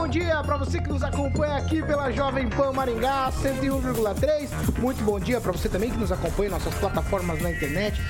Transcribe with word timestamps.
Bom 0.00 0.08
dia 0.08 0.42
para 0.42 0.56
você 0.56 0.80
que 0.80 0.88
nos 0.88 1.02
acompanha 1.02 1.56
aqui 1.56 1.82
pela 1.82 2.10
Jovem 2.10 2.48
Pan 2.48 2.72
Maringá 2.72 3.30
101,3. 3.30 4.48
Muito 4.78 5.04
bom 5.04 5.20
dia 5.20 5.38
para 5.42 5.52
você 5.52 5.68
também 5.68 5.90
que 5.90 5.98
nos 5.98 6.10
acompanha 6.10 6.48
em 6.48 6.52
nossas 6.52 6.72
plataformas 6.76 7.42
na 7.42 7.50
internet. 7.50 8.00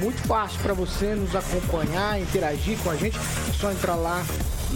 Muito 0.00 0.20
fácil 0.26 0.58
para 0.60 0.74
você 0.74 1.14
nos 1.14 1.36
acompanhar, 1.36 2.20
interagir 2.20 2.76
com 2.78 2.90
a 2.90 2.96
gente. 2.96 3.16
É 3.16 3.52
só 3.52 3.70
entrar 3.70 3.94
lá 3.94 4.24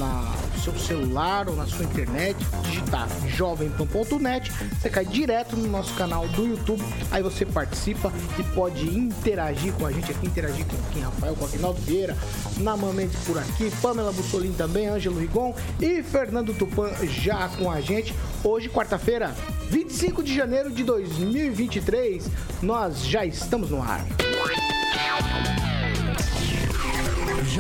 na 0.01 0.33
seu 0.65 0.77
celular 0.79 1.49
ou 1.49 1.57
na 1.57 1.67
sua 1.67 1.85
internet, 1.85 2.37
digitar 2.63 3.09
jovempan.net, 3.29 4.53
você 4.79 4.91
cai 4.91 5.05
direto 5.05 5.57
no 5.57 5.69
nosso 5.69 5.95
canal 5.95 6.27
do 6.29 6.47
YouTube, 6.47 6.83
aí 7.11 7.23
você 7.23 7.47
participa 7.47 8.13
e 8.39 8.43
pode 8.43 8.87
interagir 8.87 9.73
com 9.75 9.87
a 9.87 9.93
gente 9.93 10.11
aqui, 10.11 10.27
interagir 10.27 10.67
com 10.67 10.99
o 10.99 11.03
Rafael, 11.03 11.35
com 11.35 11.45
Aguinaldo 11.45 11.81
Vieira, 11.81 12.17
Naman 12.59 12.93
Mendes 12.93 13.19
por 13.25 13.39
aqui, 13.39 13.71
Pamela 13.81 14.13
Bussolini 14.13 14.55
também, 14.55 14.89
Ângelo 14.89 15.19
Rigon 15.19 15.55
e 15.81 16.03
Fernando 16.03 16.55
Tupan 16.55 16.91
já 17.05 17.49
com 17.49 17.71
a 17.71 17.81
gente. 17.81 18.15
Hoje, 18.45 18.69
quarta-feira, 18.69 19.35
25 19.71 20.23
de 20.23 20.35
janeiro 20.35 20.71
de 20.71 20.83
2023, 20.85 22.27
nós 22.63 23.05
já 23.05 23.25
estamos 23.25 23.71
no 23.71 23.83
ar. 23.83 24.05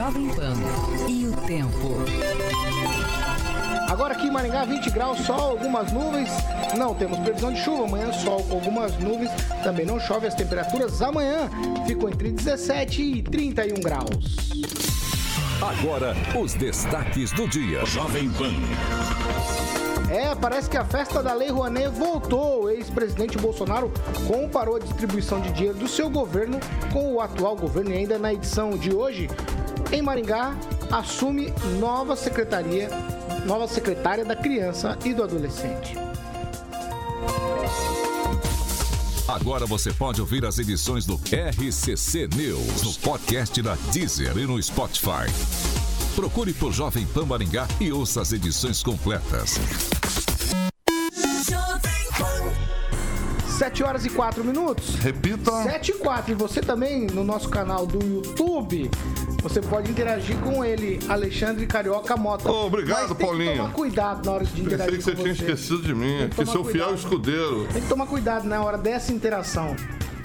Jovem 0.00 0.28
Pan 0.28 0.54
e 1.06 1.26
o 1.26 1.32
tempo. 1.46 1.94
Agora 3.86 4.14
aqui 4.14 4.28
em 4.28 4.30
Maringá, 4.30 4.64
20 4.64 4.88
graus, 4.88 5.18
sol, 5.26 5.50
algumas 5.50 5.92
nuvens. 5.92 6.30
Não 6.74 6.94
temos 6.94 7.18
previsão 7.18 7.52
de 7.52 7.60
chuva. 7.60 7.84
Amanhã, 7.84 8.10
sol 8.10 8.42
com 8.44 8.54
algumas 8.54 8.98
nuvens. 8.98 9.30
Também 9.62 9.84
não 9.84 10.00
chove. 10.00 10.26
As 10.26 10.34
temperaturas 10.34 11.02
amanhã 11.02 11.50
ficam 11.86 12.08
entre 12.08 12.30
17 12.30 13.02
e 13.02 13.22
31 13.22 13.74
graus. 13.82 14.38
Agora, 15.60 16.16
os 16.34 16.54
destaques 16.54 17.30
do 17.32 17.46
dia. 17.46 17.84
Jovem 17.84 18.30
Pan. 18.30 18.54
É, 20.10 20.34
parece 20.34 20.68
que 20.68 20.76
a 20.76 20.84
festa 20.84 21.22
da 21.22 21.32
Lei 21.32 21.50
Rouanet 21.50 21.88
voltou. 21.88 22.64
O 22.64 22.68
ex-presidente 22.68 23.38
Bolsonaro 23.38 23.92
comparou 24.26 24.74
a 24.74 24.80
distribuição 24.80 25.40
de 25.40 25.52
dinheiro 25.52 25.78
do 25.78 25.86
seu 25.86 26.10
governo 26.10 26.58
com 26.92 27.14
o 27.14 27.20
atual 27.20 27.54
governo. 27.54 27.92
E 27.92 27.98
ainda 27.98 28.18
na 28.18 28.34
edição 28.34 28.70
de 28.70 28.92
hoje, 28.92 29.30
em 29.92 30.02
Maringá, 30.02 30.56
assume 30.90 31.54
nova 31.78 32.16
secretaria, 32.16 32.90
nova 33.46 33.68
secretária 33.68 34.24
da 34.24 34.34
criança 34.34 34.98
e 35.04 35.14
do 35.14 35.22
adolescente. 35.22 35.96
Agora 39.28 39.64
você 39.64 39.92
pode 39.92 40.20
ouvir 40.20 40.44
as 40.44 40.58
edições 40.58 41.06
do 41.06 41.14
RCC 41.14 42.28
News 42.34 42.82
no 42.82 42.92
podcast 42.94 43.62
da 43.62 43.76
Deezer 43.92 44.36
e 44.36 44.44
no 44.44 44.60
Spotify. 44.60 45.30
Procure 46.16 46.52
por 46.52 46.72
Jovem 46.72 47.06
Pan 47.06 47.26
Maringá 47.26 47.68
e 47.78 47.92
ouça 47.92 48.20
as 48.20 48.32
edições 48.32 48.82
completas. 48.82 49.99
7 53.80 53.82
horas 53.82 54.04
e 54.04 54.10
4 54.10 54.44
minutos. 54.44 54.96
Repita. 54.96 55.50
7 55.62 55.92
e 55.92 55.94
4. 55.94 56.32
E 56.32 56.34
você 56.34 56.60
também 56.60 57.06
no 57.06 57.24
nosso 57.24 57.48
canal 57.48 57.86
do 57.86 57.98
YouTube. 58.04 58.90
Você 59.42 59.62
pode 59.62 59.90
interagir 59.90 60.36
com 60.40 60.62
ele, 60.62 60.98
Alexandre 61.08 61.66
Carioca 61.66 62.14
Mota. 62.14 62.50
Ô, 62.52 62.66
obrigado, 62.66 63.14
Paulinho. 63.14 63.52
Que 63.52 63.56
tomar 63.58 63.72
cuidado 63.72 64.26
na 64.26 64.32
hora 64.32 64.44
de 64.44 64.60
interagir 64.60 64.96
Pensei 64.96 64.98
que 64.98 65.02
você 65.04 65.16
com 65.16 65.22
tinha 65.22 65.32
esquecido 65.32 65.82
de 65.82 65.94
mim, 65.94 66.28
que 66.28 66.44
seu 66.44 66.62
fiel 66.62 66.64
cuidado. 66.88 66.94
escudeiro. 66.94 67.66
Tem 67.72 67.80
que 67.80 67.88
tomar 67.88 68.06
cuidado 68.06 68.46
na 68.46 68.62
hora 68.62 68.76
dessa 68.76 69.12
interação 69.14 69.74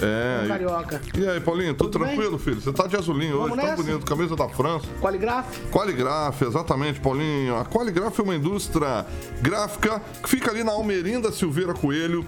É. 0.01 0.45
Carioca. 0.49 1.01
E 1.17 1.25
aí, 1.25 1.39
Paulinho, 1.39 1.73
tudo, 1.73 1.91
Tudo 1.91 2.03
bem? 2.03 2.13
tranquilo, 2.15 2.37
filho? 2.37 2.59
Você 2.59 2.73
tá 2.73 2.85
de 2.87 2.97
azulinho 2.97 3.37
Vamos 3.37 3.51
hoje, 3.53 3.61
tão 3.61 3.69
nessa? 3.71 3.83
bonito, 3.83 4.05
camisa 4.05 4.35
da 4.35 4.49
França. 4.49 4.85
Qualigraf. 5.01 5.45
Qualigraf, 5.71 6.41
exatamente, 6.41 6.99
Paulinho. 6.99 7.55
A 7.55 7.63
Qualigraf 7.63 8.19
é 8.19 8.23
uma 8.23 8.35
indústria 8.35 9.05
gráfica 9.41 10.01
que 10.21 10.27
fica 10.29 10.51
ali 10.51 10.61
na 10.61 10.73
Almerinda 10.73 11.31
Silveira 11.31 11.73
Coelho, 11.73 12.25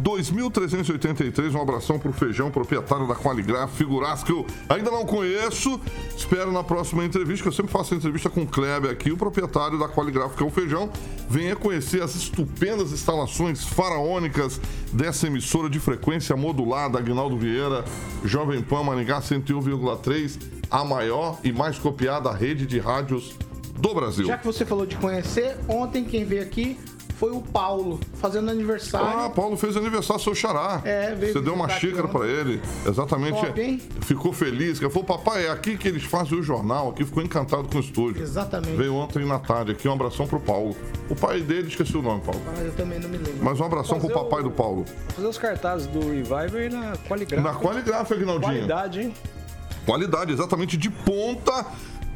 2383. 0.00 1.54
Um 1.54 1.60
abração 1.60 1.98
pro 1.98 2.12
Feijão, 2.12 2.50
proprietário 2.50 3.06
da 3.06 3.14
Qualigraf, 3.14 3.76
figuraça 3.76 4.24
que 4.24 4.32
eu 4.32 4.46
ainda 4.68 4.90
não 4.90 5.04
conheço. 5.04 5.80
Espero 6.16 6.52
na 6.52 6.62
próxima 6.62 7.04
entrevista, 7.04 7.42
que 7.42 7.48
eu 7.48 7.52
sempre 7.52 7.72
faço 7.72 7.94
entrevista 7.94 8.28
com 8.28 8.42
o 8.42 8.46
Kleber 8.46 8.90
aqui, 8.90 9.10
o 9.12 9.16
proprietário 9.16 9.78
da 9.78 9.88
Qualigraf, 9.88 10.36
que 10.36 10.42
é 10.42 10.46
o 10.46 10.50
Feijão. 10.50 10.90
Venha 11.28 11.56
conhecer 11.56 12.02
as 12.02 12.14
estupendas 12.14 12.92
instalações 12.92 13.64
faraônicas 13.64 14.60
dessa 14.92 15.26
emissora 15.26 15.68
de 15.70 15.80
frequência 15.80 16.36
modulada, 16.36 16.98
Aguinaldo 16.98 17.36
Vieira, 17.36 17.84
Jovem 18.24 18.62
Pan 18.62 18.82
Maringá 18.82 19.20
101,3, 19.20 20.38
a 20.70 20.84
maior 20.84 21.38
e 21.42 21.52
mais 21.52 21.78
copiada 21.78 22.30
rede 22.32 22.66
de 22.66 22.78
rádios 22.78 23.34
do 23.76 23.94
Brasil. 23.94 24.26
Já 24.26 24.38
que 24.38 24.46
você 24.46 24.64
falou 24.64 24.86
de 24.86 24.96
conhecer, 24.96 25.56
ontem 25.68 26.04
quem 26.04 26.24
veio 26.24 26.42
aqui 26.42 26.78
foi 27.18 27.30
o 27.32 27.40
Paulo, 27.40 28.00
fazendo 28.14 28.50
aniversário. 28.50 29.06
Ah, 29.20 29.30
Paulo 29.30 29.56
fez 29.56 29.76
aniversário, 29.76 30.22
seu 30.22 30.34
xará. 30.34 30.80
É, 30.84 31.14
veio 31.14 31.32
Você 31.32 31.40
deu 31.40 31.54
uma 31.54 31.68
xícara 31.68 32.08
pra 32.08 32.26
ele. 32.26 32.60
Exatamente. 32.86 33.40
Top, 33.40 33.60
hein? 33.60 33.80
Ficou 34.00 34.32
feliz. 34.32 34.80
Ele 34.80 34.90
falou, 34.90 35.04
papai, 35.04 35.46
é 35.46 35.50
aqui 35.50 35.76
que 35.76 35.86
eles 35.88 36.02
fazem 36.04 36.38
o 36.38 36.42
jornal. 36.42 36.90
Aqui 36.90 37.04
ficou 37.04 37.22
encantado 37.22 37.68
com 37.68 37.76
o 37.78 37.80
estúdio. 37.80 38.22
Exatamente. 38.22 38.76
Veio 38.76 38.94
ontem 38.94 39.24
na 39.26 39.38
tarde 39.38 39.72
aqui. 39.72 39.88
Um 39.88 39.92
abração 39.92 40.26
pro 40.26 40.40
Paulo. 40.40 40.76
O 41.08 41.14
pai 41.14 41.40
dele, 41.40 41.68
esqueci 41.68 41.96
o 41.96 42.02
nome, 42.02 42.20
Paulo. 42.20 42.40
Ah, 42.56 42.60
eu 42.60 42.72
também 42.72 42.98
não 42.98 43.08
me 43.08 43.18
lembro. 43.18 43.44
Mas 43.44 43.60
um 43.60 43.64
abração 43.64 43.98
pro 44.00 44.10
papai 44.10 44.40
o- 44.40 44.44
do 44.44 44.50
Paulo. 44.50 44.84
Fazer 45.14 45.28
os 45.28 45.38
cartazes 45.38 45.86
do 45.86 46.00
Revival 46.00 46.60
e 46.60 46.68
na 46.68 46.92
Qualigraf. 47.08 47.42
Na 47.42 47.54
Qualigraf, 47.54 48.12
Aguinaldinho. 48.12 48.52
Qualidade, 48.52 49.00
hein? 49.00 49.14
Qualidade, 49.86 50.32
exatamente 50.32 50.76
de 50.78 50.88
ponta. 50.90 51.66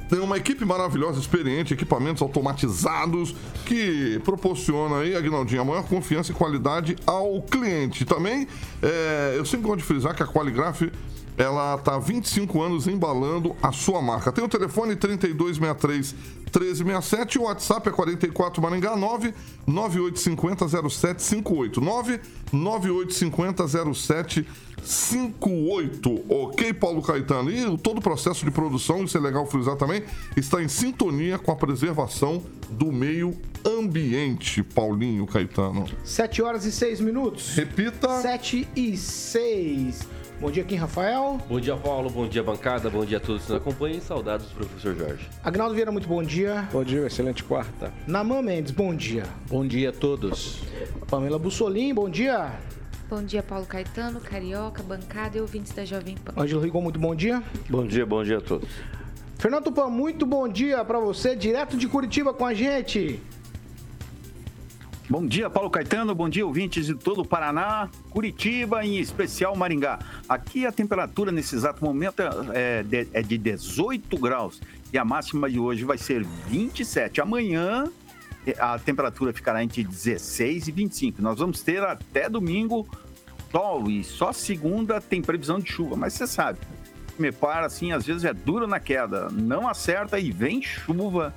Tem 0.09 0.19
uma 0.21 0.37
equipe 0.37 0.65
maravilhosa, 0.65 1.21
experiente, 1.21 1.75
equipamentos 1.75 2.23
automatizados 2.23 3.35
que 3.67 4.21
proporciona 4.25 5.01
aí, 5.01 5.15
Aguinaldinho, 5.15 5.61
a 5.61 5.65
maior 5.65 5.83
confiança 5.85 6.33
e 6.33 6.35
qualidade 6.35 6.97
ao 7.07 7.43
cliente. 7.43 8.05
Também, 8.05 8.49
é, 8.83 9.35
eu 9.37 9.45
sempre 9.45 9.67
gosto 9.67 9.81
de 9.81 9.85
frisar 9.85 10.15
que 10.15 10.23
a 10.23 10.27
Qualigraf 10.27 10.91
ela 11.38 11.76
está 11.76 11.94
há 11.94 11.99
25 11.99 12.60
anos 12.60 12.88
embalando 12.88 13.54
a 13.62 13.71
sua 13.71 14.03
marca. 14.03 14.32
Tem 14.32 14.44
o 14.44 14.49
telefone 14.49 14.97
3263 14.97 16.12
1367 16.49 17.34
e 17.34 17.38
o 17.38 17.44
WhatsApp 17.44 17.88
é 17.88 17.93
44 17.93 18.60
Maringá 18.60 18.97
9 18.97 19.32
9850 19.66 20.91
0758 20.91 21.81
9 21.81 22.21
9850 22.53 23.94
0758. 23.94 26.25
Ok, 26.28 26.75
Paulo 26.75 27.00
Caetano? 27.03 27.50
E 27.50 27.78
todo 27.78 27.99
o 27.99 28.03
processo 28.03 28.44
de 28.44 28.50
produção, 28.50 29.05
isso 29.05 29.16
é 29.16 29.20
legal 29.20 29.47
frisar 29.47 29.76
também, 29.76 30.03
está 30.37 30.60
em 30.62 30.69
sintonia 30.69 31.38
com 31.38 31.53
a 31.53 31.56
preservação 31.56 32.43
do 32.70 32.91
meio 32.91 33.37
ambiente, 33.65 34.60
Paulinho 34.62 35.26
Caetano. 35.26 35.84
7 36.03 36.43
horas 36.43 36.65
e 36.65 36.72
6 36.72 37.00
minutos. 37.00 37.55
Repita. 37.55 38.22
7 38.22 38.66
e 38.75 38.97
6. 38.97 40.09
Bom 40.41 40.53
dia, 40.53 40.62
Kim 40.62 40.76
Rafael. 40.76 41.37
Bom 41.49 41.59
dia, 41.59 41.76
Paulo. 41.76 42.09
Bom 42.09 42.28
dia, 42.28 42.44
bancada. 42.44 42.88
Bom 42.88 43.04
dia 43.04 43.16
a 43.16 43.21
todos 43.21 43.44
que 43.44 43.53
nos 43.53 43.60
acompanham. 43.60 44.00
Saudades 44.00 44.47
do 44.47 44.54
professor 44.54 44.94
Jorge. 44.96 45.29
Agnaldo 45.43 45.75
Vieira, 45.75 45.90
muito 45.90 46.06
bom 46.06 46.23
dia. 46.23 46.69
Bom 46.73 46.85
dia, 46.85 47.06
excelente 47.06 47.43
quarta. 47.43 47.93
Naman 48.06 48.43
Mendes, 48.43 48.70
bom 48.70 48.94
dia. 48.94 49.25
Bom 49.49 49.67
dia 49.67 49.88
a 49.88 49.93
todos. 49.93 50.62
Pamela 51.11 51.40
Bussolim, 51.40 51.93
bom 51.93 52.08
dia. 52.08 52.52
Bom 53.11 53.20
dia, 53.20 53.43
Paulo 53.43 53.67
Caetano, 53.67 54.20
Carioca, 54.20 54.81
bancada 54.81 55.37
e 55.37 55.40
ouvintes 55.40 55.73
da 55.73 55.85
Jovem 55.85 56.14
Pan. 56.17 56.41
Ângelo 56.41 56.61
Rigon, 56.61 56.82
muito 56.82 57.00
bom 57.00 57.17
dia. 57.17 57.43
Bom 57.69 57.84
dia, 57.84 58.06
bom 58.06 58.23
dia 58.23 58.38
a 58.38 58.41
todos. 58.41 58.69
Fernando 59.38 59.64
Tupan, 59.64 59.88
muito 59.88 60.25
bom 60.25 60.49
dia 60.49 60.84
pra 60.84 61.00
você, 61.00 61.34
direto 61.34 61.76
de 61.76 61.88
Curitiba 61.88 62.32
com 62.32 62.46
a 62.46 62.55
gente. 62.55 63.20
Bom 65.10 65.26
dia, 65.26 65.49
Paulo 65.49 65.70
Caetano. 65.70 66.14
Bom 66.14 66.28
dia, 66.28 66.46
ouvintes 66.46 66.84
de 66.84 66.94
todo 66.94 67.22
o 67.22 67.25
Paraná, 67.25 67.88
Curitiba 68.10 68.84
em 68.84 68.99
especial 68.99 69.56
Maringá. 69.56 69.99
Aqui 70.28 70.66
a 70.66 70.70
temperatura 70.70 71.32
nesse 71.32 71.55
exato 71.55 71.82
momento 71.82 72.20
é 72.52 72.82
de, 72.82 73.08
é 73.14 73.22
de 73.22 73.38
18 73.38 74.19
graus 74.19 74.60
e 74.93 74.99
a 74.99 75.06
máxima 75.06 75.49
de 75.49 75.58
hoje 75.58 75.82
vai 75.82 75.96
ser 75.96 76.22
27. 76.46 77.22
Amanhã 77.22 77.90
eh, 78.46 78.55
a 78.58 78.78
temperatura 78.78 79.32
ficará 79.32 79.64
entre 79.64 79.82
16 79.82 80.69
e 80.69 80.72
25. 80.72 81.22
Nós 81.22 81.38
vamos 81.38 81.62
ter 81.62 81.82
até 81.82 82.28
domingo 82.28 82.87
sol 83.50 83.90
e 83.90 84.05
só 84.05 84.31
segunda 84.31 85.00
tem 85.00 85.22
previsão 85.22 85.58
de 85.58 85.72
chuva, 85.72 85.96
mas 85.96 86.12
você 86.12 86.26
sabe. 86.26 86.58
Me 87.19 87.32
para 87.32 87.64
assim, 87.64 87.93
às 87.93 88.05
vezes 88.05 88.25
é 88.25 88.34
duro 88.34 88.66
na 88.66 88.78
queda, 88.78 89.31
não 89.31 89.66
acerta 89.66 90.19
e 90.19 90.31
vem 90.31 90.60
chuva 90.60 91.34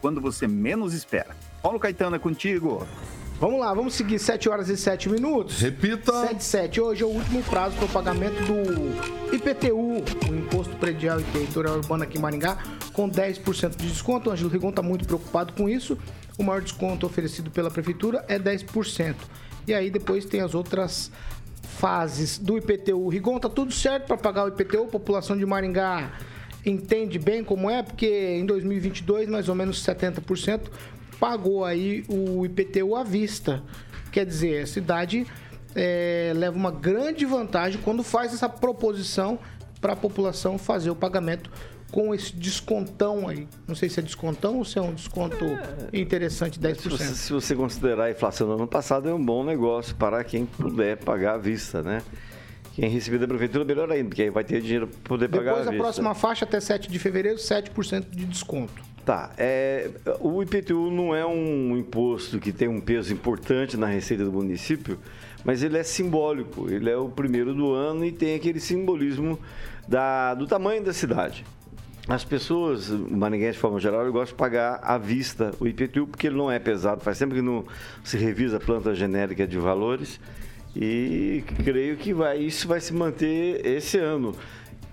quando 0.00 0.20
você 0.20 0.46
menos 0.46 0.94
espera. 0.94 1.47
Paulo 1.62 1.78
Caetano 1.78 2.16
é 2.16 2.18
contigo. 2.18 2.86
Vamos 3.40 3.60
lá, 3.60 3.72
vamos 3.72 3.94
seguir 3.94 4.18
7 4.18 4.48
horas 4.48 4.68
e 4.68 4.76
7 4.76 5.08
minutos. 5.08 5.60
Repita. 5.60 6.26
7 6.26 6.42
7. 6.44 6.80
Hoje 6.80 7.02
é 7.02 7.06
o 7.06 7.10
último 7.10 7.42
prazo 7.44 7.76
para 7.76 7.84
o 7.84 7.88
pagamento 7.88 8.34
do 8.42 9.34
IPTU, 9.34 10.02
o 10.28 10.34
Imposto 10.34 10.74
Predial 10.76 11.20
e 11.20 11.24
Territorial 11.24 11.76
Urbano 11.76 12.02
aqui 12.02 12.18
em 12.18 12.20
Maringá, 12.20 12.58
com 12.92 13.08
10% 13.08 13.76
de 13.76 13.88
desconto. 13.88 14.28
O 14.28 14.32
Ângelo 14.32 14.50
Rigon 14.50 14.70
está 14.70 14.82
muito 14.82 15.04
preocupado 15.04 15.52
com 15.52 15.68
isso. 15.68 15.96
O 16.36 16.42
maior 16.42 16.60
desconto 16.62 17.06
oferecido 17.06 17.50
pela 17.50 17.70
Prefeitura 17.70 18.24
é 18.28 18.38
10%. 18.38 19.14
E 19.66 19.74
aí 19.74 19.90
depois 19.90 20.24
tem 20.24 20.40
as 20.40 20.54
outras 20.54 21.10
fases 21.62 22.38
do 22.38 22.56
IPTU. 22.58 23.08
Rigon, 23.08 23.38
tá 23.38 23.48
tudo 23.48 23.72
certo 23.72 24.06
para 24.06 24.16
pagar 24.16 24.44
o 24.44 24.48
IPTU? 24.48 24.84
A 24.84 24.88
população 24.88 25.36
de 25.36 25.46
Maringá 25.46 26.12
entende 26.66 27.18
bem 27.20 27.44
como 27.44 27.70
é, 27.70 27.82
porque 27.82 28.36
em 28.36 28.44
2022 28.44 29.28
mais 29.28 29.48
ou 29.48 29.54
menos 29.54 29.84
70% 29.84 30.62
pagou 31.18 31.64
aí 31.64 32.04
o 32.08 32.44
IPTU 32.44 32.96
à 32.96 33.04
vista. 33.04 33.62
Quer 34.10 34.24
dizer, 34.24 34.62
a 34.62 34.66
cidade 34.66 35.26
é, 35.74 36.32
leva 36.34 36.56
uma 36.56 36.70
grande 36.70 37.24
vantagem 37.24 37.80
quando 37.82 38.02
faz 38.02 38.32
essa 38.32 38.48
proposição 38.48 39.38
para 39.80 39.92
a 39.92 39.96
população 39.96 40.58
fazer 40.58 40.90
o 40.90 40.96
pagamento 40.96 41.50
com 41.90 42.14
esse 42.14 42.34
descontão 42.34 43.28
aí. 43.28 43.48
Não 43.66 43.74
sei 43.74 43.88
se 43.88 43.98
é 43.98 44.02
descontão 44.02 44.58
ou 44.58 44.64
se 44.64 44.78
é 44.78 44.82
um 44.82 44.92
desconto 44.92 45.44
interessante, 45.92 46.58
10%. 46.60 46.76
Se 46.76 46.88
você, 46.88 47.04
se 47.14 47.32
você 47.32 47.54
considerar 47.54 48.04
a 48.04 48.10
inflação 48.10 48.46
do 48.46 48.54
ano 48.54 48.66
passado, 48.66 49.08
é 49.08 49.14
um 49.14 49.24
bom 49.24 49.44
negócio 49.44 49.94
para 49.96 50.22
quem 50.24 50.44
puder 50.44 50.98
pagar 50.98 51.34
à 51.34 51.38
vista, 51.38 51.82
né? 51.82 52.02
Quem 52.74 52.88
receber 52.88 53.18
da 53.18 53.26
prefeitura, 53.26 53.64
melhor 53.64 53.90
ainda, 53.90 54.08
porque 54.08 54.22
aí 54.22 54.30
vai 54.30 54.44
ter 54.44 54.60
dinheiro 54.60 54.86
para 54.86 55.00
poder 55.02 55.28
pagar 55.28 55.44
Depois 55.44 55.66
à 55.66 55.68
a 55.68 55.72
vista. 55.72 55.82
próxima 55.82 56.14
faixa 56.14 56.44
até 56.44 56.60
7 56.60 56.90
de 56.90 56.98
fevereiro, 56.98 57.38
7% 57.38 58.06
de 58.10 58.24
desconto. 58.24 58.87
Tá, 59.08 59.30
é, 59.38 59.88
o 60.20 60.42
IPTU 60.42 60.90
não 60.90 61.14
é 61.14 61.24
um 61.24 61.78
imposto 61.78 62.38
que 62.38 62.52
tem 62.52 62.68
um 62.68 62.78
peso 62.78 63.10
importante 63.10 63.74
na 63.74 63.86
receita 63.86 64.22
do 64.22 64.30
município, 64.30 64.98
mas 65.42 65.62
ele 65.62 65.78
é 65.78 65.82
simbólico, 65.82 66.70
ele 66.70 66.90
é 66.90 66.96
o 66.98 67.08
primeiro 67.08 67.54
do 67.54 67.72
ano 67.72 68.04
e 68.04 68.12
tem 68.12 68.34
aquele 68.34 68.60
simbolismo 68.60 69.38
da, 69.88 70.34
do 70.34 70.46
tamanho 70.46 70.84
da 70.84 70.92
cidade. 70.92 71.42
As 72.06 72.22
pessoas, 72.22 72.90
maringuense 72.90 73.54
de 73.54 73.60
forma 73.60 73.80
geral, 73.80 74.04
gostam 74.12 74.34
de 74.34 74.34
pagar 74.34 74.78
à 74.82 74.98
vista 74.98 75.54
o 75.58 75.66
IPTU, 75.66 76.06
porque 76.08 76.26
ele 76.26 76.36
não 76.36 76.50
é 76.50 76.58
pesado, 76.58 77.00
faz 77.00 77.16
sempre 77.16 77.36
que 77.36 77.42
não 77.42 77.64
se 78.04 78.18
revisa 78.18 78.58
a 78.58 78.60
planta 78.60 78.94
genérica 78.94 79.46
de 79.46 79.56
valores 79.56 80.20
e 80.76 81.42
creio 81.64 81.96
que 81.96 82.12
vai, 82.12 82.40
isso 82.40 82.68
vai 82.68 82.78
se 82.78 82.92
manter 82.92 83.64
esse 83.64 83.96
ano, 83.96 84.34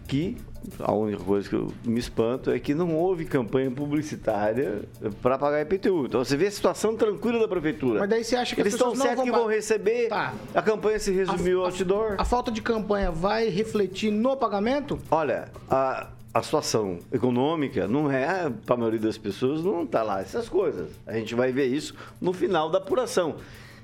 que 0.07 0.37
a 0.79 0.91
única 0.93 1.23
coisa 1.23 1.47
que 1.47 1.55
eu 1.55 1.71
me 1.83 1.99
espanto 1.99 2.51
é 2.51 2.59
que 2.59 2.73
não 2.73 2.95
houve 2.95 3.25
campanha 3.25 3.69
publicitária 3.71 4.81
para 5.21 5.37
pagar 5.37 5.61
IPTU. 5.61 6.05
Então 6.05 6.23
você 6.23 6.35
vê 6.37 6.47
a 6.47 6.51
situação 6.51 6.95
tranquila 6.95 7.39
da 7.39 7.47
prefeitura. 7.47 7.99
Mas 7.99 8.09
daí 8.09 8.23
você 8.23 8.35
acha 8.35 8.55
que 8.55 8.61
Eles 8.61 8.73
as 8.73 8.79
estão 8.79 8.95
certos 8.95 9.23
que 9.23 9.31
vão 9.31 9.47
receber. 9.47 10.09
Tá. 10.09 10.33
A 10.53 10.61
campanha 10.61 10.99
se 10.99 11.11
resumiu 11.11 11.59
ao 11.59 11.67
outdoor. 11.67 12.15
A 12.17 12.25
falta 12.25 12.51
de 12.51 12.61
campanha 12.61 13.11
vai 13.11 13.49
refletir 13.49 14.11
no 14.11 14.35
pagamento? 14.35 14.99
Olha, 15.09 15.49
a, 15.69 16.07
a 16.33 16.41
situação 16.43 16.99
econômica 17.11 17.87
não 17.87 18.11
é, 18.11 18.49
para 18.65 18.75
a 18.75 18.77
maioria 18.77 18.99
das 18.99 19.17
pessoas, 19.17 19.63
não 19.63 19.83
está 19.83 20.03
lá 20.03 20.21
essas 20.21 20.49
coisas. 20.49 20.89
A 21.05 21.13
gente 21.13 21.33
vai 21.33 21.51
ver 21.51 21.67
isso 21.67 21.95
no 22.19 22.33
final 22.33 22.69
da 22.69 22.77
apuração. 22.77 23.35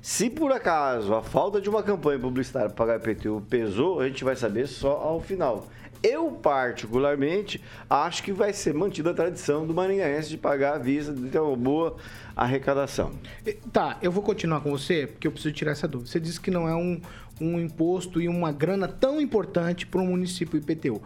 Se 0.02 0.28
por 0.28 0.50
acaso 0.50 1.14
a 1.14 1.22
falta 1.22 1.60
de 1.60 1.70
uma 1.70 1.80
campanha 1.80 2.18
publicitária 2.18 2.68
para 2.68 2.98
pagar 2.98 3.08
IPTU 3.08 3.40
pesou, 3.48 4.00
a 4.00 4.08
gente 4.08 4.24
vai 4.24 4.34
saber 4.34 4.66
só 4.66 4.94
ao 4.94 5.20
final. 5.20 5.68
Eu, 6.02 6.32
particularmente, 6.32 7.62
acho 7.88 8.22
que 8.24 8.32
vai 8.32 8.52
ser 8.52 8.74
mantida 8.74 9.10
a 9.10 9.14
tradição 9.14 9.64
do 9.66 9.72
maringaense 9.72 10.28
de 10.28 10.36
pagar 10.36 10.74
à 10.74 10.78
vista, 10.78 11.12
de 11.12 11.28
ter 11.28 11.38
uma 11.38 11.56
boa 11.56 11.96
arrecadação. 12.34 13.12
Tá, 13.72 13.98
eu 14.02 14.10
vou 14.10 14.22
continuar 14.22 14.60
com 14.62 14.70
você, 14.70 15.06
porque 15.06 15.28
eu 15.28 15.32
preciso 15.32 15.54
tirar 15.54 15.72
essa 15.72 15.86
dúvida. 15.86 16.10
Você 16.10 16.18
disse 16.18 16.40
que 16.40 16.50
não 16.50 16.68
é 16.68 16.74
um, 16.74 17.00
um 17.40 17.60
imposto 17.60 18.20
e 18.20 18.28
uma 18.28 18.50
grana 18.50 18.88
tão 18.88 19.20
importante 19.20 19.86
para 19.86 20.00
o 20.00 20.06
município 20.06 20.58
IPTU. 20.58 21.00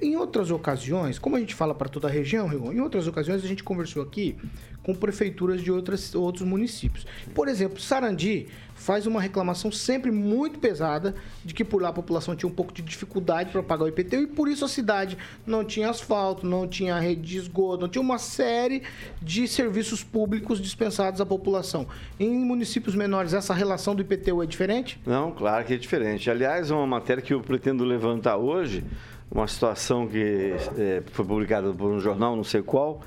Em 0.00 0.14
outras 0.14 0.52
ocasiões, 0.52 1.18
como 1.18 1.34
a 1.34 1.40
gente 1.40 1.52
fala 1.52 1.74
para 1.74 1.88
toda 1.88 2.06
a 2.06 2.10
região, 2.10 2.52
em 2.72 2.80
outras 2.80 3.08
ocasiões 3.08 3.42
a 3.42 3.48
gente 3.48 3.64
conversou 3.64 4.04
aqui 4.04 4.36
com 4.84 4.94
prefeituras 4.94 5.60
de 5.60 5.72
outras, 5.72 6.14
outros 6.14 6.46
municípios. 6.46 7.04
Por 7.34 7.48
exemplo, 7.48 7.80
Sarandi 7.80 8.46
faz 8.74 9.06
uma 9.06 9.20
reclamação 9.20 9.70
sempre 9.70 10.10
muito 10.10 10.58
pesada 10.58 11.14
de 11.44 11.54
que 11.54 11.64
por 11.64 11.80
lá 11.80 11.88
a 11.88 11.92
população 11.92 12.34
tinha 12.34 12.48
um 12.50 12.54
pouco 12.54 12.72
de 12.72 12.82
dificuldade 12.82 13.50
para 13.50 13.62
pagar 13.62 13.84
o 13.84 13.88
IPTU 13.88 14.22
e 14.22 14.26
por 14.26 14.48
isso 14.48 14.64
a 14.64 14.68
cidade 14.68 15.16
não 15.46 15.64
tinha 15.64 15.88
asfalto, 15.88 16.46
não 16.46 16.66
tinha 16.66 16.98
rede 16.98 17.22
de 17.22 17.38
esgoto, 17.38 17.82
não 17.82 17.88
tinha 17.88 18.02
uma 18.02 18.18
série 18.18 18.82
de 19.22 19.46
serviços 19.48 20.02
públicos 20.02 20.60
dispensados 20.60 21.20
à 21.20 21.26
população. 21.26 21.86
Em 22.18 22.30
municípios 22.30 22.94
menores, 22.94 23.32
essa 23.32 23.54
relação 23.54 23.94
do 23.94 24.02
IPTU 24.02 24.42
é 24.42 24.46
diferente? 24.46 25.00
Não, 25.06 25.30
claro 25.30 25.64
que 25.64 25.74
é 25.74 25.76
diferente. 25.76 26.30
Aliás, 26.30 26.70
uma 26.70 26.86
matéria 26.86 27.22
que 27.22 27.32
eu 27.32 27.40
pretendo 27.40 27.84
levantar 27.84 28.36
hoje, 28.36 28.84
uma 29.30 29.46
situação 29.46 30.06
que 30.06 30.54
eh, 30.76 31.02
foi 31.12 31.24
publicada 31.24 31.72
por 31.72 31.90
um 31.90 32.00
jornal, 32.00 32.36
não 32.36 32.44
sei 32.44 32.62
qual, 32.62 33.00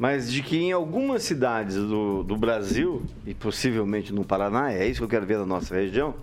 mas 0.00 0.32
de 0.32 0.42
que 0.42 0.56
em 0.56 0.72
algumas 0.72 1.22
cidades 1.22 1.76
do, 1.76 2.22
do 2.24 2.34
Brasil, 2.34 3.02
e 3.26 3.34
possivelmente 3.34 4.14
no 4.14 4.24
Paraná, 4.24 4.72
é 4.72 4.86
isso 4.86 4.98
que 5.00 5.04
eu 5.04 5.08
quero 5.10 5.26
ver 5.26 5.36
na 5.36 5.44
nossa 5.44 5.74
região, 5.74 6.14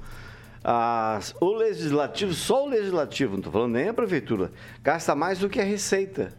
as- 0.63 1.35
o 1.39 1.53
legislativo, 1.53 2.33
só 2.33 2.65
o 2.65 2.69
legislativo, 2.69 3.33
não 3.33 3.37
estou 3.37 3.53
falando 3.53 3.73
nem 3.73 3.87
a 3.89 3.93
prefeitura, 3.93 4.51
gasta 4.83 5.13
mais 5.13 5.37
do 5.37 5.47
que 5.47 5.61
a 5.61 5.63
receita. 5.63 6.33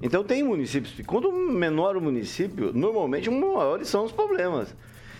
Então 0.00 0.22
tem 0.22 0.44
municípios, 0.44 0.94
quanto 1.04 1.32
menor 1.32 1.96
o 1.96 2.00
município, 2.00 2.72
normalmente 2.72 3.28
maiores 3.28 3.88
são 3.88 4.04
os 4.04 4.12
problemas. 4.12 4.72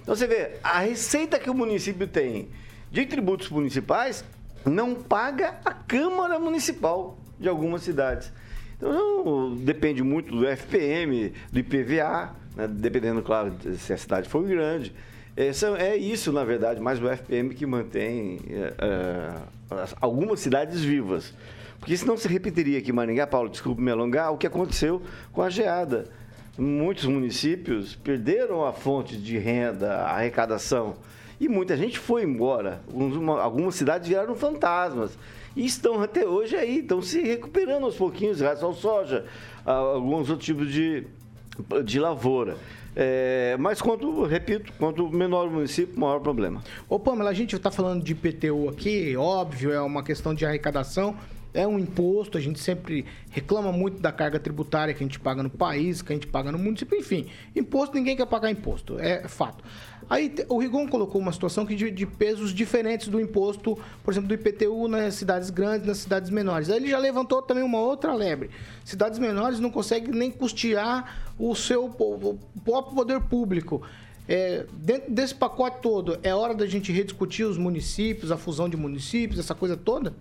Então 0.02 0.14
você 0.14 0.28
vê, 0.28 0.52
a 0.62 0.78
receita 0.78 1.36
que 1.36 1.50
o 1.50 1.54
município 1.54 2.06
tem 2.06 2.48
de 2.92 3.04
tributos 3.06 3.48
municipais 3.48 4.24
não 4.64 4.94
paga 4.94 5.56
a 5.64 5.72
Câmara 5.72 6.38
Municipal 6.38 7.18
de 7.40 7.48
algumas 7.48 7.82
cidades. 7.82 8.30
Então 8.76 9.54
depende 9.56 10.02
muito 10.02 10.30
do 10.36 10.46
FPM, 10.46 11.32
do 11.50 11.58
IPVA, 11.58 12.30
né, 12.54 12.66
dependendo, 12.68 13.22
claro, 13.22 13.54
se 13.78 13.92
a 13.92 13.96
cidade 13.96 14.28
for 14.28 14.42
grande. 14.44 14.94
É 15.36 15.96
isso, 15.96 16.32
na 16.32 16.44
verdade, 16.44 16.80
mais 16.80 17.02
o 17.02 17.08
FPM 17.08 17.54
que 17.54 17.66
mantém 17.66 18.38
é, 18.48 19.32
as- 19.70 19.94
algumas 20.00 20.40
cidades 20.40 20.82
vivas. 20.82 21.34
Porque 21.78 21.94
senão 21.96 22.16
se 22.16 22.26
repetiria 22.26 22.78
aqui 22.78 22.90
em 22.90 22.94
Maringá, 22.94 23.26
Paulo, 23.26 23.50
desculpe 23.50 23.82
me 23.82 23.90
alongar, 23.90 24.32
o 24.32 24.38
que 24.38 24.46
aconteceu 24.46 25.02
com 25.32 25.42
a 25.42 25.50
geada. 25.50 26.06
Muitos 26.58 27.04
municípios 27.04 27.94
perderam 27.94 28.64
a 28.64 28.72
fonte 28.72 29.14
de 29.16 29.36
renda, 29.36 29.94
a 29.96 30.12
arrecadação. 30.12 30.94
E 31.38 31.48
muita 31.50 31.76
gente 31.76 31.98
foi 31.98 32.22
embora. 32.22 32.80
Algumas 33.42 33.74
cidades 33.74 34.08
viraram 34.08 34.34
fantasmas. 34.34 35.18
E 35.56 35.64
estão 35.64 36.02
até 36.02 36.26
hoje 36.26 36.54
aí, 36.54 36.80
estão 36.80 37.00
se 37.00 37.22
recuperando 37.22 37.84
aos 37.84 37.96
pouquinhos, 37.96 38.40
graças 38.40 38.62
ao 38.62 38.74
soja, 38.74 39.24
a 39.64 39.72
alguns 39.72 40.28
outros 40.28 40.44
tipos 40.44 40.70
de, 40.70 41.06
de 41.82 41.98
lavoura. 41.98 42.58
É, 42.94 43.56
mas 43.58 43.80
quanto, 43.80 44.24
repito, 44.24 44.70
quanto 44.78 45.08
menor 45.10 45.48
o 45.48 45.50
município, 45.50 45.98
maior 45.98 46.18
o 46.18 46.20
problema. 46.20 46.62
Ô 46.88 46.98
Pamela, 46.98 47.30
a 47.30 47.32
gente 47.32 47.56
está 47.56 47.70
falando 47.70 48.04
de 48.04 48.12
IPTU 48.12 48.68
aqui, 48.68 49.16
óbvio, 49.16 49.72
é 49.72 49.80
uma 49.80 50.02
questão 50.02 50.34
de 50.34 50.44
arrecadação, 50.44 51.16
é 51.54 51.66
um 51.66 51.78
imposto, 51.78 52.36
a 52.36 52.40
gente 52.40 52.60
sempre 52.60 53.06
reclama 53.30 53.72
muito 53.72 54.00
da 54.00 54.12
carga 54.12 54.38
tributária 54.38 54.92
que 54.92 55.02
a 55.02 55.06
gente 55.06 55.18
paga 55.18 55.42
no 55.42 55.48
país, 55.48 56.02
que 56.02 56.12
a 56.12 56.14
gente 56.14 56.26
paga 56.26 56.52
no 56.52 56.58
município, 56.58 56.98
enfim. 56.98 57.26
Imposto, 57.54 57.96
ninguém 57.96 58.14
quer 58.14 58.26
pagar 58.26 58.50
imposto, 58.50 58.98
é 58.98 59.26
fato. 59.26 59.64
Aí 60.08 60.32
o 60.48 60.58
Rigon 60.58 60.86
colocou 60.86 61.20
uma 61.20 61.32
situação 61.32 61.66
que 61.66 61.74
de, 61.74 61.90
de 61.90 62.06
pesos 62.06 62.52
diferentes 62.52 63.08
do 63.08 63.20
imposto, 63.20 63.76
por 64.04 64.12
exemplo, 64.12 64.28
do 64.28 64.34
IPTU 64.34 64.86
nas 64.86 65.14
cidades 65.14 65.50
grandes, 65.50 65.86
nas 65.86 65.98
cidades 65.98 66.30
menores. 66.30 66.70
Aí 66.70 66.76
ele 66.76 66.88
já 66.88 66.98
levantou 66.98 67.42
também 67.42 67.64
uma 67.64 67.80
outra 67.80 68.14
lebre. 68.14 68.50
Cidades 68.84 69.18
menores 69.18 69.58
não 69.58 69.70
conseguem 69.70 70.12
nem 70.12 70.30
custear 70.30 71.34
o 71.38 71.54
seu 71.54 71.86
o 71.86 72.38
próprio 72.64 72.94
poder 72.94 73.20
público. 73.20 73.82
É, 74.28 74.64
dentro 74.72 75.12
desse 75.12 75.34
pacote 75.34 75.78
todo, 75.80 76.18
é 76.22 76.34
hora 76.34 76.54
da 76.54 76.66
gente 76.66 76.92
rediscutir 76.92 77.46
os 77.46 77.58
municípios, 77.58 78.32
a 78.32 78.36
fusão 78.36 78.68
de 78.68 78.76
municípios, 78.76 79.38
essa 79.38 79.54
coisa 79.54 79.76
toda? 79.76 80.14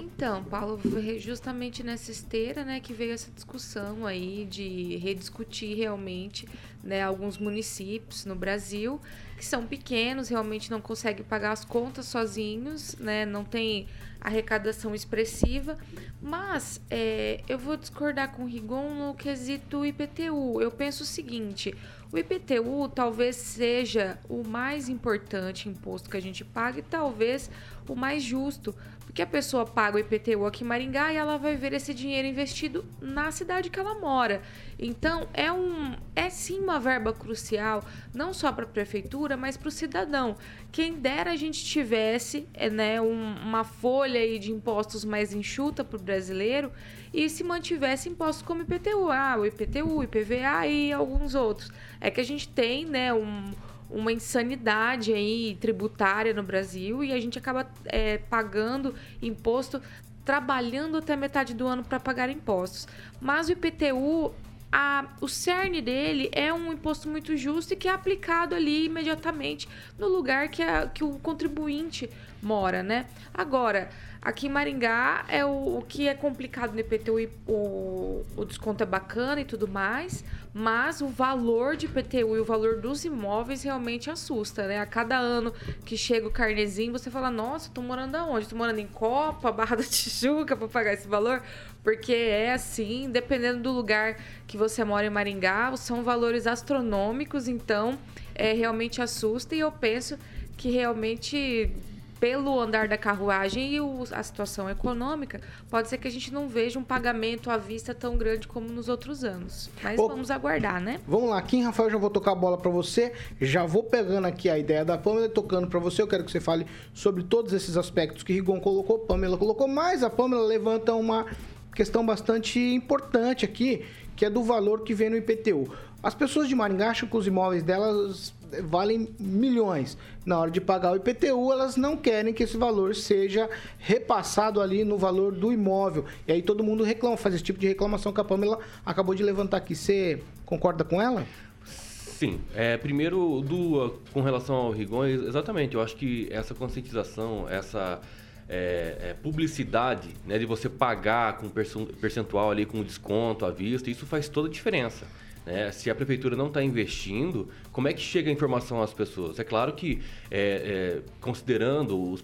Então, 0.00 0.44
Paulo, 0.44 0.78
foi 0.78 1.18
justamente 1.18 1.82
nessa 1.82 2.12
esteira, 2.12 2.64
né, 2.64 2.78
que 2.78 2.92
veio 2.92 3.12
essa 3.12 3.32
discussão 3.32 4.06
aí 4.06 4.46
de 4.48 4.96
rediscutir 4.98 5.76
realmente 5.76 6.48
né, 6.84 7.02
alguns 7.02 7.36
municípios 7.36 8.24
no 8.24 8.36
Brasil 8.36 9.00
que 9.36 9.44
são 9.44 9.66
pequenos, 9.66 10.28
realmente 10.28 10.70
não 10.70 10.80
conseguem 10.80 11.24
pagar 11.24 11.50
as 11.50 11.64
contas 11.64 12.06
sozinhos, 12.06 12.94
né, 12.96 13.26
não 13.26 13.44
tem 13.44 13.88
arrecadação 14.20 14.94
expressiva, 14.94 15.76
mas 16.22 16.80
é, 16.88 17.40
eu 17.48 17.58
vou 17.58 17.76
discordar 17.76 18.32
com 18.32 18.44
o 18.44 18.46
Rigon 18.46 18.94
no 18.94 19.14
quesito 19.14 19.84
IPTU. 19.84 20.60
Eu 20.60 20.70
penso 20.70 21.04
o 21.04 21.06
seguinte: 21.06 21.74
o 22.10 22.18
IPTU 22.18 22.88
talvez 22.88 23.36
seja 23.36 24.18
o 24.28 24.42
mais 24.42 24.88
importante 24.88 25.68
imposto 25.68 26.10
que 26.10 26.16
a 26.16 26.22
gente 26.22 26.44
paga 26.44 26.80
e 26.80 26.82
talvez 26.82 27.50
o 27.88 27.94
mais 27.94 28.22
justo, 28.22 28.74
porque 29.08 29.22
a 29.22 29.26
pessoa 29.26 29.64
paga 29.64 29.96
o 29.96 29.98
IPTU 29.98 30.44
aqui 30.44 30.62
em 30.62 30.66
Maringá 30.66 31.10
e 31.10 31.16
ela 31.16 31.38
vai 31.38 31.56
ver 31.56 31.72
esse 31.72 31.94
dinheiro 31.94 32.28
investido 32.28 32.84
na 33.00 33.30
cidade 33.30 33.70
que 33.70 33.80
ela 33.80 33.94
mora. 33.94 34.42
Então, 34.78 35.26
é 35.32 35.50
um 35.50 35.96
é 36.14 36.28
sim 36.28 36.60
uma 36.60 36.78
verba 36.78 37.10
crucial, 37.14 37.82
não 38.14 38.34
só 38.34 38.52
para 38.52 38.64
a 38.64 38.68
prefeitura, 38.68 39.34
mas 39.34 39.56
para 39.56 39.68
o 39.68 39.70
cidadão. 39.70 40.36
Quem 40.70 40.92
dera 40.92 41.32
a 41.32 41.36
gente 41.36 41.64
tivesse 41.64 42.46
é, 42.52 42.68
né, 42.68 43.00
um, 43.00 43.36
uma 43.38 43.64
folha 43.64 44.20
aí 44.20 44.38
de 44.38 44.52
impostos 44.52 45.06
mais 45.06 45.32
enxuta 45.32 45.82
para 45.82 45.96
o 45.96 46.02
brasileiro 46.02 46.70
e 47.12 47.30
se 47.30 47.42
mantivesse 47.42 48.10
impostos 48.10 48.42
como 48.42 48.60
IPTU, 48.60 49.10
ah, 49.10 49.36
o 49.38 49.46
IPTU, 49.46 50.02
IPVA 50.02 50.66
e 50.66 50.92
alguns 50.92 51.34
outros. 51.34 51.72
É 51.98 52.10
que 52.10 52.20
a 52.20 52.24
gente 52.24 52.46
tem, 52.46 52.84
né, 52.84 53.12
um 53.14 53.50
uma 53.90 54.12
insanidade 54.12 55.12
aí 55.12 55.56
tributária 55.60 56.34
no 56.34 56.42
Brasil 56.42 57.02
e 57.02 57.12
a 57.12 57.20
gente 57.20 57.38
acaba 57.38 57.66
é, 57.86 58.18
pagando 58.18 58.94
imposto 59.22 59.80
trabalhando 60.24 60.98
até 60.98 61.16
metade 61.16 61.54
do 61.54 61.66
ano 61.66 61.82
para 61.82 61.98
pagar 61.98 62.28
impostos. 62.28 62.86
Mas 63.18 63.48
o 63.48 63.52
IPTU 63.52 64.34
a, 64.70 65.06
o 65.20 65.28
cerne 65.28 65.80
dele 65.80 66.28
é 66.32 66.52
um 66.52 66.72
imposto 66.72 67.08
muito 67.08 67.36
justo 67.36 67.72
e 67.72 67.76
que 67.76 67.88
é 67.88 67.92
aplicado 67.92 68.54
ali 68.54 68.84
imediatamente 68.84 69.66
no 69.98 70.06
lugar 70.08 70.48
que, 70.48 70.62
a, 70.62 70.86
que 70.86 71.02
o 71.02 71.18
contribuinte 71.18 72.10
mora, 72.42 72.82
né? 72.82 73.06
Agora, 73.32 73.88
aqui 74.20 74.46
em 74.46 74.50
Maringá 74.50 75.24
é 75.28 75.44
o, 75.44 75.78
o 75.78 75.84
que 75.86 76.08
é 76.08 76.14
complicado 76.14 76.72
no 76.72 76.80
IPTU, 76.80 77.30
o, 77.46 78.24
o 78.36 78.44
desconto 78.44 78.82
é 78.82 78.86
bacana 78.86 79.40
e 79.40 79.44
tudo 79.44 79.68
mais, 79.68 80.24
mas 80.52 81.00
o 81.00 81.08
valor 81.08 81.76
de 81.76 81.86
IPTU 81.86 82.36
e 82.36 82.40
o 82.40 82.44
valor 82.44 82.80
dos 82.80 83.04
imóveis 83.04 83.62
realmente 83.62 84.10
assusta, 84.10 84.66
né? 84.66 84.80
A 84.80 84.86
cada 84.86 85.16
ano 85.16 85.52
que 85.84 85.96
chega 85.96 86.26
o 86.26 86.30
carnezinho, 86.30 86.92
você 86.92 87.10
fala, 87.10 87.30
nossa, 87.30 87.70
tô 87.70 87.80
morando 87.80 88.16
aonde? 88.16 88.48
Tô 88.48 88.56
morando 88.56 88.78
em 88.78 88.86
Copa, 88.86 89.50
Barra 89.52 89.76
da 89.76 89.84
Tijuca 89.84 90.56
para 90.56 90.68
pagar 90.68 90.92
esse 90.94 91.06
valor? 91.06 91.42
Porque 91.82 92.12
é 92.12 92.52
assim, 92.52 93.10
dependendo 93.10 93.62
do 93.62 93.72
lugar 93.72 94.16
que 94.46 94.56
você 94.56 94.84
mora 94.84 95.06
em 95.06 95.10
Maringá, 95.10 95.76
são 95.76 96.02
valores 96.02 96.46
astronômicos, 96.46 97.48
então 97.48 97.98
é, 98.34 98.52
realmente 98.52 99.00
assusta 99.00 99.54
e 99.54 99.60
eu 99.60 99.70
penso 99.70 100.18
que 100.56 100.70
realmente 100.70 101.72
pelo 102.20 102.58
andar 102.60 102.88
da 102.88 102.96
carruagem 102.96 103.74
e 103.74 103.80
o, 103.80 104.04
a 104.12 104.22
situação 104.22 104.68
econômica, 104.68 105.40
pode 105.70 105.88
ser 105.88 105.98
que 105.98 106.08
a 106.08 106.10
gente 106.10 106.32
não 106.32 106.48
veja 106.48 106.78
um 106.78 106.84
pagamento 106.84 107.50
à 107.50 107.56
vista 107.56 107.94
tão 107.94 108.16
grande 108.16 108.48
como 108.48 108.68
nos 108.68 108.88
outros 108.88 109.24
anos. 109.24 109.70
Mas 109.82 109.98
Ô, 109.98 110.08
vamos 110.08 110.30
aguardar, 110.30 110.80
né? 110.80 111.00
Vamos 111.06 111.30
lá, 111.30 111.40
Kim 111.42 111.62
Rafael, 111.62 111.90
já 111.90 111.98
vou 111.98 112.10
tocar 112.10 112.32
a 112.32 112.34
bola 112.34 112.58
para 112.58 112.70
você. 112.70 113.12
Já 113.40 113.64
vou 113.64 113.82
pegando 113.82 114.26
aqui 114.26 114.48
a 114.48 114.58
ideia 114.58 114.84
da 114.84 114.98
Pamela 114.98 115.28
tocando 115.28 115.68
para 115.68 115.78
você. 115.78 116.02
Eu 116.02 116.08
quero 116.08 116.24
que 116.24 116.30
você 116.30 116.40
fale 116.40 116.66
sobre 116.92 117.22
todos 117.22 117.52
esses 117.52 117.76
aspectos 117.76 118.22
que 118.22 118.32
Rigon 118.32 118.60
colocou, 118.60 118.98
Pamela 118.98 119.36
colocou, 119.36 119.68
mas 119.68 120.02
a 120.02 120.10
Pamela 120.10 120.44
levanta 120.44 120.94
uma 120.94 121.26
questão 121.74 122.04
bastante 122.04 122.58
importante 122.58 123.44
aqui, 123.44 123.84
que 124.16 124.24
é 124.24 124.30
do 124.30 124.42
valor 124.42 124.82
que 124.82 124.94
vem 124.94 125.10
no 125.10 125.16
IPTU. 125.16 125.70
As 126.02 126.14
pessoas 126.14 126.48
de 126.48 126.54
Maringá 126.54 126.90
acham 126.90 127.08
que 127.08 127.16
os 127.16 127.26
imóveis 127.26 127.62
delas 127.62 128.32
valem 128.64 129.08
milhões. 129.18 129.96
Na 130.24 130.38
hora 130.38 130.50
de 130.50 130.60
pagar 130.60 130.92
o 130.92 130.96
IPTU, 130.96 131.52
elas 131.52 131.76
não 131.76 131.96
querem 131.96 132.32
que 132.32 132.42
esse 132.42 132.56
valor 132.56 132.94
seja 132.94 133.48
repassado 133.78 134.60
ali 134.60 134.84
no 134.84 134.98
valor 134.98 135.32
do 135.32 135.52
imóvel. 135.52 136.04
E 136.26 136.32
aí 136.32 136.42
todo 136.42 136.62
mundo 136.64 136.84
reclama, 136.84 137.16
faz 137.16 137.34
esse 137.34 137.44
tipo 137.44 137.58
de 137.58 137.68
reclamação 137.68 138.12
que 138.12 138.20
a 138.20 138.24
Pamela 138.24 138.58
acabou 138.84 139.14
de 139.14 139.22
levantar 139.22 139.58
aqui. 139.58 139.74
Você 139.74 140.22
concorda 140.44 140.84
com 140.84 141.00
ela? 141.00 141.26
Sim. 141.64 142.40
É, 142.54 142.76
primeiro, 142.76 143.42
do, 143.42 144.00
com 144.12 144.20
relação 144.22 144.56
ao 144.56 144.70
Rigon, 144.72 145.04
exatamente. 145.06 145.76
Eu 145.76 145.80
acho 145.80 145.94
que 145.94 146.28
essa 146.32 146.52
conscientização, 146.52 147.48
essa 147.48 148.00
é, 148.48 149.10
é, 149.10 149.14
publicidade, 149.14 150.08
né, 150.26 150.38
de 150.38 150.46
você 150.46 150.68
pagar 150.68 151.36
com 151.36 151.48
percentual 151.48 152.50
ali, 152.50 152.64
com 152.64 152.82
desconto 152.82 153.44
à 153.44 153.50
vista, 153.50 153.90
isso 153.90 154.06
faz 154.06 154.28
toda 154.28 154.48
a 154.48 154.50
diferença. 154.50 155.06
Né? 155.48 155.72
Se 155.72 155.88
a 155.88 155.94
prefeitura 155.94 156.36
não 156.36 156.48
está 156.48 156.62
investindo, 156.62 157.48
como 157.72 157.88
é 157.88 157.94
que 157.94 158.02
chega 158.02 158.28
a 158.28 158.32
informação 158.32 158.82
às 158.82 158.92
pessoas? 158.92 159.38
É 159.38 159.44
claro 159.44 159.72
que, 159.72 160.02
é, 160.30 161.00
é, 161.00 161.02
considerando 161.22 161.98
os, 161.98 162.22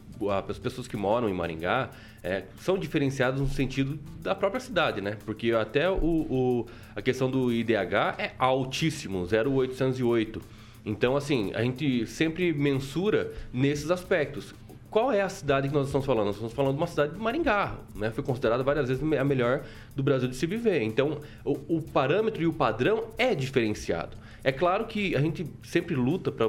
as 0.50 0.58
pessoas 0.58 0.86
que 0.86 0.94
moram 0.94 1.26
em 1.26 1.32
Maringá, 1.32 1.88
é, 2.22 2.44
são 2.60 2.76
diferenciadas 2.76 3.40
no 3.40 3.48
sentido 3.48 3.98
da 4.20 4.34
própria 4.34 4.60
cidade, 4.60 5.00
né? 5.00 5.16
Porque 5.24 5.52
até 5.52 5.88
o, 5.88 5.94
o, 5.96 6.66
a 6.94 7.00
questão 7.00 7.30
do 7.30 7.50
IDH 7.50 8.18
é 8.18 8.32
altíssimo, 8.38 9.24
0,808. 9.24 10.42
Então, 10.84 11.16
assim, 11.16 11.50
a 11.54 11.62
gente 11.62 12.06
sempre 12.06 12.52
mensura 12.52 13.32
nesses 13.54 13.90
aspectos 13.90 14.54
qual 14.94 15.10
é 15.10 15.22
a 15.22 15.28
cidade 15.28 15.66
que 15.66 15.74
nós 15.74 15.86
estamos 15.86 16.06
falando? 16.06 16.26
Nós 16.26 16.36
estamos 16.36 16.52
falando 16.52 16.74
de 16.74 16.78
uma 16.80 16.86
cidade 16.86 17.14
de 17.14 17.18
Maringá, 17.18 17.74
né? 17.96 18.12
Foi 18.12 18.22
considerada 18.22 18.62
várias 18.62 18.86
vezes 18.86 19.02
a 19.02 19.24
melhor 19.24 19.64
do 19.96 20.04
Brasil 20.04 20.28
de 20.28 20.36
se 20.36 20.46
viver. 20.46 20.82
Então, 20.82 21.18
o, 21.44 21.78
o 21.78 21.82
parâmetro 21.82 22.40
e 22.40 22.46
o 22.46 22.52
padrão 22.52 23.06
é 23.18 23.34
diferenciado. 23.34 24.16
É 24.44 24.52
claro 24.52 24.86
que 24.86 25.16
a 25.16 25.20
gente 25.20 25.50
sempre 25.64 25.96
luta 25.96 26.30
para 26.30 26.48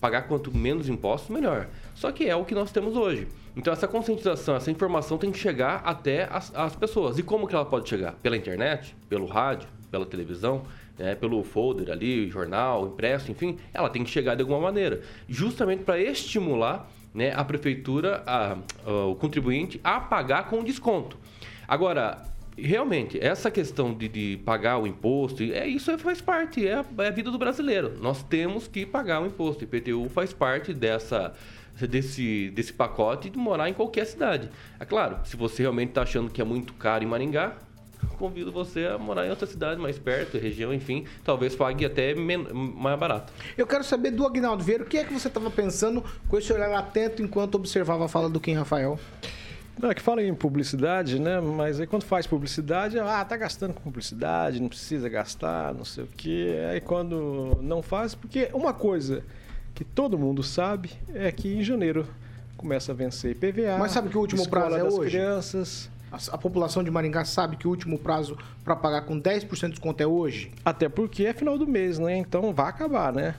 pagar 0.00 0.28
quanto 0.28 0.56
menos 0.56 0.88
impostos, 0.88 1.30
melhor. 1.30 1.66
Só 1.96 2.12
que 2.12 2.28
é 2.28 2.36
o 2.36 2.44
que 2.44 2.54
nós 2.54 2.70
temos 2.70 2.96
hoje. 2.96 3.26
Então, 3.56 3.72
essa 3.72 3.88
conscientização, 3.88 4.54
essa 4.54 4.70
informação 4.70 5.18
tem 5.18 5.32
que 5.32 5.38
chegar 5.40 5.82
até 5.84 6.28
as, 6.30 6.54
as 6.54 6.76
pessoas. 6.76 7.18
E 7.18 7.24
como 7.24 7.48
que 7.48 7.56
ela 7.56 7.64
pode 7.64 7.88
chegar? 7.88 8.12
Pela 8.22 8.36
internet, 8.36 8.94
pelo 9.08 9.26
rádio, 9.26 9.68
pela 9.90 10.06
televisão, 10.06 10.62
né, 10.96 11.16
pelo 11.16 11.42
folder 11.42 11.90
ali, 11.90 12.30
jornal, 12.30 12.86
impresso, 12.86 13.32
enfim, 13.32 13.58
ela 13.74 13.90
tem 13.90 14.04
que 14.04 14.10
chegar 14.10 14.36
de 14.36 14.42
alguma 14.42 14.60
maneira. 14.60 15.00
Justamente 15.28 15.82
para 15.82 15.98
estimular 15.98 16.88
né, 17.14 17.32
a 17.34 17.44
prefeitura, 17.44 18.22
a, 18.26 18.56
a, 18.86 19.06
o 19.06 19.14
contribuinte, 19.14 19.80
a 19.82 20.00
pagar 20.00 20.48
com 20.48 20.62
desconto. 20.62 21.18
Agora, 21.66 22.22
realmente, 22.56 23.18
essa 23.20 23.50
questão 23.50 23.94
de, 23.94 24.08
de, 24.08 24.40
pagar 24.44 24.78
o 24.78 24.86
imposto, 24.86 25.42
é 25.42 25.66
isso 25.66 25.96
faz 25.98 26.20
parte, 26.20 26.66
é, 26.66 26.84
é, 26.98 27.06
a 27.06 27.10
vida 27.10 27.30
do 27.30 27.38
brasileiro. 27.38 27.96
Nós 28.00 28.22
temos 28.22 28.68
que 28.68 28.84
pagar 28.84 29.22
o 29.22 29.26
imposto. 29.26 29.64
IPTU 29.64 30.08
faz 30.08 30.32
parte 30.32 30.72
dessa 30.72 31.34
desse, 31.88 32.50
desse 32.50 32.72
pacote 32.72 33.30
de 33.30 33.38
morar 33.38 33.68
em 33.68 33.72
qualquer 33.72 34.04
cidade. 34.04 34.50
É 34.78 34.84
claro, 34.84 35.18
se 35.24 35.36
você 35.36 35.62
realmente 35.62 35.90
está 35.90 36.02
achando 36.02 36.30
que 36.30 36.40
é 36.40 36.44
muito 36.44 36.74
caro 36.74 37.04
em 37.04 37.06
Maringá, 37.06 37.56
convido 38.18 38.52
você 38.52 38.86
a 38.86 38.98
morar 38.98 39.26
em 39.26 39.30
outra 39.30 39.46
cidade 39.46 39.80
mais 39.80 39.98
perto, 39.98 40.38
região, 40.38 40.72
enfim, 40.72 41.04
talvez 41.24 41.54
pague 41.54 41.84
até 41.84 42.14
mais 42.14 42.98
barato. 42.98 43.32
Eu 43.56 43.66
quero 43.66 43.84
saber 43.84 44.10
do 44.10 44.26
Agnaldo 44.26 44.62
Vieira, 44.62 44.84
o 44.84 44.86
que 44.86 44.98
é 44.98 45.04
que 45.04 45.12
você 45.12 45.28
estava 45.28 45.50
pensando 45.50 46.04
com 46.28 46.38
esse 46.38 46.52
olhar 46.52 46.72
atento 46.72 47.22
enquanto 47.22 47.54
observava 47.54 48.04
a 48.04 48.08
fala 48.08 48.28
do 48.28 48.40
Kim 48.40 48.54
Rafael? 48.54 48.98
Não, 49.80 49.90
é 49.90 49.94
que 49.94 50.02
fala 50.02 50.22
em 50.22 50.34
publicidade, 50.34 51.18
né? 51.18 51.40
Mas 51.40 51.80
aí 51.80 51.86
quando 51.86 52.02
faz 52.02 52.26
publicidade, 52.26 52.98
ah, 52.98 53.24
tá 53.24 53.36
gastando 53.36 53.72
com 53.72 53.80
publicidade, 53.80 54.60
não 54.60 54.68
precisa 54.68 55.08
gastar, 55.08 55.72
não 55.72 55.86
sei 55.86 56.04
o 56.04 56.08
quê. 56.08 56.56
Aí 56.70 56.80
quando 56.80 57.58
não 57.62 57.80
faz, 57.82 58.14
porque 58.14 58.50
uma 58.52 58.74
coisa 58.74 59.24
que 59.74 59.82
todo 59.82 60.18
mundo 60.18 60.42
sabe 60.42 60.90
é 61.14 61.32
que 61.32 61.48
em 61.48 61.62
janeiro 61.64 62.06
começa 62.58 62.92
a 62.92 62.94
vencer 62.94 63.30
IPVA. 63.30 63.78
Mas 63.78 63.92
sabe 63.92 64.10
que 64.10 64.18
o 64.18 64.20
último 64.20 64.46
prazo 64.46 64.76
é 64.76 64.84
das 64.84 64.92
hoje? 64.92 65.10
crianças. 65.10 65.90
A, 66.12 66.38
população 66.38 66.82
de 66.82 66.90
Maringá 66.90 67.24
sabe 67.24 67.56
que 67.56 67.66
o 67.66 67.70
último 67.70 67.98
prazo 67.98 68.36
para 68.64 68.74
pagar 68.74 69.02
com 69.02 69.20
10% 69.20 69.60
de 69.60 69.68
desconto 69.70 70.02
é 70.02 70.06
hoje? 70.06 70.50
Até 70.64 70.88
porque 70.88 71.24
é 71.24 71.32
final 71.32 71.56
do 71.56 71.66
mês, 71.66 71.98
né? 71.98 72.16
Então 72.16 72.52
vai 72.52 72.68
acabar, 72.68 73.12
né? 73.12 73.36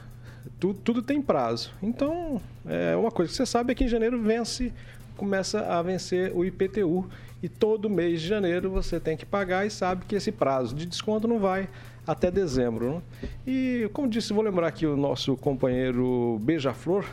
Tudo, 0.60 0.80
tudo 0.84 1.02
tem 1.02 1.22
prazo. 1.22 1.72
Então, 1.84 2.42
é 2.66 2.96
uma 2.96 3.12
coisa 3.12 3.30
que 3.30 3.38
você 3.38 3.46
sabe 3.46 3.72
é 3.72 3.76
que 3.76 3.84
em 3.84 3.88
janeiro 3.88 4.22
vence, 4.22 4.74
começa 5.18 5.60
a 5.62 5.82
vencer 5.82 6.32
o 6.34 6.46
IPTU. 6.46 7.10
E 7.44 7.50
todo 7.50 7.90
mês 7.90 8.22
de 8.22 8.28
janeiro 8.28 8.70
você 8.70 9.00
tem 9.00 9.18
que 9.18 9.26
pagar 9.26 9.66
e 9.66 9.70
sabe 9.72 10.06
que 10.06 10.16
esse 10.16 10.32
prazo 10.32 10.76
de 10.76 10.86
desconto 10.86 11.28
não 11.28 11.40
vai 11.40 11.68
até 12.06 12.30
dezembro. 12.30 12.96
Né? 12.96 13.02
E, 13.46 13.90
como 13.94 14.08
disse, 14.08 14.32
vou 14.32 14.44
lembrar 14.44 14.68
aqui 14.68 14.86
o 14.86 14.96
nosso 14.96 15.36
companheiro 15.36 16.40
Beija-Flor 16.42 17.06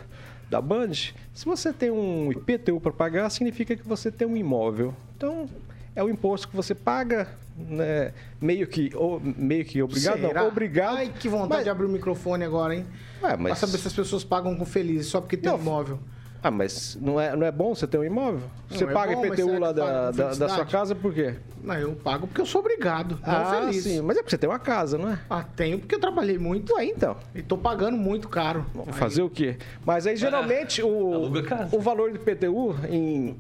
da 0.51 0.61
Band, 0.61 0.93
se 0.93 1.45
você 1.45 1.73
tem 1.73 1.91
um 1.91 2.33
IPTU 2.33 2.81
para 2.81 2.93
pagar, 2.93 3.31
significa 3.31 3.77
que 3.77 3.87
você 3.87 4.11
tem 4.11 4.27
um 4.27 4.37
imóvel. 4.37 4.95
Então, 5.17 5.49
é 5.95 6.03
o 6.03 6.09
imposto 6.09 6.49
que 6.49 6.57
você 6.57 6.75
paga, 6.75 7.29
né, 7.57 8.13
meio 8.41 8.67
que 8.67 8.91
ou, 8.95 9.21
meio 9.21 9.65
que 9.65 9.83
obrigado, 9.83 10.21
Será? 10.21 10.43
não, 10.43 10.49
obrigado. 10.49 10.97
Ai, 10.97 11.13
que 11.19 11.29
vontade 11.29 11.55
mas... 11.55 11.65
de 11.65 11.71
abrir 11.71 11.87
o 11.87 11.89
microfone 11.89 12.45
agora, 12.45 12.75
hein? 12.75 12.87
É, 13.23 13.37
mas... 13.37 13.59
Pra 13.59 13.67
saber 13.67 13.79
se 13.79 13.89
as 13.89 13.95
pessoas 13.95 14.25
pagam 14.25 14.57
com 14.57 14.65
feliz 14.65 15.07
só 15.07 15.21
porque 15.21 15.37
tem 15.37 15.51
não, 15.51 15.59
um 15.59 15.61
imóvel. 15.61 15.99
Ah, 16.43 16.51
mas 16.51 16.97
não 17.01 17.21
é, 17.21 17.35
não 17.35 17.47
é 17.47 17.51
bom 17.51 17.75
você 17.75 17.87
ter 17.87 17.99
um 17.99 18.05
imóvel? 18.05 18.43
Você 18.71 18.85
é 18.85 18.87
paga 18.87 19.15
bom, 19.15 19.27
IPTU 19.27 19.45
será 19.45 19.59
lá 19.59 19.73
da, 19.73 20.11
da, 20.11 20.35
da 20.35 20.49
sua 20.49 20.65
casa 20.65 20.95
por 20.95 21.13
quê? 21.13 21.35
Não, 21.63 21.75
eu 21.75 21.93
pago 21.97 22.27
porque 22.27 22.41
eu 22.41 22.47
sou 22.47 22.61
obrigado, 22.61 23.19
não 23.27 23.35
ah, 23.35 23.61
feliz. 23.67 23.83
sim, 23.83 24.01
mas 24.01 24.17
é 24.17 24.21
porque 24.21 24.31
você 24.31 24.39
tem 24.39 24.49
uma 24.49 24.59
casa, 24.59 24.97
não 24.97 25.11
é? 25.11 25.19
Ah, 25.29 25.43
tenho 25.43 25.79
porque 25.79 25.95
eu 25.95 26.01
trabalhei 26.01 26.39
muito. 26.39 26.75
Ué, 26.75 26.85
então. 26.85 27.17
E 27.35 27.43
tô 27.43 27.59
pagando 27.59 27.97
muito 27.97 28.29
caro. 28.29 28.65
Fazer 28.93 29.23
o 29.23 29.31
quê? 29.31 29.57
Mas 29.85 30.07
aí 30.07 30.17
geralmente 30.17 30.83
o, 30.83 31.15
aluga 31.15 31.43
casa. 31.43 31.77
o 31.77 31.81
valor 31.81 32.13
do 32.13 32.17
IPTU, 32.17 32.77
em, 32.89 33.37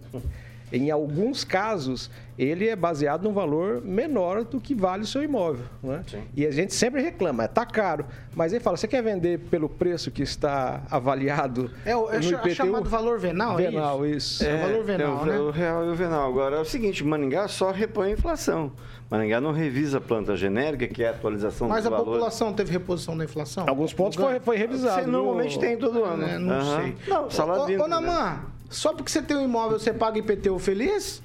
em 0.72 0.90
alguns 0.90 1.44
casos, 1.44 2.10
ele 2.38 2.68
é 2.68 2.76
baseado 2.76 3.22
num 3.24 3.32
valor 3.32 3.80
menor 3.82 4.44
do 4.44 4.60
que 4.60 4.74
vale 4.74 5.02
o 5.02 5.06
seu 5.06 5.22
imóvel. 5.22 5.64
Né? 5.82 6.02
E 6.36 6.46
a 6.46 6.50
gente 6.50 6.74
sempre 6.74 7.00
reclama, 7.02 7.48
tá 7.48 7.64
caro. 7.66 8.04
Mas 8.36 8.52
ele 8.52 8.62
fala, 8.62 8.76
você 8.76 8.86
quer 8.86 9.02
vender 9.02 9.38
pelo 9.50 9.68
preço 9.68 10.10
que 10.10 10.22
está 10.22 10.82
avaliado 10.90 11.70
É, 11.84 11.96
o- 11.96 12.10
é 12.10 12.18
no 12.18 12.24
IPTU? 12.30 12.54
chamado 12.54 12.88
valor 12.88 13.18
venal, 13.18 13.58
é 13.58 13.70
Venal, 13.70 14.06
isso. 14.06 14.44
É, 14.44 14.54
o 14.54 14.58
valor 14.68 14.84
venal, 14.84 15.22
o, 15.22 15.26
né? 15.26 15.38
o 15.38 15.50
real 15.50 15.84
e 15.86 15.88
o 15.90 15.94
venal. 15.94 16.28
Agora 16.28 16.56
é 16.56 16.60
o 16.60 16.64
seguinte, 16.64 17.02
Maringá 17.04 17.48
só 17.48 17.70
repõe 17.72 18.08
a 18.10 18.12
inflação. 18.12 18.72
Maringá 19.10 19.40
não 19.40 19.52
revisa 19.52 19.96
a 19.98 20.00
planta 20.02 20.36
genérica, 20.36 20.86
que 20.86 21.02
é 21.02 21.08
a 21.08 21.10
atualização 21.12 21.66
Mas 21.66 21.86
a 21.86 21.90
valores. 21.90 22.12
população 22.12 22.52
teve 22.52 22.70
reposição 22.70 23.16
da 23.16 23.24
inflação? 23.24 23.64
Alguns 23.66 23.94
pontos 23.94 24.16
foi, 24.20 24.38
foi 24.38 24.56
revisado. 24.58 25.02
Você 25.02 25.10
normalmente 25.10 25.52
viu? 25.52 25.60
tem 25.60 25.78
todo 25.78 26.04
ano. 26.04 26.24
É, 26.24 26.38
não 26.38 26.54
Aham. 26.54 26.82
sei. 26.82 26.96
Não, 27.08 27.30
salário 27.30 27.80
Ô, 27.80 27.84
ô, 27.84 27.88
Naman, 27.88 28.40
só 28.70 28.92
porque 28.92 29.10
você 29.10 29.22
tem 29.22 29.36
um 29.36 29.44
imóvel, 29.44 29.78
você 29.78 29.92
paga 29.92 30.18
IPTU 30.18 30.58
feliz? 30.58 31.22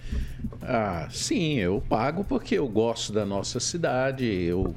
Ah, 0.61 1.07
sim, 1.11 1.55
eu 1.55 1.81
pago 1.87 2.23
porque 2.23 2.55
eu 2.55 2.67
gosto 2.67 3.11
da 3.11 3.25
nossa 3.25 3.59
cidade, 3.59 4.25
eu 4.25 4.73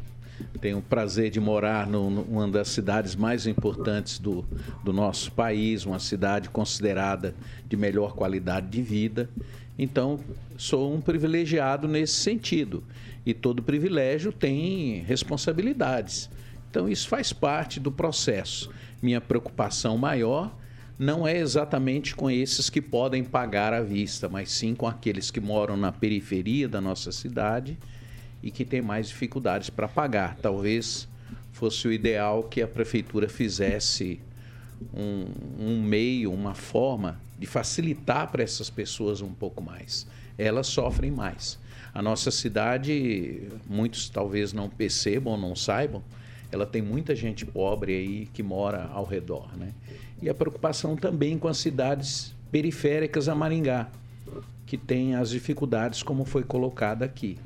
tenho 0.61 0.78
o 0.78 0.82
prazer 0.82 1.30
de 1.30 1.38
morar 1.38 1.87
numa 1.87 2.49
das 2.49 2.68
cidades 2.68 3.14
mais 3.14 3.46
importantes 3.46 4.18
do, 4.18 4.44
do 4.82 4.92
nosso 4.92 5.30
país, 5.32 5.87
uma 5.87 5.99
cidade 5.99 6.49
considerada 6.49 7.35
de 7.68 7.76
melhor 7.76 8.14
qualidade 8.14 8.66
de 8.68 8.82
vida. 8.82 9.30
Então, 9.78 10.18
sou 10.56 10.92
um 10.92 11.00
privilegiado 11.00 11.87
nesse 11.87 12.14
sentido. 12.14 12.82
E 13.25 13.35
todo 13.35 13.62
privilégio 13.62 14.32
tem 14.32 15.02
responsabilidades. 15.02 16.30
Então, 16.70 16.88
isso 16.88 17.08
faz 17.08 17.32
parte 17.32 17.78
do 17.78 17.92
processo. 17.92 18.70
Minha 19.02 19.20
preocupação 19.20 19.99
maior 19.99 20.52
não 20.99 21.26
é 21.26 21.37
exatamente 21.37 22.15
com 22.15 22.31
esses 22.31 22.71
que 22.71 22.81
podem 22.81 23.23
pagar 23.23 23.73
à 23.75 23.83
vista, 23.83 24.29
mas 24.29 24.50
sim 24.50 24.75
com 24.75 24.87
aqueles 24.87 25.31
que 25.31 25.41
moram 25.41 25.76
na 25.76 25.93
periferia 25.93 26.69
da 26.69 26.81
nossa 26.81 27.12
cidade 27.12 27.76
e 28.43 28.50
que 28.50 28.65
têm 28.65 28.81
mais 28.81 29.09
dificuldades 29.09 29.69
para 29.69 29.88
pagar. 29.88 30.37
Talvez 30.37 31.07
fosse 31.53 31.87
o 31.87 31.93
ideal 31.93 32.45
que 32.45 32.62
a 32.62 32.69
prefeitura 32.69 33.29
fizesse 33.29 34.21
um, 34.95 35.26
um 35.59 35.83
meio, 35.83 36.33
uma 36.33 36.55
forma 36.55 37.21
de 37.38 37.47
facilitar 37.47 38.31
para 38.31 38.43
essas 38.43 38.71
pessoas 38.71 39.21
um 39.21 39.33
pouco 39.33 39.62
mais. 39.62 40.07
Elas 40.38 40.67
sofrem 40.67 41.11
mais. 41.11 41.59
A 41.93 42.03
nossa 42.03 42.31
cidade, 42.31 43.49
muitos 43.67 44.09
talvez 44.09 44.53
não 44.53 44.69
percebam, 44.69 45.37
não 45.37 45.55
saibam, 45.55 46.03
ela 46.50 46.67
tem 46.67 46.83
muita 46.83 47.15
gente 47.15 47.45
pobre 47.45 47.95
aí 47.95 48.26
que 48.26 48.43
mora 48.43 48.91
ao 48.93 49.05
redor, 49.05 49.49
né? 49.57 49.73
E 50.23 50.29
a 50.29 50.35
preocupação 50.35 50.97
também 50.97 51.38
com 51.38 51.49
as 51.49 51.59
cidades 51.59 52.35
periféricas 52.50 53.29
a 53.29 53.35
Maringá, 53.35 53.88
que 54.65 54.76
têm 54.76 55.15
as 55.15 55.31
dificuldades 55.31 56.03
como 56.03 56.25
foi 56.25 56.43
colocado 56.43 57.03
aqui. 57.03 57.38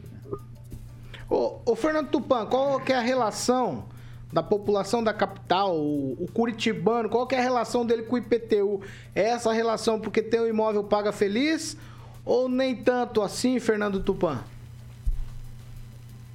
Ô, 1.29 1.59
ô, 1.65 1.77
Fernando 1.77 2.09
Tupan, 2.09 2.47
qual 2.47 2.81
que 2.81 2.93
é 2.93 2.97
a 2.97 3.01
relação 3.01 3.85
da 4.33 4.43
população 4.43 5.03
da 5.03 5.13
capital, 5.13 5.77
o, 5.77 6.17
o 6.21 6.29
curitibano, 6.33 7.09
qual 7.09 7.27
que 7.27 7.35
é 7.35 7.39
a 7.39 7.43
relação 7.43 7.85
dele 7.85 8.03
com 8.03 8.15
o 8.15 8.19
IPTU? 8.19 8.81
É 9.15 9.31
essa 9.31 9.53
relação 9.53 10.01
porque 10.01 10.23
tem 10.23 10.41
um 10.41 10.47
imóvel 10.47 10.85
paga 10.85 11.13
feliz 11.13 11.77
ou 12.25 12.49
nem 12.49 12.77
tanto 12.77 13.23
assim, 13.23 13.59
Fernando 13.59 14.01
Tupan? 14.01 14.41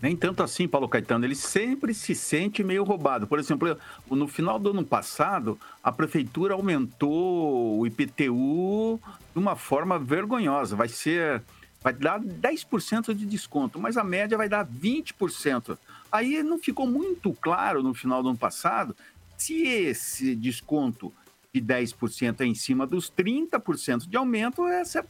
Nem 0.06 0.16
tanto 0.16 0.44
assim, 0.44 0.68
Paulo 0.68 0.88
Caetano. 0.88 1.26
Ele 1.26 1.34
sempre 1.34 1.92
se 1.92 2.14
sente 2.14 2.64
meio 2.64 2.84
roubado. 2.84 3.26
Por 3.26 3.40
exemplo, 3.40 3.76
no 4.08 4.28
final 4.28 4.60
do 4.60 4.70
ano 4.70 4.86
passado, 4.86 5.60
a 5.84 5.92
prefeitura 5.92 6.54
aumentou 6.54 7.80
o 7.80 7.88
IPTU 7.88 9.00
de 9.34 9.40
uma 9.40 9.56
forma 9.56 9.98
vergonhosa. 9.98 10.76
Vai 10.76 10.90
ser. 10.90 11.42
Vai 11.82 11.92
dar 11.92 12.20
10% 12.20 13.16
de 13.16 13.26
desconto, 13.26 13.80
mas 13.80 13.98
a 13.98 14.04
média 14.04 14.38
vai 14.38 14.48
dar 14.48 14.64
20%. 14.64 15.76
Aí 16.12 16.44
não 16.44 16.60
ficou 16.60 16.86
muito 16.86 17.34
claro 17.42 17.82
no 17.82 17.96
final 17.96 18.22
do 18.22 18.30
ano 18.30 18.38
passado 18.38 18.96
se 19.36 19.64
esse 19.64 20.36
desconto 20.36 21.12
de 21.52 21.60
10% 21.60 22.42
é 22.42 22.46
em 22.46 22.54
cima 22.54 22.86
dos 22.86 23.12
30% 23.12 24.08
de 24.08 24.18
aumento, 24.18 24.68
essa 24.68 25.04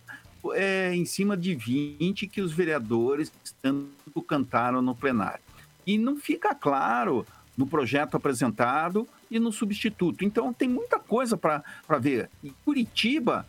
é 0.53 0.93
em 0.93 1.05
cima 1.05 1.35
de 1.35 1.55
20% 1.55 2.29
que 2.29 2.41
os 2.41 2.51
vereadores 2.51 3.31
tanto 3.61 4.21
cantaram 4.21 4.81
no 4.81 4.95
plenário. 4.95 5.43
E 5.85 5.97
não 5.97 6.17
fica 6.17 6.53
claro 6.53 7.25
no 7.57 7.65
projeto 7.65 8.15
apresentado 8.15 9.07
e 9.29 9.39
no 9.39 9.51
substituto. 9.51 10.23
Então 10.23 10.53
tem 10.53 10.67
muita 10.67 10.99
coisa 10.99 11.37
para 11.37 11.63
ver. 11.99 12.29
Em 12.43 12.53
Curitiba, 12.63 13.45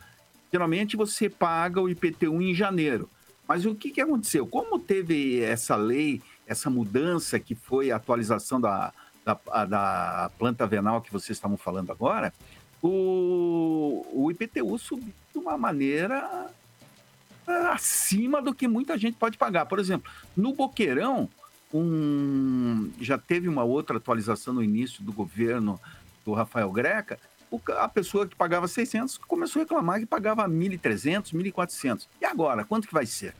geralmente 0.52 0.96
você 0.96 1.28
paga 1.28 1.80
o 1.80 1.88
IPTU 1.88 2.40
em 2.40 2.54
janeiro. 2.54 3.10
Mas 3.48 3.64
o 3.64 3.74
que, 3.74 3.90
que 3.90 4.00
aconteceu? 4.00 4.46
Como 4.46 4.78
teve 4.78 5.40
essa 5.40 5.76
lei, 5.76 6.20
essa 6.46 6.68
mudança 6.68 7.38
que 7.38 7.54
foi 7.54 7.90
a 7.90 7.96
atualização 7.96 8.60
da, 8.60 8.92
da, 9.24 9.64
da 9.64 10.30
planta 10.38 10.66
venal 10.66 11.00
que 11.00 11.12
vocês 11.12 11.36
estavam 11.36 11.56
falando 11.56 11.90
agora, 11.92 12.32
o, 12.82 14.04
o 14.12 14.30
IPTU 14.30 14.78
subiu 14.78 15.12
de 15.32 15.38
uma 15.38 15.56
maneira 15.56 16.48
acima 17.46 18.42
do 18.42 18.54
que 18.54 18.66
muita 18.66 18.98
gente 18.98 19.16
pode 19.16 19.38
pagar. 19.38 19.66
Por 19.66 19.78
exemplo, 19.78 20.10
no 20.36 20.52
Boqueirão, 20.52 21.28
um, 21.72 22.90
já 23.00 23.18
teve 23.18 23.48
uma 23.48 23.64
outra 23.64 23.96
atualização 23.96 24.54
no 24.54 24.62
início 24.62 25.02
do 25.02 25.12
governo 25.12 25.80
do 26.24 26.32
Rafael 26.32 26.70
Greca, 26.70 27.18
a 27.78 27.88
pessoa 27.88 28.26
que 28.26 28.34
pagava 28.34 28.66
600 28.66 29.18
começou 29.18 29.60
a 29.60 29.62
reclamar 29.62 30.00
que 30.00 30.06
pagava 30.06 30.48
1.300, 30.48 31.32
1.400. 31.32 32.06
E 32.20 32.24
agora, 32.24 32.64
quanto 32.64 32.88
que 32.88 32.94
vai 32.94 33.06
ser? 33.06 33.34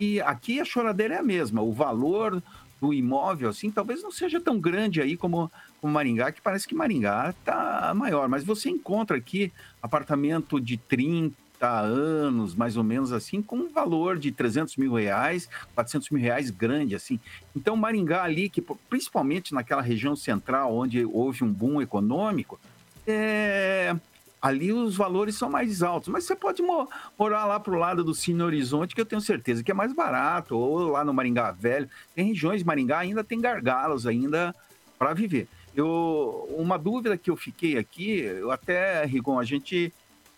E 0.00 0.20
aqui 0.20 0.60
a 0.60 0.64
choradeira 0.64 1.14
é 1.14 1.18
a 1.18 1.22
mesma. 1.22 1.62
O 1.62 1.72
valor 1.72 2.42
do 2.80 2.92
imóvel, 2.92 3.48
assim, 3.48 3.70
talvez 3.70 4.02
não 4.02 4.10
seja 4.10 4.40
tão 4.40 4.58
grande 4.58 5.00
aí 5.00 5.16
como, 5.16 5.50
como 5.80 5.92
Maringá, 5.92 6.32
que 6.32 6.40
parece 6.40 6.66
que 6.66 6.74
Maringá 6.74 7.30
está 7.30 7.94
maior. 7.94 8.28
Mas 8.28 8.42
você 8.42 8.68
encontra 8.68 9.16
aqui 9.16 9.52
apartamento 9.80 10.60
de 10.60 10.76
30 10.76 11.41
anos, 11.68 12.54
mais 12.54 12.76
ou 12.76 12.84
menos 12.84 13.12
assim, 13.12 13.40
com 13.42 13.56
um 13.56 13.68
valor 13.72 14.18
de 14.18 14.32
300 14.32 14.76
mil 14.76 14.94
reais, 14.94 15.48
400 15.74 16.10
mil 16.10 16.20
reais 16.20 16.50
grande, 16.50 16.94
assim. 16.94 17.20
Então, 17.54 17.76
Maringá 17.76 18.22
ali, 18.22 18.48
que 18.48 18.62
principalmente 18.88 19.54
naquela 19.54 19.82
região 19.82 20.16
central, 20.16 20.74
onde 20.74 21.04
houve 21.04 21.44
um 21.44 21.52
boom 21.52 21.80
econômico, 21.80 22.58
é, 23.06 23.94
ali 24.40 24.72
os 24.72 24.96
valores 24.96 25.36
são 25.36 25.48
mais 25.48 25.82
altos. 25.82 26.08
Mas 26.08 26.24
você 26.24 26.34
pode 26.34 26.62
mo- 26.62 26.88
morar 27.18 27.44
lá 27.44 27.60
pro 27.60 27.78
lado 27.78 28.02
do 28.02 28.14
Cine 28.14 28.42
Horizonte, 28.42 28.94
que 28.94 29.00
eu 29.00 29.06
tenho 29.06 29.20
certeza 29.20 29.62
que 29.62 29.70
é 29.70 29.74
mais 29.74 29.92
barato, 29.92 30.56
ou 30.56 30.88
lá 30.88 31.04
no 31.04 31.14
Maringá 31.14 31.52
Velho. 31.52 31.88
Tem 32.14 32.26
regiões 32.26 32.62
Maringá 32.62 32.98
ainda 32.98 33.22
tem 33.22 33.40
gargalos 33.40 34.06
ainda 34.06 34.54
para 34.98 35.14
viver. 35.14 35.48
Eu, 35.74 36.46
uma 36.56 36.78
dúvida 36.78 37.16
que 37.16 37.30
eu 37.30 37.36
fiquei 37.36 37.78
aqui, 37.78 38.18
eu 38.18 38.50
até, 38.50 39.04
Rigon, 39.04 39.38
a 39.38 39.44
gente 39.44 39.92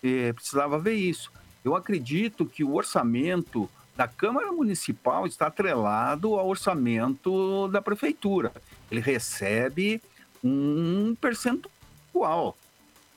eh, 0.05 0.33
precisava 0.33 0.79
ver 0.79 0.95
isso. 0.95 1.33
Eu 1.65 1.75
acredito 1.75 2.45
que 2.45 2.63
o 2.63 2.75
orçamento 2.75 3.69
da 3.97 4.07
Câmara 4.07 4.53
Municipal 4.53 5.27
está 5.27 5.47
atrelado 5.47 6.35
ao 6.35 6.47
orçamento 6.47 7.69
da 7.69 7.81
Prefeitura. 7.81 8.53
Ele 8.91 9.01
recebe 9.01 10.03
um 10.43 11.17
percentual 11.19 12.57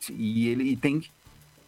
e 0.09 0.47
ele 0.47 0.77
tem 0.77 1.03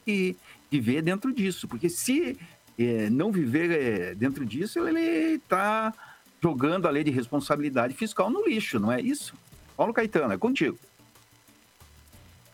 que 0.06 0.38
viver 0.72 1.02
dentro 1.02 1.34
disso, 1.34 1.68
porque 1.68 1.90
se 1.90 2.38
eh, 2.78 3.10
não 3.10 3.32
viver 3.32 3.72
eh, 3.72 4.16
dentro 4.16 4.46
disso, 4.46 4.88
ele 4.88 5.36
está 5.36 5.94
jogando 6.42 6.88
a 6.88 6.92
lei 6.92 7.04
de 7.04 7.12
responsabilidade 7.12 7.94
fiscal 7.94 8.30
no 8.30 8.48
lixo, 8.48 8.80
não 8.80 8.92
é 8.92 9.02
isso? 9.02 9.34
Paulo 9.76 9.94
Caetano, 9.94 10.34
é 10.34 10.38
contigo. 10.38 10.78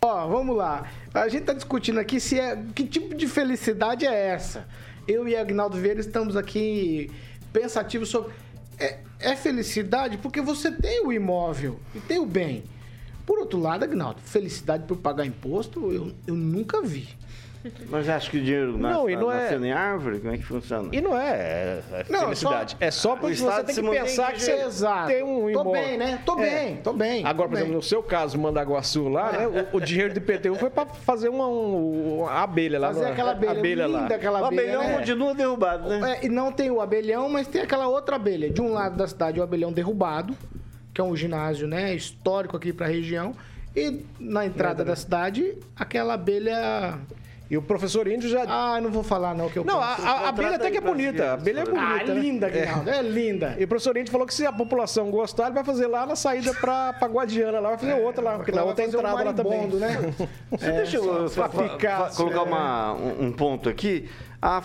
Ó, 0.06 0.28
vamos 0.28 0.56
lá. 0.56 0.88
A 1.12 1.28
gente 1.28 1.46
tá 1.46 1.54
discutindo 1.54 2.00
aqui 2.00 2.20
se 2.20 2.40
é 2.40 2.64
que 2.76 2.86
tipo 2.86 3.16
de 3.16 3.28
felicidade 3.28 4.06
é 4.06 4.28
essa. 4.28 4.68
Eu 5.08 5.28
e 5.28 5.36
Agnaldo 5.36 5.78
Vieira 5.78 6.00
estamos 6.00 6.36
aqui 6.36 7.10
pensativos 7.52 8.10
sobre 8.10 8.32
é, 8.78 9.00
é 9.20 9.36
felicidade 9.36 10.20
porque 10.20 10.42
você 10.42 10.72
tem 10.72 11.04
o 11.04 11.12
imóvel 11.12 11.80
e 11.96 12.00
tem 12.00 12.20
o 12.20 12.26
bem. 12.26 12.64
Por 13.26 13.40
outro 13.40 13.60
lado, 13.60 13.84
Agnaldo, 13.84 14.22
felicidade 14.22 14.84
por 14.86 14.98
pagar 14.98 15.26
imposto 15.26 15.92
eu, 15.92 16.14
eu 16.28 16.36
nunca 16.36 16.84
vi. 16.84 17.10
Mas 17.90 18.08
acha 18.10 18.30
que 18.30 18.38
o 18.38 18.42
dinheiro 18.42 18.78
nasce, 18.78 18.94
Não, 18.98 19.10
e 19.10 19.16
não 19.16 19.32
é- 19.32 19.56
em 19.56 19.72
árvore? 19.72 20.20
Como 20.20 20.34
é 20.34 20.38
que 20.38 20.44
funciona? 20.44 20.90
E 20.92 21.02
não 21.02 21.18
é, 21.18 21.82
é 21.92 22.06
Não, 22.10 22.20
felicidade. 22.26 22.78
É 22.80 22.92
só 22.92 23.16
porque 23.16 23.34
O 23.34 23.36
você 23.38 23.44
Estado 23.44 23.66
tem 23.66 23.76
se 23.76 23.82
que 23.82 23.90
pensar 23.90 24.34
que 24.34 24.42
você 24.42 24.52
Exato. 24.64 25.08
tem 25.08 25.24
um 25.24 25.42
Tô 25.42 25.50
imóvel. 25.50 25.72
bem, 25.72 25.98
né? 25.98 26.20
Tô 26.26 26.40
É. 26.40 26.50
bem, 26.66 26.78
tô 26.78 26.94
bem. 26.94 27.26
Agora, 27.26 27.34
tô 27.48 27.50
por 27.50 27.56
exemplo, 27.56 27.68
bem. 27.70 27.76
no 27.78 27.82
seu 27.84 28.04
caso, 28.04 28.38
Mandaguaçu 28.40 29.08
lá, 29.08 29.32
né? 29.32 29.48
O, 29.74 29.78
o 29.78 29.82
dinheiro 29.82 30.14
do 30.14 30.18
IPTU 30.20 30.56
foi 30.56 30.70
pra 30.70 30.86
fazer 30.86 31.30
uma, 31.30 31.48
um- 31.48 32.20
uma 32.22 32.32
abelha 32.44 32.80
lá. 32.80 32.88
Fazer 32.88 33.06
no- 33.06 33.12
aquela 33.12 33.32
abelha, 33.32 33.88
lá. 33.88 34.02
linda, 34.02 34.16
aquela 34.16 34.42
O 34.42 34.46
abelha, 34.46 34.62
abelhão 34.64 34.84
né? 34.84 34.98
continua 34.98 35.34
derrubado, 35.34 35.90
né? 35.90 36.18
É, 36.22 36.26
e 36.26 36.30
não 36.30 36.52
tem 36.52 36.70
o 36.72 36.82
abelhão, 36.82 37.30
mas 37.30 37.48
tem 37.48 37.62
aquela 37.62 37.88
outra 37.88 38.16
abelha. 38.16 38.50
De 38.50 38.62
um 38.62 38.72
lado 38.74 38.96
da 38.96 39.08
cidade, 39.08 39.40
o 39.40 39.44
abelhão 39.44 39.72
derrubado, 39.72 40.36
que 40.94 41.02
é 41.02 41.04
um 41.04 41.16
ginásio 41.16 41.68
né, 41.68 41.94
histórico 41.96 42.56
aqui 42.56 42.72
pra 42.72 42.88
região. 42.88 43.34
E 43.76 44.06
na 44.20 44.46
entrada 44.46 44.86
da 44.86 44.96
cidade, 44.96 45.58
aquela 45.76 46.14
abelha. 46.14 46.98
E 47.50 47.56
o 47.58 47.62
professor 47.62 48.08
Índio 48.08 48.28
já. 48.28 48.44
Ah, 48.48 48.82
não 48.82 48.90
vou 48.90 49.04
falar 49.04 49.36
não, 49.36 49.48
que 49.50 49.60
eu 49.60 49.64
não, 49.64 49.80
a, 49.80 49.96
penso. 49.96 50.08
a- 50.08 50.12
a 50.12 50.30
abelha 50.30 50.56
até 50.56 50.72
que 50.72 50.78
é 50.78 50.82
bonita. 50.82 51.26
A 51.30 51.34
abelha 51.34 51.60
é 51.60 51.64
bonita. 51.66 51.80
Ah, 51.86 52.04
né? 52.04 52.14
linda, 52.16 52.50
Guinaldo. 52.50 52.90
É. 52.90 53.02
linda. 53.04 53.56
E 53.60 53.64
o 53.64 53.68
professor 53.68 53.96
Índio 53.98 54.12
falou 54.12 54.26
que 54.26 54.34
se 54.34 54.46
a 54.48 54.52
população 54.52 55.12
gostar, 55.12 55.46
ele 55.46 55.54
vai 55.54 55.64
fazer 55.64 55.86
lá 55.86 56.06
na 56.08 56.16
saída 56.16 56.54
pra, 56.56 56.94
pra 56.98 57.08
Guadiana, 57.08 57.60
lá 57.60 57.70
vai 57.70 57.78
fazer 57.78 57.94
outra 57.94 58.24
lá, 58.24 58.36
porque 58.38 58.52
na 58.52 58.58
vai 58.62 58.68
outra 58.70 58.84
fazer 58.86 58.98
um 58.98 59.00
entrada 59.00 59.24
lá 59.24 59.34
também. 59.34 59.68
né? 59.68 60.14
Você 60.52 60.72
deixa 60.74 60.98
eu 60.98 61.04
só- 61.30 61.30
fa- 61.30 61.30
só 61.30 61.50
fa- 61.50 62.16
colocar 62.16 62.40
é. 62.40 62.44
uma- 62.44 62.94
um, 62.94 63.26
um 63.28 63.32
ponto 63.32 63.70
aqui. 63.70 64.10
A, 64.42 64.58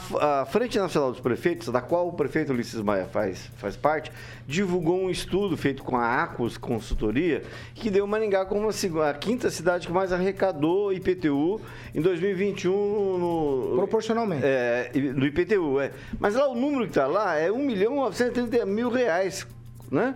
a 0.43 0.47
Frente 0.47 0.79
Nacional 0.79 1.13
dos 1.13 1.21
Prefeitos, 1.21 1.69
da 1.69 1.81
qual 1.81 2.09
o 2.09 2.13
prefeito 2.13 2.53
Ulisses 2.53 2.81
Maia 2.81 3.07
faz, 3.07 3.51
faz 3.57 3.77
parte, 3.77 4.13
divulgou 4.47 5.01
um 5.01 5.11
estudo 5.11 5.57
feito 5.57 5.83
com 5.83 5.97
a 5.97 6.23
Acus 6.23 6.59
Consultoria 6.59 7.43
que 7.75 7.91
deu 7.91 8.07
Maringá 8.07 8.45
como 8.45 8.69
a, 8.69 9.11
a 9.11 9.15
quinta 9.15 9.51
cidade 9.51 9.87
que 9.87 9.93
mais 9.93 10.13
arrecadou 10.13 10.93
IPTU 10.93 11.61
em 11.95 12.01
2021 12.01 12.71
no, 12.73 13.77
Proporcionalmente. 13.77 14.43
é, 14.45 14.91
no 14.95 15.25
IPTU, 15.25 15.81
é. 15.81 15.93
Mas 16.19 16.35
lá 16.35 16.49
o 16.49 16.55
número 16.55 16.85
que 16.85 16.91
está 16.91 17.07
lá 17.07 17.37
é 17.37 17.51
1 17.51 17.59
milhão 17.59 17.97
930 17.97 18.67
mil 18.67 18.91
reais, 18.91 19.47
né? 19.91 20.15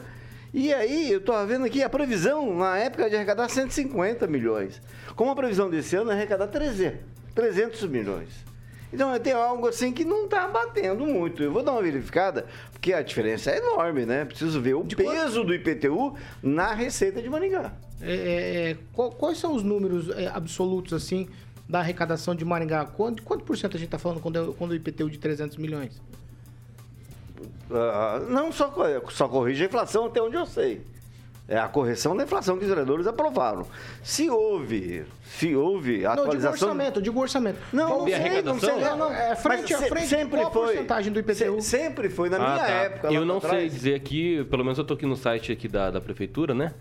E 0.53 0.73
aí, 0.73 1.11
eu 1.11 1.19
estou 1.19 1.45
vendo 1.49 1.65
aqui 1.65 1.83
a 1.83 1.91
previsão, 1.91 2.57
na 2.57 2.79
época, 2.79 3.11
de 3.11 3.17
arrecadar 3.17 3.49
150 3.49 4.25
milhões. 4.29 4.81
Como 5.17 5.29
a 5.29 5.35
previsão 5.35 5.69
desse 5.69 5.97
ano 5.97 6.13
é 6.13 6.15
arrecadar 6.15 6.47
300, 6.47 7.01
300 7.35 7.83
milhões. 7.89 8.29
Então, 8.95 9.19
tem 9.19 9.33
algo 9.33 9.67
assim 9.67 9.93
que 9.93 10.05
não 10.05 10.25
está 10.27 10.47
batendo 10.47 11.05
muito. 11.05 11.43
Eu 11.43 11.53
vou 11.53 11.65
dar 11.65 11.73
uma 11.73 11.83
verificada, 11.83 12.47
porque 12.71 12.93
a 12.93 13.03
diferença 13.03 13.51
é 13.51 13.59
enorme, 13.59 14.07
né? 14.07 14.25
Preciso 14.25 14.61
ver 14.61 14.75
o 14.75 14.85
peso 14.85 15.43
do 15.43 15.53
IPTU 15.53 16.15
na 16.41 16.73
receita 16.73 17.21
de 17.21 17.29
Maringá. 17.29 17.73
É, 18.01 18.13
é, 18.15 18.71
é, 18.71 18.77
qual- 18.93 19.11
quais 19.11 19.39
são 19.39 19.53
os 19.55 19.65
números 19.65 20.09
é, 20.11 20.29
absolutos, 20.29 20.93
assim, 20.93 21.29
da 21.69 21.81
arrecadação 21.81 22.37
de 22.37 22.45
Maringá? 22.45 22.85
Quanto, 22.85 23.23
quanto 23.25 23.45
por 23.45 23.59
cento 23.59 23.77
a 23.77 23.81
gente 23.81 23.89
tá 23.89 23.99
falando 23.99 24.21
quando, 24.21 24.55
quando 24.57 24.71
o 24.71 24.75
IPTU 24.77 25.11
de 25.11 25.19
300 25.19 25.57
milhões? 25.57 26.01
Ah, 27.71 28.23
não 28.29 28.53
só, 28.53 28.73
só 29.11 29.27
corrige 29.27 29.65
a 29.65 29.67
inflação 29.67 30.07
até 30.07 30.23
onde 30.23 30.37
eu 30.37 30.47
sei. 30.47 30.83
É 31.47 31.59
a 31.59 31.69
correção 31.69 32.17
da 32.17 32.25
inflação 32.25 32.57
que 32.57 32.63
os 32.65 32.69
vereadores 32.71 33.07
aprovaram. 33.07 33.67
Se 34.03 34.31
houve, 34.31 35.05
se 35.27 35.55
houve 35.55 35.99
Não, 35.99 36.11
eu 36.11 36.15
digo 36.15 36.23
atualização... 36.23 36.69
orçamento, 36.71 37.03
digo 37.03 37.21
orçamento. 37.21 37.59
Não, 37.71 37.99
não 37.99 38.05
De 38.07 38.13
sei, 38.13 38.43
não 38.43 38.59
sei. 38.59 38.75
Não, 38.81 38.97
não, 38.97 39.13
é 39.13 39.37
frente 39.37 39.73
Mas 39.75 39.83
a 39.83 39.87
frente, 39.87 40.07
sempre 40.07 40.39
qual 40.41 40.49
a 40.49 40.51
foi, 40.51 40.67
porcentagem 40.69 41.13
do 41.13 41.21
IPTU? 41.21 41.61
se- 41.61 41.69
sempre 41.69 42.09
foi, 42.09 42.31
na 42.31 42.37
Ah, 42.39 42.41
minha 42.55 42.59
tá. 42.65 42.69
época. 42.73 43.13
Eu 43.13 43.27
não 43.27 43.43
sei 43.43 43.69
dizer 43.69 43.95
aqui, 43.95 44.43
pelo 44.45 44.65
menos 44.65 44.79
eu 44.79 44.85
tô 44.85 44.95
aqui 44.95 45.05
no 45.05 45.17
site 45.17 45.53
aqui 45.53 45.69
da, 45.69 45.91
da 45.91 46.01
prefeitura, 46.01 46.55
né? 46.55 46.73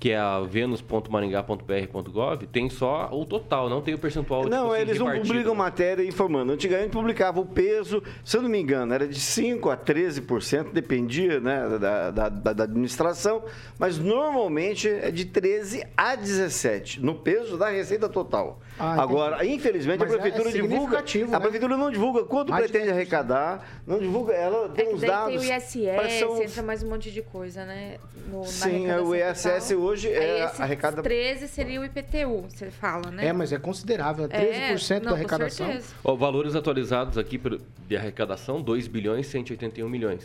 Que 0.00 0.10
é 0.12 0.18
a 0.18 0.38
venus.maringá.br.gov, 0.40 2.46
tem 2.52 2.70
só 2.70 3.08
o 3.12 3.24
total, 3.24 3.68
não 3.68 3.80
tem 3.82 3.94
o 3.94 3.98
percentual 3.98 4.42
Não, 4.44 4.62
tipo 4.64 4.72
assim, 4.72 4.80
eles 4.82 4.98
não 4.98 5.06
publicam 5.22 5.54
matéria 5.54 6.04
informando. 6.04 6.52
Antigamente 6.52 6.90
publicava 6.90 7.40
o 7.40 7.46
peso, 7.46 8.02
se 8.24 8.36
eu 8.36 8.42
não 8.42 8.48
me 8.48 8.60
engano, 8.60 8.92
era 8.94 9.06
de 9.08 9.18
5% 9.18 9.72
a 9.72 9.76
13%, 9.76 10.72
dependia 10.72 11.40
né, 11.40 11.78
da, 11.78 12.10
da- 12.10 12.28
da 12.28 12.64
administração, 12.64 13.42
mas 13.78 13.98
normalmente 13.98 14.88
é 14.88 15.10
de 15.10 15.26
13% 15.26 15.86
a 15.96 16.16
17%, 16.16 16.98
no 17.00 17.14
peso 17.16 17.56
da 17.58 17.68
receita 17.68 18.08
total. 18.08 18.60
Ah, 18.80 18.86
entendi. 18.94 19.00
Agora, 19.02 19.44
infelizmente, 19.46 19.98
Mas 19.98 20.10
a 20.12 20.14
é- 20.14 20.18
prefeitura 20.18 20.48
é 20.48 20.52
divulga. 20.52 20.74
significativo, 20.76 21.28
A 21.34 21.38
né? 21.38 21.40
prefeitura 21.40 21.76
não 21.76 21.90
divulga 21.90 22.24
quanto 22.24 22.50
Mais 22.50 22.64
de 22.66 22.70
pretende 22.72 22.92
10%. 22.92 22.96
arrecadar, 22.96 23.68
não 23.86 23.98
divulga, 23.98 24.32
ela 24.34 24.66
É 24.66 24.68
tem 24.68 24.88
que 24.88 24.94
os 24.94 25.00
dados. 25.00 25.28
tem 25.28 25.38
o 25.38 25.42
ISS, 25.56 26.18
são- 26.20 26.42
entra 26.42 26.62
mais 26.62 26.82
um 26.82 26.88
monte 26.88 27.10
de 27.10 27.22
coisa, 27.22 27.64
né? 27.64 27.96
No, 28.30 28.44
Sim, 28.44 28.86
é, 28.88 29.00
o 29.00 29.14
ISS 29.14 29.68
total. 29.74 29.84
hoje 29.84 30.12
é 30.12 30.42
a- 30.44 30.52
arrecada- 30.62 31.02
13 31.02 31.48
seria 31.48 31.80
o 31.80 31.84
IPTU, 31.84 32.42
você 32.48 32.70
fala, 32.70 33.10
né? 33.10 33.26
É, 33.26 33.32
mas 33.32 33.52
é 33.52 33.58
considerável, 33.58 34.26
é 34.26 34.28
13% 34.28 35.04
não, 35.04 35.04
da 35.04 35.10
com 35.10 35.16
arrecadação. 35.16 35.66
certeza. 35.66 35.94
Ó, 36.04 36.14
valores 36.14 36.54
atualizados 36.54 37.18
aqui 37.18 37.40
de 37.88 37.96
arrecadação, 37.96 38.60
2 38.62 38.86
bilhões 38.86 39.26
e 39.26 39.30
181 39.30 39.88
milhões. 39.88 40.24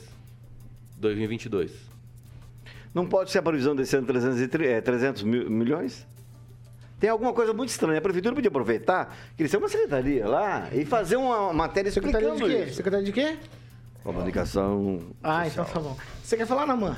2022. 1.00 1.72
Não 2.94 3.06
pode 3.08 3.32
ser 3.32 3.40
a 3.40 3.42
previsão 3.42 3.76
desse 3.76 3.96
ano 3.96 4.06
300, 4.06 4.40
e 4.40 4.48
tri- 4.48 4.68
é, 4.68 4.80
300 4.82 5.24
mil- 5.24 5.50
milhões? 5.50 6.06
Tem 7.04 7.10
alguma 7.10 7.34
coisa 7.34 7.52
muito 7.52 7.68
estranha. 7.68 7.98
A 7.98 8.02
prefeitura 8.02 8.34
podia 8.34 8.48
aproveitar, 8.48 9.14
crescer 9.36 9.58
uma 9.58 9.68
secretaria 9.68 10.26
lá 10.26 10.70
e 10.72 10.86
fazer 10.86 11.18
uma 11.18 11.52
matéria 11.52 11.92
Secretaria 11.92 12.34
de 12.34 12.42
quê? 12.42 12.64
isso. 12.64 12.76
Secretaria 12.76 13.06
de 13.06 13.12
quê? 13.12 13.38
Comunicação. 14.02 15.02
Ah, 15.22 15.46
então 15.46 15.66
tá 15.66 15.82
bom. 15.82 15.98
Você 16.24 16.38
quer 16.38 16.48
falar, 16.48 16.66
Namã? 16.66 16.96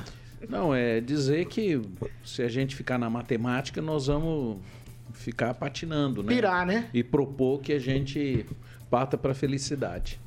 Não, 0.48 0.72
é 0.72 1.00
dizer 1.00 1.46
que 1.46 1.82
se 2.24 2.40
a 2.40 2.48
gente 2.48 2.76
ficar 2.76 2.98
na 2.98 3.10
matemática, 3.10 3.82
nós 3.82 4.06
vamos 4.06 4.58
ficar 5.12 5.54
patinando, 5.54 6.22
né? 6.22 6.32
Pirar, 6.32 6.64
né? 6.64 6.88
E 6.94 7.02
propor 7.02 7.60
que 7.60 7.72
a 7.72 7.80
gente 7.80 8.46
parta 8.88 9.18
para 9.18 9.34
felicidade. 9.34 10.20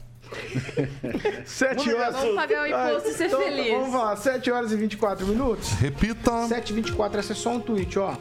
Sete 1.46 1.94
horas. 1.94 2.16
Vamos 2.18 2.36
pagar 2.36 2.64
o 2.64 2.68
imposto 2.68 3.08
e 3.08 3.14
ser 3.14 3.28
Então, 3.28 3.42
feliz. 3.42 3.72
Vamos 3.72 3.94
lá, 3.94 4.14
7 4.18 4.52
horas 4.52 4.74
e 4.74 4.76
24 4.76 5.26
minutos. 5.26 5.72
Repita. 5.72 6.48
7 6.48 6.70
e 6.70 6.76
24 6.76 7.18
essa 7.18 7.32
é 7.32 7.36
só 7.36 7.54
um 7.54 7.62
tweet, 7.62 7.98
ó. 7.98 8.18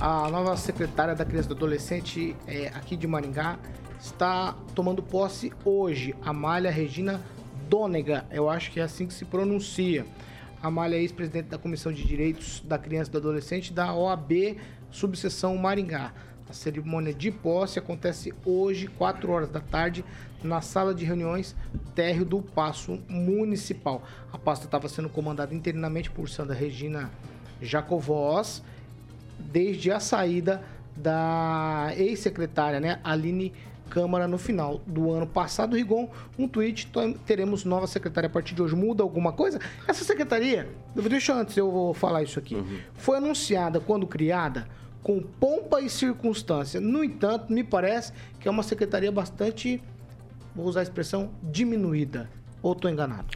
A 0.00 0.28
nova 0.28 0.56
secretária 0.56 1.14
da 1.14 1.24
criança 1.24 1.46
e 1.46 1.48
do 1.50 1.54
adolescente 1.54 2.36
é, 2.46 2.68
aqui 2.68 2.96
de 2.96 3.06
Maringá 3.06 3.58
está 4.00 4.52
tomando 4.74 5.02
posse 5.02 5.52
hoje. 5.64 6.14
Amália 6.20 6.70
Regina 6.70 7.22
Dônega, 7.68 8.26
eu 8.30 8.50
acho 8.50 8.70
que 8.72 8.80
é 8.80 8.82
assim 8.82 9.06
que 9.06 9.14
se 9.14 9.24
pronuncia. 9.24 10.04
Amália 10.62 10.96
é 10.96 11.00
ex-presidente 11.00 11.48
da 11.48 11.58
Comissão 11.58 11.92
de 11.92 12.04
Direitos 12.04 12.60
da 12.60 12.76
Criança 12.76 13.08
e 13.08 13.12
do 13.12 13.18
Adolescente 13.18 13.72
da 13.72 13.94
OAB, 13.94 14.58
subseção 14.90 15.56
Maringá. 15.56 16.12
A 16.48 16.52
cerimônia 16.52 17.14
de 17.14 17.30
posse 17.30 17.78
acontece 17.78 18.34
hoje, 18.44 18.88
4 18.88 19.30
horas 19.30 19.48
da 19.48 19.60
tarde, 19.60 20.04
na 20.42 20.60
sala 20.60 20.94
de 20.94 21.04
reuniões 21.04 21.56
térreo 21.94 22.24
do 22.24 22.42
Paço 22.42 23.00
Municipal. 23.08 24.02
A 24.32 24.36
pasta 24.36 24.66
estava 24.66 24.88
sendo 24.88 25.08
comandada 25.08 25.54
interinamente 25.54 26.10
por 26.10 26.28
Sandra 26.28 26.54
Regina 26.54 27.10
Jacovós, 27.62 28.62
desde 29.54 29.92
a 29.92 30.00
saída 30.00 30.64
da 30.96 31.92
ex-secretária, 31.96 32.80
né, 32.80 32.98
Aline 33.04 33.52
Câmara, 33.88 34.26
no 34.26 34.36
final 34.36 34.80
do 34.84 35.12
ano 35.12 35.28
passado. 35.28 35.76
Rigon, 35.76 36.08
um 36.36 36.48
tweet, 36.48 36.90
teremos 37.24 37.64
nova 37.64 37.86
secretária 37.86 38.26
a 38.26 38.30
partir 38.30 38.56
de 38.56 38.62
hoje. 38.62 38.74
Muda 38.74 39.04
alguma 39.04 39.32
coisa? 39.32 39.60
Essa 39.86 40.02
secretaria, 40.02 40.68
deixa 40.96 41.30
eu 41.30 41.36
antes 41.36 41.56
eu 41.56 41.70
vou 41.70 41.94
falar 41.94 42.24
isso 42.24 42.36
aqui, 42.36 42.56
foi 42.94 43.18
anunciada 43.18 43.78
quando 43.78 44.08
criada 44.08 44.66
com 45.04 45.20
pompa 45.20 45.80
e 45.80 45.88
circunstância. 45.88 46.80
No 46.80 47.04
entanto, 47.04 47.52
me 47.52 47.62
parece 47.62 48.12
que 48.40 48.48
é 48.48 48.50
uma 48.50 48.64
secretaria 48.64 49.12
bastante, 49.12 49.80
vou 50.52 50.66
usar 50.66 50.80
a 50.80 50.82
expressão, 50.82 51.30
diminuída. 51.42 52.28
Ou 52.60 52.72
estou 52.72 52.90
enganado? 52.90 53.28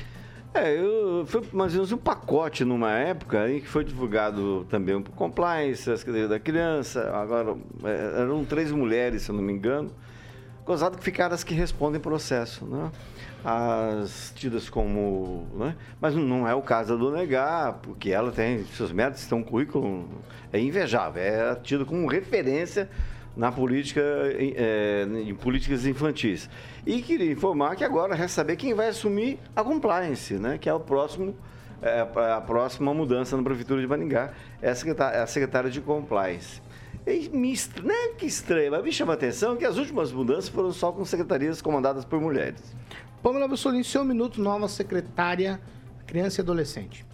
É, 0.55 0.77
eu, 0.77 1.25
foi 1.27 1.43
mais 1.53 1.73
ou 1.73 1.79
menos 1.79 1.93
um 1.93 1.99
pacote 1.99 2.65
numa 2.65 2.91
época 2.93 3.51
em 3.51 3.61
que 3.61 3.69
foi 3.69 3.85
divulgado 3.85 4.65
também 4.65 4.95
o 4.95 5.03
compliance, 5.05 5.91
as 5.91 6.03
cadeiras 6.03 6.31
da 6.31 6.41
criança. 6.41 7.11
Agora, 7.15 7.55
é, 7.85 8.23
eram 8.23 8.45
três 8.45 8.73
mulheres, 8.73 9.23
se 9.23 9.31
eu 9.31 9.35
não 9.35 9.43
me 9.43 9.53
engano. 9.53 9.91
Gozado 10.65 10.99
que 10.99 11.05
ficaram 11.05 11.35
as 11.35 11.45
que 11.45 11.55
respondem 11.55 12.01
processo, 12.01 12.67
né? 12.67 12.91
As 13.45 14.33
tidas 14.35 14.69
como. 14.69 15.47
Né? 15.55 15.75
Mas 16.01 16.15
não 16.15 16.47
é 16.47 16.55
o 16.55 16.61
caso 16.61 16.99
Dona 16.99 17.23
Egá, 17.23 17.75
porque 17.83 18.11
ela 18.11 18.31
tem 18.33 18.65
seus 18.65 18.93
méritos, 18.93 19.27
tem 19.27 19.39
um 19.39 19.43
currículo 19.43 20.09
é 20.53 20.59
invejável. 20.61 21.23
É 21.23 21.55
tida 21.55 21.85
como 21.85 22.07
referência 22.07 22.89
na 23.38 23.53
política, 23.53 24.03
é, 24.03 25.07
em 25.24 25.35
políticas 25.37 25.87
infantis. 25.87 26.51
E 26.85 27.01
queria 27.01 27.31
informar 27.31 27.77
que 27.77 27.85
agora 27.85 28.14
resta 28.16 28.35
saber 28.35 28.57
quem 28.57 28.74
vai 28.74 28.88
assumir 28.88 29.38
a 29.55 29.62
compliance, 29.62 30.35
né? 30.35 30.59
Que 30.59 30.68
é 30.68 30.74
o 30.74 30.81
próximo, 30.81 31.37
é, 31.81 32.01
a 32.35 32.40
próxima 32.40 32.92
mudança 32.92 33.37
na 33.37 33.42
Prefeitura 33.44 33.81
de 33.81 33.87
Maringá, 33.87 34.33
é 34.61 34.70
a 34.70 34.74
secretária, 34.74 35.16
é 35.18 35.22
a 35.22 35.27
secretária 35.27 35.70
de 35.70 35.81
compliance. 35.81 36.61
E 37.07 37.29
me, 37.29 37.55
não 37.83 37.94
é 37.94 38.09
que 38.09 38.27
estranho, 38.27 38.72
mas 38.72 38.83
me 38.83 38.92
chama 38.92 39.12
a 39.12 39.14
atenção 39.14 39.57
que 39.57 39.64
as 39.64 39.79
últimas 39.79 40.11
mudanças 40.11 40.48
foram 40.48 40.72
só 40.72 40.90
com 40.90 41.05
secretarias 41.05 41.62
comandadas 41.62 42.05
por 42.05 42.20
mulheres. 42.20 42.61
Pamela 43.22 43.46
Bussolini, 43.46 43.85
seu 43.85 44.05
minuto, 44.05 44.42
nova 44.42 44.68
secretária 44.68 45.61
Criança 46.07 46.40
e 46.40 46.42
Adolescente. 46.42 47.08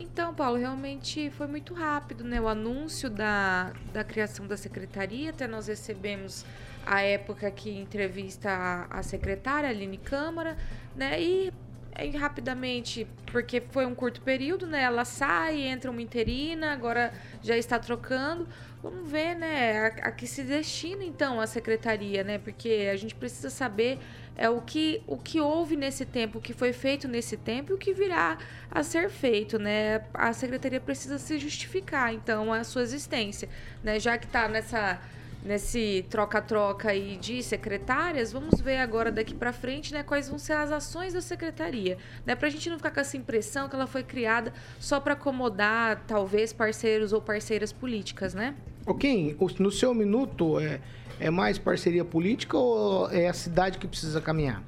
Então, 0.00 0.34
Paulo, 0.34 0.56
realmente 0.56 1.30
foi 1.30 1.46
muito 1.46 1.74
rápido, 1.74 2.24
né? 2.24 2.40
O 2.40 2.48
anúncio 2.48 3.10
da, 3.10 3.70
da 3.92 4.02
criação 4.02 4.46
da 4.46 4.56
secretaria, 4.56 5.28
até 5.28 5.46
nós 5.46 5.66
recebemos 5.66 6.42
a 6.86 7.02
época 7.02 7.50
que 7.50 7.70
entrevista 7.70 8.48
a, 8.50 8.98
a 8.98 9.02
secretária, 9.02 9.68
Aline 9.68 9.98
Câmara, 9.98 10.56
né? 10.96 11.20
E 11.20 11.52
aí, 11.94 12.10
rapidamente, 12.10 13.06
porque 13.26 13.62
foi 13.70 13.86
um 13.86 13.94
curto 13.94 14.20
período, 14.20 14.66
né? 14.66 14.82
Ela 14.82 15.04
sai, 15.04 15.62
entra 15.62 15.90
uma 15.90 16.02
interina, 16.02 16.72
agora 16.72 17.12
já 17.42 17.56
está 17.56 17.78
trocando. 17.78 18.48
Vamos 18.82 19.10
ver, 19.10 19.34
né, 19.34 19.78
a, 19.78 20.08
a 20.08 20.10
que 20.10 20.26
se 20.26 20.42
destina 20.42 21.04
então 21.04 21.40
a 21.40 21.46
secretaria, 21.46 22.24
né? 22.24 22.38
Porque 22.38 22.88
a 22.90 22.96
gente 22.96 23.14
precisa 23.14 23.50
saber 23.50 23.98
é 24.36 24.48
o 24.48 24.62
que 24.62 25.02
o 25.06 25.18
que 25.18 25.38
houve 25.38 25.76
nesse 25.76 26.06
tempo, 26.06 26.38
o 26.38 26.40
que 26.40 26.54
foi 26.54 26.72
feito 26.72 27.06
nesse 27.06 27.36
tempo 27.36 27.72
e 27.72 27.74
o 27.74 27.78
que 27.78 27.92
virá 27.92 28.38
a 28.70 28.82
ser 28.82 29.10
feito, 29.10 29.58
né? 29.58 30.02
A 30.14 30.32
secretaria 30.32 30.80
precisa 30.80 31.18
se 31.18 31.38
justificar 31.38 32.14
então 32.14 32.50
a 32.50 32.64
sua 32.64 32.82
existência, 32.82 33.50
né? 33.84 34.00
Já 34.00 34.16
que 34.16 34.24
está 34.24 34.48
nessa 34.48 34.98
nesse 35.44 36.04
troca-troca 36.10 36.90
aí 36.90 37.16
de 37.16 37.42
secretárias, 37.42 38.32
vamos 38.32 38.60
ver 38.60 38.78
agora 38.78 39.10
daqui 39.10 39.34
para 39.34 39.52
frente, 39.52 39.92
né, 39.92 40.02
quais 40.02 40.28
vão 40.28 40.38
ser 40.38 40.52
as 40.52 40.70
ações 40.70 41.12
da 41.14 41.20
secretaria, 41.20 41.96
né, 42.26 42.34
para 42.34 42.48
a 42.48 42.50
gente 42.50 42.68
não 42.68 42.76
ficar 42.76 42.90
com 42.90 43.00
essa 43.00 43.16
impressão 43.16 43.68
que 43.68 43.74
ela 43.74 43.86
foi 43.86 44.02
criada 44.02 44.52
só 44.78 45.00
para 45.00 45.14
acomodar 45.14 46.04
talvez 46.06 46.52
parceiros 46.52 47.12
ou 47.12 47.20
parceiras 47.20 47.72
políticas, 47.72 48.34
né? 48.34 48.54
Ok, 48.86 49.36
no 49.58 49.70
seu 49.70 49.94
minuto 49.94 50.58
é, 50.58 50.80
é 51.18 51.30
mais 51.30 51.58
parceria 51.58 52.04
política 52.04 52.56
ou 52.56 53.10
é 53.10 53.28
a 53.28 53.32
cidade 53.32 53.78
que 53.78 53.86
precisa 53.86 54.20
caminhar? 54.20 54.62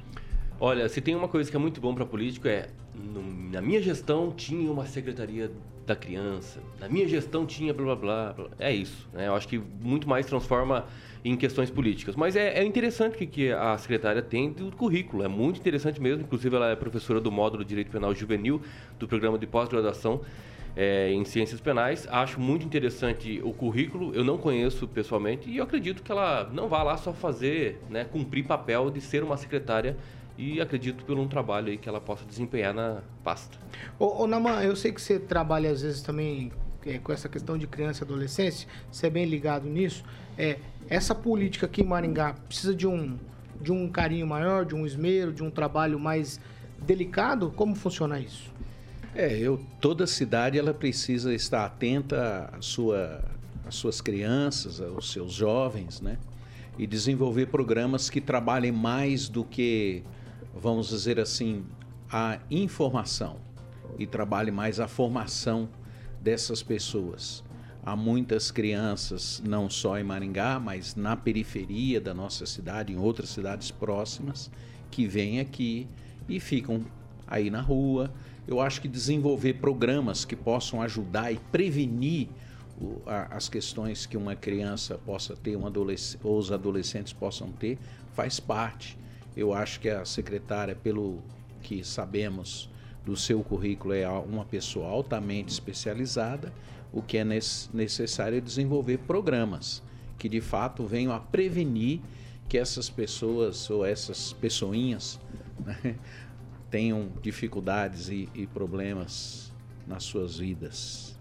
Olha, 0.61 0.89
se 0.89 1.01
tem 1.01 1.15
uma 1.15 1.29
coisa 1.29 1.51
que 1.51 1.57
é 1.57 1.61
muito 1.61 1.81
bom 1.81 1.95
para 1.95 2.07
político 2.07 2.47
é 2.47 2.69
no, 2.95 3.23
na 3.51 3.61
minha 3.61 3.83
gestão 3.83 4.31
tinha 4.31 4.71
uma 4.71 4.87
secretaria 4.87 5.51
da 5.93 5.97
criança, 5.97 6.61
na 6.81 6.89
minha 6.89 7.07
gestão 7.07 7.45
tinha 7.45 7.73
blá 7.73 7.95
blá 7.95 8.33
blá. 8.33 8.49
É 8.59 8.73
isso, 8.73 9.07
né? 9.13 9.29
Eu 9.29 9.35
acho 9.35 9.47
que 9.47 9.61
muito 9.81 10.09
mais 10.09 10.25
transforma 10.27 10.87
em 11.25 11.37
questões 11.37 11.71
políticas. 11.71 12.17
Mas 12.17 12.35
é, 12.35 12.59
é 12.59 12.65
interessante 12.65 13.17
que, 13.17 13.27
que 13.27 13.53
a 13.53 13.77
secretária 13.77 14.23
tem 14.23 14.51
do 14.51 14.73
currículo, 14.73 15.23
é 15.23 15.29
muito 15.29 15.61
interessante 15.61 16.01
mesmo. 16.01 16.23
Inclusive, 16.23 16.57
ela 16.57 16.71
é 16.71 16.77
professora 16.77 17.21
do 17.21 17.31
módulo 17.31 17.63
de 17.63 17.69
Direito 17.69 17.91
Penal 17.91 18.15
Juvenil 18.15 18.61
do 18.99 19.07
programa 19.07 19.39
de 19.39 19.47
pós-graduação 19.47 20.23
é, 20.75 21.13
em 21.13 21.25
Ciências 21.25 21.61
Penais. 21.61 22.09
Acho 22.11 22.41
muito 22.41 22.65
interessante 22.65 23.41
o 23.45 23.53
currículo, 23.53 24.15
eu 24.15 24.25
não 24.25 24.39
conheço 24.39 24.89
pessoalmente 24.89 25.49
e 25.51 25.59
eu 25.59 25.65
acredito 25.65 26.03
que 26.03 26.11
ela 26.11 26.51
não 26.53 26.69
vá 26.69 26.83
lá 26.83 26.97
só 26.97 27.13
fazer, 27.13 27.81
né, 27.91 28.05
cumprir 28.05 28.45
papel 28.45 28.91
de 28.91 29.01
ser 29.01 29.23
uma 29.23 29.37
secretária 29.37 29.97
e 30.37 30.61
acredito 30.61 31.05
pelo 31.05 31.23
um 31.23 31.29
trabalho 31.29 31.69
aí 31.69 31.79
que 31.79 31.89
ela 31.89 32.01
possa 32.01 32.25
desempenhar 32.25 32.75
na 32.75 33.01
pasta. 33.23 33.59
Ô, 33.99 34.23
ô 34.23 34.27
Naman, 34.27 34.63
eu 34.63 34.75
sei 34.75 34.93
que 34.93 35.01
você 35.01 35.19
trabalha 35.19 35.71
às 35.71 35.83
vezes 35.83 36.03
também 36.03 36.53
é, 36.87 36.99
com 36.99 37.13
essa 37.13 37.29
questão 37.29 37.57
de 37.57 37.67
criança 37.67 38.03
e 38.03 38.05
adolescência, 38.05 38.69
você 38.91 39.07
é 39.07 39.11
bem 39.11 39.25
ligado 39.25 39.69
nisso. 39.69 40.05
É, 40.37 40.59
essa 40.89 41.15
política 41.15 41.67
aqui 41.67 41.83
em 41.83 41.87
Maringá 41.87 42.35
precisa 42.47 42.75
de 42.75 42.87
um, 42.87 43.17
de 43.61 43.73
um 43.73 43.89
carinho 43.89 44.27
maior, 44.27 44.65
de 44.65 44.75
um 44.75 44.87
esmero, 44.87 45.33
de 45.33 45.43
um 45.43 45.51
trabalho 45.51 45.99
mais 45.99 46.41
delicado? 46.79 47.53
Como 47.55 47.75
funciona 47.75 48.19
isso? 48.19 48.53
É, 49.15 49.39
eu, 49.39 49.61
toda 49.81 50.07
cidade 50.07 50.59
ela 50.59 50.73
precisa 50.73 51.35
estar 51.35 51.65
atenta 51.65 52.51
à 52.53 52.63
sua, 52.63 53.23
às 53.67 53.75
suas 53.75 54.01
crianças, 54.01 54.81
aos 54.81 55.13
seus 55.13 55.33
jovens, 55.33 56.01
né? 56.01 56.17
E 56.79 56.87
desenvolver 56.87 57.47
programas 57.47 58.09
que 58.09 58.21
trabalhem 58.21 58.73
mais 58.73 59.29
do 59.29 59.45
que, 59.45 60.03
vamos 60.55 60.89
dizer 60.89 61.19
assim, 61.19 61.65
a 62.11 62.39
informação 62.51 63.37
e 63.99 64.07
trabalhe 64.07 64.51
mais 64.51 64.81
a 64.81 64.89
formação 64.89 65.69
dessas 66.21 66.63
pessoas. 66.63 67.43
Há 67.85 67.97
muitas 67.97 68.51
crianças, 68.51 69.43
não 69.45 69.69
só 69.69 69.99
em 69.99 70.05
Maringá, 70.05 70.61
mas 70.61 70.95
na 70.95 71.17
periferia 71.17 72.01
da 72.01 72.15
nossa 72.15 72.47
cidade, 72.47 72.93
em 72.93 72.97
outras 72.97 73.31
cidades 73.31 73.71
próximas, 73.71 74.51
que 74.91 75.07
vêm 75.07 75.41
aqui 75.41 75.89
e 76.29 76.39
ficam 76.39 76.85
aí 77.27 77.51
na 77.51 77.61
rua 77.61 78.13
eu 78.47 78.61
acho 78.61 78.81
que 78.81 78.89
desenvolver 78.89 79.55
programas 79.55 80.25
que 80.25 80.35
possam 80.35 80.83
ajudar 80.83 81.33
e 81.33 81.37
prevenir 81.51 82.29
as 83.31 83.49
questões 83.49 84.07
que 84.07 84.17
uma 84.17 84.35
criança 84.35 84.99
possa 84.99 85.37
ter, 85.37 85.57
um 85.57 85.67
adolesc 85.67 86.19
ou 86.25 86.37
os 86.37 86.51
adolescentes 86.51 87.13
possam 87.13 87.53
ter, 87.53 87.79
faz 88.13 88.41
parte. 88.41 88.99
Eu 89.37 89.53
acho 89.55 89.81
que 89.81 89.89
a 89.89 90.05
secretária, 90.05 90.75
pelo 90.75 91.21
que 91.63 91.85
sabemos 91.85 92.69
do 93.05 93.17
seu 93.17 93.43
currículo, 93.43 93.95
é 93.95 94.09
uma 94.09 94.45
pessoa 94.45 94.89
altamente 94.89 95.53
especializada. 95.53 96.53
O 96.93 97.01
que 97.01 97.17
é 97.17 97.25
necessário 97.25 98.39
é 98.39 98.41
desenvolver 98.41 98.99
programas 98.99 99.83
que 100.19 100.29
de 100.29 100.41
fato 100.41 100.87
venham 100.87 101.13
a 101.13 101.19
prevenir 101.19 102.01
que 102.49 102.57
essas 102.57 102.89
pessoas 102.89 103.69
ou 103.69 103.85
essas 103.85 104.33
pessoinhas 104.35 105.19
né, 105.65 105.97
tenham 106.71 107.09
dificuldades 107.21 108.09
e, 108.09 108.29
e 108.35 108.47
problemas 108.47 109.53
nas 109.87 110.05
suas 110.05 110.39
vidas. 110.39 111.19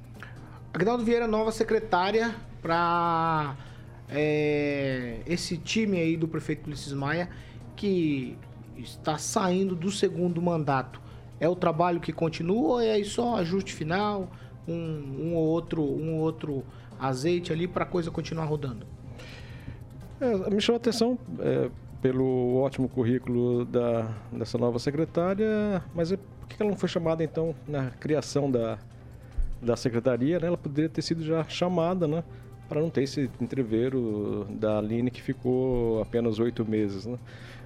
Agnaldo 0.73 1.03
Vieira, 1.03 1.27
nova 1.27 1.51
secretária 1.51 2.35
para 2.61 3.57
é, 4.07 5.21
esse 5.25 5.57
time 5.57 5.97
aí 5.97 6.15
do 6.15 6.27
prefeito 6.27 6.67
Ulisses 6.67 6.93
Maia 6.93 7.27
que 7.75 8.37
está 8.77 9.17
saindo 9.17 9.75
do 9.75 9.91
segundo 9.91 10.41
mandato. 10.41 11.01
É 11.39 11.49
o 11.49 11.55
trabalho 11.55 11.99
que 11.99 12.11
continua 12.11 12.73
ou 12.73 12.81
é 12.81 12.91
aí 12.91 13.05
só 13.05 13.35
ajuste 13.37 13.73
final, 13.73 14.29
um, 14.67 14.73
um 14.73 15.35
ou 15.35 15.45
outro, 15.45 15.81
um 15.81 16.15
ou 16.15 16.21
outro 16.21 16.63
azeite 16.99 17.51
ali 17.51 17.67
para 17.67 17.83
a 17.83 17.87
coisa 17.87 18.11
continuar 18.11 18.45
rodando? 18.45 18.85
É, 20.19 20.49
me 20.51 20.61
chamou 20.61 20.77
a 20.77 20.81
atenção 20.81 21.17
é, 21.39 21.69
pelo 22.01 22.57
ótimo 22.57 22.87
currículo 22.87 23.65
da, 23.65 24.07
dessa 24.31 24.57
nova 24.57 24.77
secretária, 24.77 25.83
mas 25.95 26.11
é, 26.11 26.17
por 26.17 26.47
que 26.47 26.61
ela 26.61 26.69
não 26.69 26.77
foi 26.77 26.89
chamada 26.89 27.23
então 27.23 27.55
na 27.67 27.89
criação 27.89 28.49
da, 28.51 28.77
da 29.59 29.75
secretaria? 29.75 30.39
Né? 30.39 30.47
Ela 30.47 30.57
poderia 30.57 30.89
ter 30.89 31.01
sido 31.01 31.23
já 31.23 31.43
chamada, 31.45 32.07
né? 32.07 32.23
Para 32.69 32.79
não 32.79 32.89
ter 32.89 33.03
esse 33.03 33.29
entreveiro 33.41 34.47
da 34.49 34.77
Aline 34.77 35.11
que 35.11 35.21
ficou 35.21 36.01
apenas 36.01 36.39
oito 36.39 36.63
meses, 36.63 37.05
né? 37.05 37.17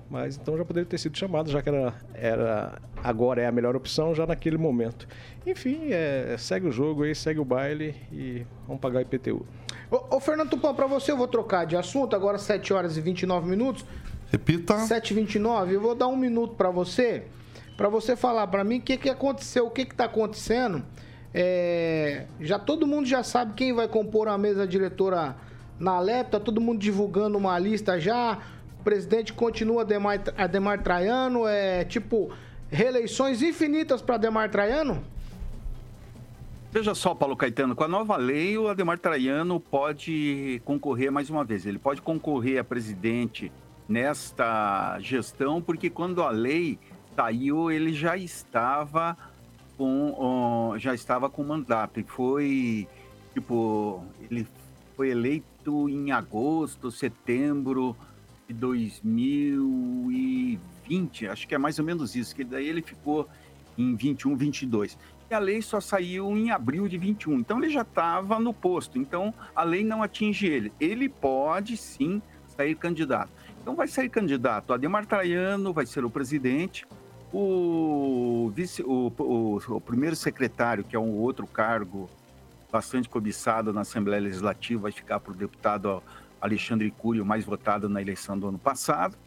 Mas 0.10 0.38
então 0.38 0.58
já 0.58 0.64
poderia 0.64 0.88
ter 0.88 0.98
sido 0.98 1.18
chamada, 1.18 1.50
já 1.50 1.62
que 1.62 1.70
era, 1.70 1.94
era 2.14 2.82
agora 3.04 3.42
é 3.42 3.48
a 3.48 3.52
melhor 3.52 3.76
opção, 3.76 4.14
já 4.14 4.26
naquele 4.26 4.58
momento. 4.58 5.08
Enfim, 5.46 5.88
é, 5.92 6.36
segue 6.38 6.68
o 6.68 6.72
jogo 6.72 7.04
aí, 7.04 7.16
segue 7.16 7.40
o 7.40 7.46
baile 7.46 7.96
e 8.12 8.46
vamos 8.68 8.82
pagar 8.82 9.02
IPTU. 9.02 9.46
Ô, 9.90 10.16
ô 10.16 10.20
Fernando 10.20 10.50
Tupan, 10.50 10.76
para 10.76 10.86
você 10.86 11.12
eu 11.12 11.18
vou 11.18 11.28
trocar 11.28 11.66
de 11.66 11.76
assunto, 11.76 12.16
agora 12.16 12.38
7 12.38 12.72
horas 12.74 12.98
e 12.98 13.02
29 13.02 13.50
minutos. 13.50 13.86
Repita. 14.32 14.76
7h29, 14.76 15.72
eu 15.72 15.82
vou 15.82 15.96
dar 15.96 16.08
um 16.08 16.16
minuto 16.16 16.56
para 16.56 16.70
você, 16.70 17.24
para 17.76 17.90
você 17.90 18.16
falar 18.16 18.48
para 18.48 18.64
mim 18.64 18.78
o 18.78 18.82
que, 18.82 18.98
que 18.98 19.10
aconteceu, 19.10 19.66
o 19.68 19.72
que 19.72 19.82
está 19.82 20.06
acontecendo. 20.06 20.84
É, 21.34 22.28
já 22.40 22.58
todo 22.58 22.88
mundo 22.88 23.08
já 23.08 23.24
sabe 23.24 23.54
quem 23.56 23.74
vai 23.74 23.88
compor 23.88 24.28
a 24.28 24.38
mesa 24.38 24.66
diretora 24.68 25.36
na 25.80 26.00
LEP, 26.00 26.32
tá 26.32 26.40
todo 26.40 26.62
mundo 26.62 26.80
divulgando 26.80 27.38
uma 27.38 27.58
lista 27.60 28.00
já. 28.00 28.40
Presidente 28.86 29.34
continua 29.34 29.82
Ademar, 29.82 30.22
Ademar 30.38 30.84
Traiano, 30.84 31.48
é 31.48 31.84
tipo 31.84 32.32
reeleições 32.70 33.42
infinitas 33.42 34.00
para 34.00 34.14
Ademar 34.14 34.52
Traiano? 34.52 35.04
Veja 36.72 36.94
só, 36.94 37.16
Paulo 37.16 37.36
Caetano, 37.36 37.76
com 37.76 37.84
a 37.84 37.88
nova 37.88 38.16
lei, 38.16 38.56
o 38.60 38.68
Ademar 38.68 39.00
Traiano 39.00 39.60
pode 39.60 40.62
concorrer 40.64 41.12
mais 41.12 41.32
uma 41.32 41.44
vez. 41.44 41.66
Ele 41.66 41.80
pode 41.80 42.00
concorrer 42.00 42.60
a 42.60 42.64
presidente 42.64 43.52
nesta 43.90 45.00
gestão, 45.00 45.60
porque 45.60 45.90
quando 45.90 46.22
a 46.22 46.30
lei 46.30 46.78
saiu, 47.16 47.72
ele 47.72 47.92
já 47.92 48.16
estava 48.16 49.18
com 49.76 50.76
já 50.78 50.94
estava 50.94 51.28
com 51.28 51.44
mandato 51.44 52.00
e 52.00 52.04
foi 52.04 52.88
tipo 53.34 54.04
ele 54.30 54.46
foi 54.96 55.10
eleito 55.10 55.90
em 55.90 56.12
agosto, 56.12 56.92
setembro 56.92 57.96
2020, 58.54 61.28
acho 61.28 61.48
que 61.48 61.56
é 61.56 61.58
mais 61.58 61.80
ou 61.80 61.86
menos 61.86 62.16
isso, 62.16 62.36
que 62.36 62.44
daí 62.44 62.68
ele 62.68 62.82
ficou 62.82 63.30
em 63.78 63.96
21, 63.96 64.36
22. 64.36 64.98
E 65.30 65.34
a 65.34 65.40
lei 65.40 65.62
só 65.62 65.82
saiu 65.82 66.38
em 66.38 66.52
abril 66.52 66.88
de 66.88 66.98
21, 66.98 67.40
então 67.40 67.58
ele 67.58 67.72
já 67.72 67.82
estava 67.82 68.40
no 68.40 68.54
posto. 68.54 68.98
Então 68.98 69.34
a 69.56 69.64
lei 69.64 69.84
não 69.84 70.04
atinge 70.04 70.46
ele. 70.46 70.72
Ele 70.80 71.10
pode 71.10 71.76
sim 71.76 72.22
sair 72.48 72.76
candidato. 72.76 73.32
Então 73.62 73.76
vai 73.76 73.88
sair 73.88 74.10
candidato 74.10 74.74
Ademar 74.74 75.06
Traiano, 75.06 75.74
vai 75.74 75.88
ser 75.88 76.06
o 76.06 76.10
presidente, 76.10 76.86
o, 77.34 78.52
vice, 78.54 78.84
o, 78.84 79.12
o, 79.18 79.58
o 79.58 79.82
primeiro 79.82 80.16
secretário, 80.16 80.84
que 80.84 80.96
é 80.96 81.00
um 81.00 81.18
outro 81.18 81.48
cargo 81.48 82.08
bastante 82.72 83.10
cobiçado 83.10 83.74
na 83.74 83.82
Assembleia 83.82 84.22
Legislativa, 84.22 84.84
vai 84.84 84.92
ficar 84.92 85.20
para 85.20 85.32
o 85.32 85.36
deputado 85.36 86.04
Alexandre 86.46 86.90
Curio, 86.92 87.26
mais 87.26 87.44
votado 87.44 87.90
na 87.90 88.02
eleição 88.02 88.38
do 88.38 88.48
ano 88.48 88.60
passado. 88.60 89.18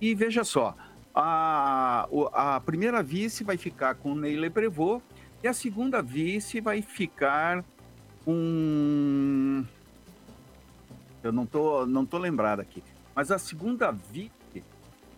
E 0.00 0.14
veja 0.14 0.44
só, 0.44 0.74
a, 1.14 2.08
a 2.32 2.60
primeira 2.60 3.02
vice 3.02 3.44
vai 3.44 3.56
ficar 3.56 3.96
com 3.96 4.14
Neile 4.14 4.48
Prevot 4.48 5.02
E 5.42 5.48
a 5.48 5.52
segunda 5.52 6.00
vice 6.00 6.60
vai 6.60 6.80
ficar 6.80 7.64
um. 8.26 9.64
Eu 11.22 11.32
não 11.32 11.44
tô, 11.44 11.84
não 11.86 12.06
tô 12.06 12.16
lembrado 12.16 12.60
aqui. 12.60 12.82
Mas 13.14 13.30
a 13.30 13.38
segunda 13.38 13.90
vice 13.90 14.30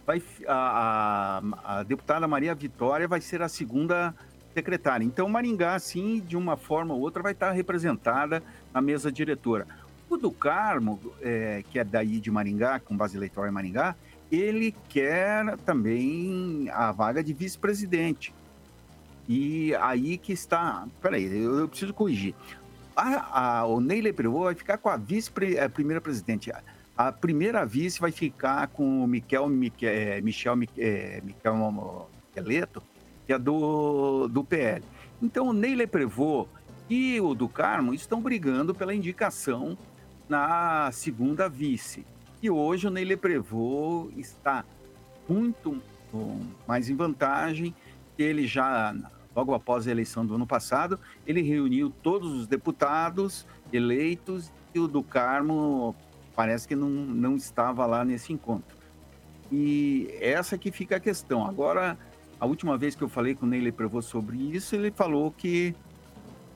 vai 0.05 0.21
a, 0.49 1.41
a, 1.65 1.79
a 1.79 1.83
deputada 1.83 2.27
Maria 2.27 2.55
Vitória 2.55 3.07
vai 3.07 3.21
ser 3.21 3.43
a 3.43 3.49
segunda 3.49 4.15
secretária. 4.53 5.05
Então 5.05 5.29
Maringá, 5.29 5.75
assim, 5.75 6.21
de 6.21 6.37
uma 6.37 6.57
forma 6.57 6.95
ou 6.95 7.01
outra, 7.01 7.23
vai 7.23 7.33
estar 7.33 7.53
representada 7.53 8.43
na 8.73 8.81
mesa 8.81 9.11
diretora. 9.11 9.67
O 10.13 10.19
do 10.19 10.31
Carmo, 10.31 11.01
é, 11.23 11.65
que 11.71 11.79
é 11.79 11.85
daí 11.85 12.21
de 12.21 12.31
Maringá, 12.31 12.79
com 12.79 12.95
base 12.95 13.17
eleitoral 13.17 13.49
em 13.49 13.51
Maringá, 13.53 13.97
ele 14.31 14.75
quer 14.91 15.57
também 15.65 16.69
a 16.71 16.93
vaga 16.93 17.25
de 17.25 17.33
vice-presidente. 17.33 18.35
E 19.27 19.75
aí 19.77 20.19
que 20.19 20.31
está. 20.35 20.87
Peraí, 21.01 21.25
eu, 21.35 21.61
eu 21.61 21.67
preciso 21.69 21.95
corrigir. 21.95 22.35
A, 22.95 23.61
a, 23.61 23.65
o 23.67 23.81
Ney 23.81 24.03
Leprevô 24.03 24.45
vai 24.45 24.55
ficar 24.55 24.77
com 24.77 24.91
a 24.91 24.99
vice-primeira 24.99 25.99
presidente. 25.99 26.53
A, 26.53 26.61
a 26.95 27.11
primeira 27.11 27.65
vice 27.65 27.99
vai 27.99 28.13
ficar 28.13 28.67
com 28.69 29.03
o 29.03 29.07
Miquel, 29.07 29.49
Mique- 29.49 29.87
eh, 29.87 30.21
Michel 30.21 30.57
Mique- 30.57 30.79
eh, 30.79 31.23
Miquel 31.25 31.57
Miqueleto, 32.37 32.83
que 33.27 33.33
é 33.33 33.39
do, 33.39 34.29
do 34.29 34.45
PL. 34.45 34.85
Então, 35.23 35.47
o 35.49 35.53
Ney 35.55 35.75
Leprevô 35.75 36.47
e 36.91 37.19
o 37.19 37.35
do 37.35 37.49
Carmo 37.49 37.95
estão 37.95 38.21
brigando 38.21 38.75
pela 38.75 38.95
indicação 38.95 39.79
na 40.29 40.91
segunda 40.93 41.49
vice. 41.49 42.05
E 42.43 42.51
hoje 42.51 42.87
o 42.87 42.91
Ney 42.91 43.05
Leprevô 43.05 44.11
está 44.17 44.65
muito 45.29 45.81
mais 46.67 46.89
em 46.89 46.97
vantagem. 46.97 47.75
Ele 48.19 48.47
já, 48.47 48.95
logo 49.35 49.55
após 49.55 49.87
a 49.87 49.91
eleição 49.91 50.27
do 50.27 50.35
ano 50.35 50.47
passado, 50.47 50.99
ele 51.27 51.43
reuniu 51.43 51.91
todos 52.03 52.33
os 52.33 52.47
deputados 52.47 53.47
eleitos 53.73 54.53
e 54.75 54.79
o 54.79 54.89
do 54.89 55.03
Carmo 55.03 55.95
parece 56.35 56.67
que 56.67 56.75
não, 56.75 56.89
não 56.89 57.37
estava 57.37 57.87
lá 57.87 58.05
nesse 58.05 58.33
encontro. 58.33 58.77
E 59.51 60.09
essa 60.21 60.57
que 60.57 60.71
fica 60.71 60.97
a 60.97 61.01
questão. 61.01 61.47
Agora, 61.47 61.99
a 62.41 62.47
última 62.47 62.77
vez 62.77 62.95
que 62.95 63.03
eu 63.03 63.09
falei 63.09 63.35
com 63.35 63.47
o 63.47 63.49
Ney 63.49 63.61
Leprevô 63.61 64.01
sobre 64.01 64.37
isso, 64.37 64.75
ele 64.75 64.91
falou 64.91 65.31
que 65.31 65.75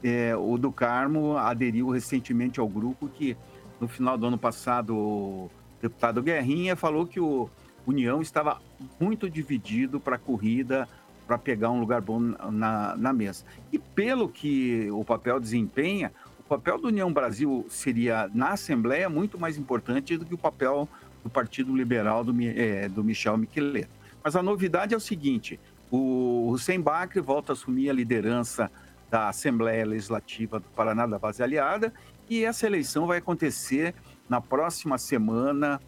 é, 0.02 0.34
o 0.36 0.56
do 0.56 0.72
Carmo 0.72 1.36
aderiu 1.36 1.90
recentemente 1.90 2.58
ao 2.58 2.68
grupo 2.68 3.08
que 3.08 3.36
no 3.80 3.88
final 3.88 4.16
do 4.16 4.26
ano 4.26 4.38
passado 4.38 4.96
o 4.96 5.50
deputado 5.80 6.22
Guerrinha 6.22 6.76
falou 6.76 7.06
que 7.06 7.20
o 7.20 7.48
União 7.86 8.20
estava 8.20 8.60
muito 8.98 9.30
dividido 9.30 10.00
para 10.00 10.16
a 10.16 10.18
corrida 10.18 10.88
para 11.26 11.38
pegar 11.38 11.70
um 11.70 11.80
lugar 11.80 12.00
bom 12.00 12.20
na, 12.20 12.96
na 12.96 13.12
mesa. 13.12 13.44
E 13.72 13.78
pelo 13.78 14.28
que 14.28 14.88
o 14.90 15.04
papel 15.04 15.40
desempenha, 15.40 16.12
o 16.38 16.42
papel 16.44 16.78
do 16.78 16.88
União 16.88 17.12
Brasil 17.12 17.66
seria 17.68 18.30
na 18.32 18.50
Assembleia 18.50 19.08
muito 19.08 19.38
mais 19.38 19.58
importante 19.58 20.16
do 20.16 20.24
que 20.24 20.34
o 20.34 20.38
papel 20.38 20.88
do 21.24 21.30
Partido 21.30 21.74
Liberal 21.74 22.22
do, 22.22 22.32
eh, 22.40 22.88
do 22.88 23.02
Michel 23.02 23.36
Miqueleto. 23.36 23.90
Mas 24.22 24.36
a 24.36 24.42
novidade 24.42 24.94
é 24.94 24.96
o 24.96 25.00
seguinte: 25.00 25.58
o 25.90 26.48
Hussein 26.50 26.80
Bacri 26.80 27.20
volta 27.20 27.52
a 27.52 27.54
assumir 27.54 27.90
a 27.90 27.92
liderança 27.92 28.70
da 29.10 29.28
Assembleia 29.28 29.84
Legislativa 29.84 30.60
do 30.60 30.66
Paraná 30.76 31.06
da 31.06 31.18
Base 31.18 31.42
Aliada 31.42 31.92
e 32.28 32.44
essa 32.44 32.66
eleição 32.66 33.06
vai 33.06 33.18
acontecer 33.18 33.94
na 34.28 34.40
próxima 34.40 34.98
semana 34.98 35.80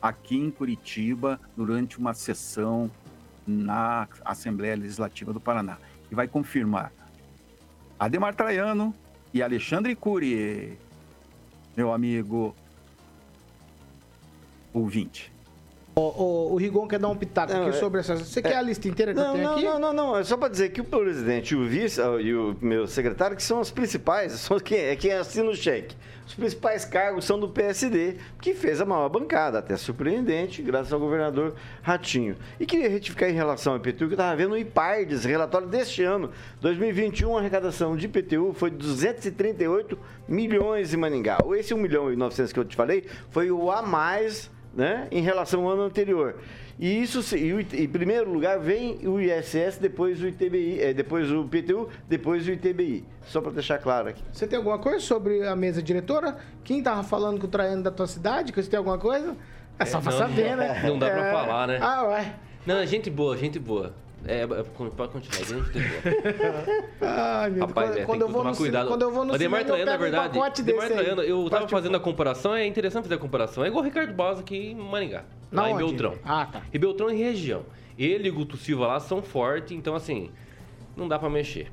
aqui 0.00 0.36
em 0.36 0.50
Curitiba 0.50 1.40
durante 1.56 1.98
uma 1.98 2.14
sessão 2.14 2.90
na 3.46 4.06
Assembleia 4.24 4.76
Legislativa 4.76 5.32
do 5.32 5.40
Paraná 5.40 5.78
e 6.10 6.14
vai 6.14 6.28
confirmar 6.28 6.92
Ademar 7.98 8.34
Traiano 8.34 8.94
e 9.34 9.42
Alexandre 9.42 9.94
Cury, 9.96 10.78
meu 11.76 11.92
amigo 11.92 12.54
ouvinte. 14.72 15.32
O, 15.98 16.00
o, 16.00 16.52
o 16.52 16.56
Rigon 16.56 16.86
quer 16.86 17.00
dar 17.00 17.08
um 17.08 17.16
pitaco 17.16 17.52
Não, 17.52 17.62
aqui 17.62 17.70
é- 17.70 17.80
sobre 17.80 17.98
essa. 17.98 18.14
Você 18.14 18.40
quer 18.40 18.52
é- 18.52 18.56
a 18.56 18.62
lista 18.62 18.86
inteira 18.86 19.12
que 19.12 19.18
eu 19.18 19.24
Não, 19.24 19.32
tenho 19.32 19.44
não, 19.44 19.54
aqui? 19.54 19.64
não, 19.64 19.78
não, 19.80 19.92
não. 19.92 20.16
É 20.16 20.22
só 20.22 20.36
para 20.36 20.48
dizer 20.48 20.68
que 20.70 20.80
o 20.80 20.84
presidente 20.84 21.54
e 21.54 21.56
o 21.56 21.64
vice 21.66 22.00
e 22.20 22.34
o 22.34 22.56
meu 22.60 22.86
secretário, 22.86 23.36
que 23.36 23.42
são 23.42 23.60
os 23.60 23.70
principais, 23.72 24.32
são 24.38 24.60
quem, 24.60 24.78
é 24.78 24.94
quem 24.94 25.12
assina 25.12 25.50
o 25.50 25.56
cheque. 25.56 25.96
Os 26.24 26.34
principais 26.34 26.84
cargos 26.84 27.24
são 27.24 27.40
do 27.40 27.48
PSD, 27.48 28.16
que 28.40 28.52
fez 28.54 28.80
a 28.82 28.84
maior 28.84 29.08
bancada, 29.08 29.58
até 29.58 29.76
surpreendente, 29.78 30.60
graças 30.60 30.92
ao 30.92 31.00
governador 31.00 31.54
Ratinho. 31.82 32.36
E 32.60 32.66
queria 32.66 32.88
retificar 32.88 33.30
em 33.30 33.32
relação 33.32 33.72
ao 33.72 33.78
IPTU, 33.78 33.96
que 33.98 34.04
eu 34.04 34.10
estava 34.10 34.36
vendo 34.36 34.52
o 34.52 34.58
IPARDES, 34.58 35.24
relatório 35.24 35.66
deste 35.66 36.02
ano, 36.02 36.30
2021, 36.60 37.34
a 37.34 37.40
arrecadação 37.40 37.96
de 37.96 38.04
IPTU 38.04 38.52
foi 38.52 38.70
238 38.70 39.98
milhões 40.28 40.92
em 40.92 40.98
Maningá. 40.98 41.38
Esse 41.56 41.72
1 41.72 41.78
milhão 41.78 42.12
e 42.12 42.16
900 42.16 42.52
que 42.52 42.60
eu 42.60 42.64
te 42.66 42.76
falei 42.76 43.06
foi 43.30 43.50
o 43.50 43.70
a 43.70 43.80
mais 43.80 44.50
né, 44.74 45.08
em 45.10 45.20
relação 45.22 45.64
ao 45.66 45.72
ano 45.72 45.82
anterior. 45.82 46.36
E 46.78 47.02
isso, 47.02 47.22
se- 47.22 47.36
e 47.36 47.82
em 47.84 47.88
primeiro 47.88 48.30
lugar 48.32 48.58
vem 48.60 48.98
o 49.06 49.20
ISS, 49.20 49.78
depois 49.80 50.22
o 50.22 50.28
ITBI, 50.28 50.80
é, 50.80 50.92
depois 50.94 51.30
o 51.32 51.42
PTU, 51.44 51.88
depois 52.08 52.46
o 52.46 52.52
ITBI. 52.52 53.04
Só 53.26 53.40
para 53.40 53.50
deixar 53.52 53.78
claro 53.78 54.08
aqui. 54.10 54.22
Você 54.32 54.46
tem 54.46 54.56
alguma 54.56 54.78
coisa 54.78 55.00
sobre 55.00 55.44
a 55.46 55.56
mesa 55.56 55.82
diretora? 55.82 56.36
Quem 56.62 56.82
tava 56.82 57.02
falando 57.02 57.40
com 57.40 57.46
o 57.46 57.50
Traiano 57.50 57.82
da 57.82 57.90
tua 57.90 58.06
cidade? 58.06 58.52
Que 58.52 58.62
você 58.62 58.70
tem 58.70 58.78
alguma 58.78 58.98
coisa? 58.98 59.36
É 59.78 59.84
só 59.84 60.00
pra 60.00 60.12
não, 60.12 60.18
saber, 60.18 60.56
né? 60.56 60.82
não 60.86 60.98
dá 60.98 61.10
pra 61.10 61.26
É. 61.28 61.32
falar, 61.32 61.66
né? 61.66 61.78
Ah, 61.82 62.02
ué. 62.04 62.34
Não, 62.66 62.84
gente 62.86 63.10
boa, 63.10 63.36
gente 63.36 63.58
boa. 63.58 63.92
É, 64.26 64.42
é, 64.42 64.46
pode 64.46 65.12
continuar, 65.12 65.44
boa. 65.46 65.64
Ai, 67.00 67.50
meu 67.50 67.66
Rapaz, 67.66 67.90
Deus. 67.90 68.02
é, 68.02 68.04
Quando 68.04 68.20
eu 68.22 68.26
que 68.26 68.32
vou 68.32 68.40
tomar 68.42 68.50
no 68.50 68.56
cuidado. 68.56 68.88
quando 68.88 69.02
eu 69.02 69.10
vou 69.12 69.24
no 69.24 69.30
Mas 69.32 69.38
Demar 69.38 69.58
cinema, 69.60 69.78
eu 69.78 69.84
Traiano, 69.84 69.86
na 69.86 69.92
pego 69.92 70.02
um 70.02 70.10
verdade, 70.10 70.38
pacote 70.38 70.62
Demar 70.62 70.80
desse. 70.82 70.94
Traiano, 70.94 71.22
eu 71.22 71.44
tava 71.50 71.60
Pode- 71.62 71.70
fazendo 71.72 71.96
a 71.96 72.00
comparação, 72.00 72.54
é 72.54 72.66
interessante 72.66 73.02
fazer 73.04 73.14
a 73.14 73.18
comparação. 73.18 73.64
É 73.64 73.68
igual 73.68 73.82
o 73.82 73.84
Ricardo 73.84 74.12
Baus 74.12 74.38
aqui 74.40 74.56
em 74.72 74.74
Maringá, 74.74 75.24
Na 75.50 75.62
lá 75.62 75.70
em 75.70 75.74
onde? 75.74 75.84
Beltrão. 75.84 76.14
Ah, 76.24 76.46
tá. 76.50 76.62
E 76.72 76.78
Beltrão 76.78 77.10
em 77.10 77.16
região. 77.18 77.64
Ele 77.96 78.28
e 78.28 78.30
o 78.30 78.34
Guto 78.34 78.56
Silva 78.56 78.86
lá 78.86 79.00
são 79.00 79.22
fortes, 79.22 79.72
então 79.72 79.94
assim, 79.94 80.30
não 80.98 81.08
dá 81.08 81.18
pra 81.18 81.30
mexer. 81.30 81.70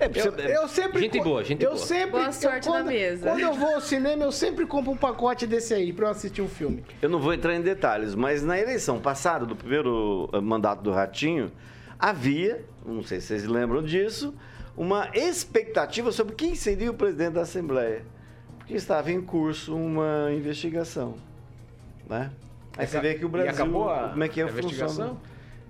Eu, 0.00 0.34
eu 0.62 0.68
sempre. 0.68 1.00
Gente 1.00 1.20
boa, 1.22 1.42
gente 1.44 1.62
eu 1.64 1.70
boa. 1.74 1.82
sempre. 1.86 2.10
Boa 2.10 2.24
eu- 2.26 2.32
sorte 2.32 2.66
na 2.68 2.74
quando, 2.74 2.86
mesa. 2.88 3.28
Quando 3.30 3.40
eu 3.40 3.54
vou 3.54 3.74
ao 3.76 3.80
cinema, 3.80 4.24
eu 4.24 4.32
sempre 4.32 4.66
compro 4.66 4.90
um 4.92 4.96
pacote 4.96 5.46
desse 5.46 5.72
aí 5.72 5.92
pra 5.92 6.06
eu 6.06 6.10
assistir 6.10 6.42
um 6.42 6.48
filme. 6.48 6.84
Eu 7.00 7.08
não 7.08 7.20
vou 7.20 7.32
entrar 7.32 7.54
em 7.54 7.62
detalhes, 7.62 8.14
mas 8.14 8.42
na 8.42 8.58
eleição 8.58 8.98
passada, 9.00 9.46
do 9.46 9.54
primeiro 9.56 10.28
eh, 10.32 10.40
mandato 10.40 10.82
do 10.82 10.90
Ratinho, 10.90 11.50
havia, 11.98 12.64
não 12.84 13.02
sei 13.02 13.20
se 13.20 13.28
vocês 13.28 13.44
lembram 13.44 13.82
disso, 13.82 14.34
uma 14.76 15.08
expectativa 15.14 16.10
sobre 16.12 16.34
quem 16.34 16.54
seria 16.54 16.90
o 16.90 16.94
presidente 16.94 17.34
da 17.34 17.42
Assembleia. 17.42 18.02
Porque 18.58 18.74
estava 18.74 19.10
em 19.10 19.20
curso 19.22 19.74
uma 19.74 20.30
investigação. 20.32 21.14
Né? 22.08 22.30
Aí 22.76 22.86
você 22.86 23.00
vê 23.00 23.14
que 23.14 23.24
o 23.24 23.28
Brasil. 23.28 23.50
acabou 23.52 23.88
a- 23.88 24.10
como 24.10 24.24
é 24.24 24.28
que 24.28 24.40
é 24.40 24.44
a 24.44 24.48
funciona. 24.48 24.66
investigação? 24.66 25.20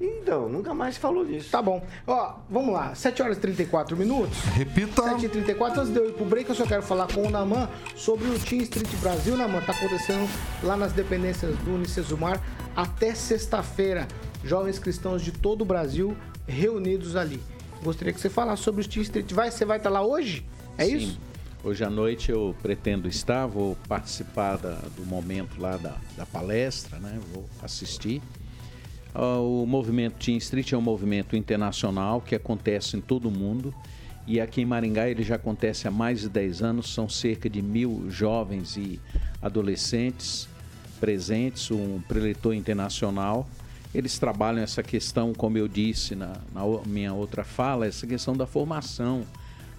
Então, 0.00 0.48
nunca 0.48 0.72
mais 0.74 0.94
se 0.94 1.00
falou 1.00 1.24
disso. 1.24 1.50
Tá 1.50 1.60
bom. 1.60 1.84
Ó, 2.06 2.34
vamos 2.48 2.72
lá. 2.72 2.94
7 2.94 3.20
horas 3.22 3.36
e 3.36 3.40
34 3.40 3.96
minutos. 3.96 4.38
Repita. 4.54 5.02
7h34. 5.02 5.78
Antes 5.78 5.92
de 5.92 5.98
eu 5.98 6.08
ir 6.08 6.12
pro 6.12 6.24
break, 6.24 6.48
eu 6.48 6.54
só 6.54 6.64
quero 6.66 6.82
falar 6.82 7.12
com 7.12 7.26
o 7.26 7.30
Naman 7.30 7.68
sobre 7.96 8.28
o 8.28 8.38
Team 8.38 8.62
Street 8.62 8.88
Brasil. 9.00 9.36
Naman, 9.36 9.60
tá 9.62 9.72
acontecendo 9.72 10.28
lá 10.62 10.76
nas 10.76 10.92
dependências 10.92 11.56
do 11.58 11.74
Unicesumar 11.74 12.40
até 12.76 13.14
sexta-feira. 13.14 14.06
Jovens 14.44 14.78
cristãos 14.78 15.20
de 15.22 15.32
todo 15.32 15.62
o 15.62 15.64
Brasil 15.64 16.16
reunidos 16.46 17.16
ali. 17.16 17.42
Gostaria 17.82 18.12
que 18.12 18.20
você 18.20 18.30
falasse 18.30 18.62
sobre 18.62 18.82
o 18.84 18.88
Team 18.88 19.02
Street. 19.02 19.32
Vai, 19.32 19.50
você 19.50 19.64
vai 19.64 19.78
estar 19.78 19.90
lá 19.90 20.02
hoje? 20.02 20.44
É 20.76 20.84
Sim. 20.84 20.96
isso? 20.96 21.20
Hoje 21.64 21.82
à 21.82 21.90
noite 21.90 22.30
eu 22.30 22.54
pretendo 22.62 23.08
estar, 23.08 23.44
vou 23.46 23.76
participar 23.88 24.56
da- 24.58 24.78
do 24.96 25.04
momento 25.04 25.60
lá 25.60 25.76
da, 25.76 25.96
da 26.16 26.24
palestra, 26.24 26.98
né? 27.00 27.18
Vou 27.34 27.44
assistir. 27.60 28.22
Ah, 29.14 29.38
O 29.38 29.66
movimento 29.66 30.14
Team 30.24 30.38
Street 30.38 30.72
é 30.72 30.76
um 30.76 30.80
movimento 30.82 31.36
internacional 31.36 32.20
que 32.20 32.34
acontece 32.34 32.96
em 32.96 33.00
todo 33.00 33.28
o 33.28 33.30
mundo. 33.30 33.74
E 34.26 34.40
aqui 34.40 34.60
em 34.60 34.66
Maringá 34.66 35.08
ele 35.08 35.22
já 35.22 35.36
acontece 35.36 35.88
há 35.88 35.90
mais 35.90 36.20
de 36.20 36.28
10 36.28 36.62
anos. 36.62 36.92
São 36.92 37.08
cerca 37.08 37.48
de 37.48 37.62
mil 37.62 38.06
jovens 38.10 38.76
e 38.76 39.00
adolescentes 39.40 40.48
presentes, 41.00 41.70
um 41.70 42.00
preletor 42.06 42.54
internacional. 42.54 43.48
Eles 43.94 44.18
trabalham 44.18 44.62
essa 44.62 44.82
questão, 44.82 45.32
como 45.32 45.56
eu 45.56 45.66
disse 45.66 46.14
na, 46.14 46.36
na 46.52 46.62
minha 46.84 47.14
outra 47.14 47.42
fala, 47.42 47.86
essa 47.86 48.06
questão 48.06 48.36
da 48.36 48.46
formação 48.46 49.24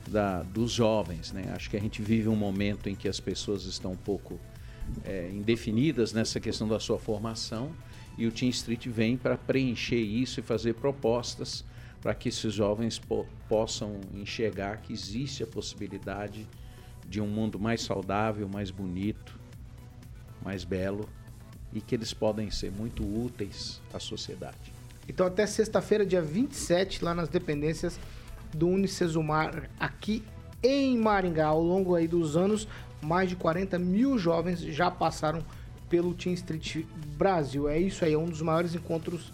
da- 0.08 0.42
dos 0.42 0.72
jovens. 0.72 1.32
Né? 1.32 1.52
Acho 1.56 1.70
que 1.70 1.78
a 1.78 1.80
gente 1.80 2.02
vive 2.02 2.28
um 2.28 2.36
momento 2.36 2.90
em 2.90 2.96
que 2.96 3.08
as 3.08 3.20
pessoas 3.20 3.66
estão 3.66 3.92
um 3.92 3.98
pouco 3.98 4.40
é, 5.06 5.30
indefinidas 5.32 6.12
nessa 6.12 6.40
questão 6.40 6.68
da 6.68 6.80
sua 6.80 6.98
formação 6.98 7.70
e 8.20 8.28
o 8.28 8.32
Team 8.32 8.50
Street 8.50 8.86
vem 8.88 9.16
para 9.16 9.38
preencher 9.38 9.96
isso 10.02 10.42
e 10.42 10.44
fazer 10.44 10.74
propostas 10.76 11.64
para 12.02 12.14
que 12.14 12.28
esses 12.30 12.54
jovens 12.54 13.00
po- 13.00 13.26
possam 13.48 14.00
enxergar 14.14 14.78
que 14.82 14.92
existe 14.94 15.42
a 15.42 15.48
possibilidade 15.48 16.46
de 17.08 17.20
um 17.22 17.28
mundo 17.28 17.58
mais 17.58 17.82
saudável, 17.82 18.48
mais 18.48 18.70
bonito, 18.72 19.40
mais 20.44 20.64
belo 20.66 21.08
e 21.74 21.80
que 21.80 21.96
eles 21.96 22.14
podem 22.14 22.52
ser 22.52 22.72
muito 22.72 23.04
úteis 23.04 23.82
à 23.94 24.00
sociedade. 24.00 24.74
Então, 25.08 25.26
até 25.26 25.46
sexta-feira, 25.48 26.06
dia 26.06 26.22
27, 26.22 27.04
lá 27.04 27.16
nas 27.16 27.30
dependências 27.30 28.00
do 28.54 28.68
Unicesumar 28.68 29.70
aqui 29.80 30.24
em 30.62 30.98
Maringá. 30.98 31.48
Ao 31.48 31.62
longo 31.64 31.96
aí 31.96 32.08
dos 32.08 32.36
anos, 32.36 32.68
mais 33.02 33.30
de 33.30 33.36
40 33.36 33.80
mil 33.80 34.18
jovens 34.18 34.60
já 34.60 34.92
passaram 34.92 35.44
pelo 35.90 36.14
Team 36.14 36.34
Street 36.34 36.86
Brasil. 37.20 37.68
É 37.68 37.78
isso 37.78 38.06
aí, 38.06 38.14
é 38.14 38.18
um 38.18 38.26
dos 38.26 38.42
maiores 38.42 38.74
encontros 38.74 39.34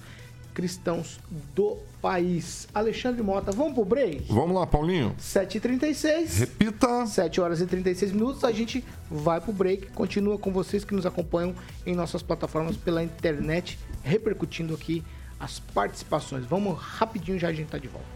cristãos 0.55 1.19
do 1.53 1.77
país. 2.01 2.67
Alexandre 2.73 3.21
Mota, 3.21 3.51
vamos 3.51 3.73
pro 3.73 3.85
break? 3.85 4.25
Vamos 4.33 4.55
lá, 4.55 4.65
Paulinho. 4.65 5.15
7h36. 5.19 6.39
Repita. 6.39 7.05
7 7.05 7.39
horas 7.41 7.61
e 7.61 7.67
36 7.67 8.11
minutos. 8.11 8.43
A 8.43 8.51
gente 8.51 8.83
vai 9.11 9.39
pro 9.39 9.53
break. 9.53 9.87
Continua 9.91 10.39
com 10.39 10.51
vocês 10.51 10.83
que 10.83 10.95
nos 10.95 11.05
acompanham 11.05 11.53
em 11.85 11.93
nossas 11.93 12.23
plataformas 12.23 12.75
pela 12.75 13.03
internet, 13.03 13.77
repercutindo 14.01 14.73
aqui 14.73 15.03
as 15.39 15.59
participações. 15.59 16.43
Vamos 16.45 16.79
rapidinho, 16.79 17.37
já 17.37 17.49
a 17.49 17.53
gente 17.53 17.67
tá 17.67 17.77
de 17.77 17.87
volta. 17.87 18.07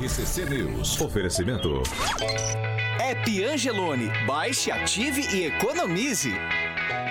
RCC 0.00 0.44
News. 0.44 1.00
Oferecimento. 1.00 1.82
App 3.00 3.42
Angelone. 3.42 4.10
Baixe, 4.26 4.70
ative 4.70 5.22
e 5.34 5.46
economize. 5.46 6.30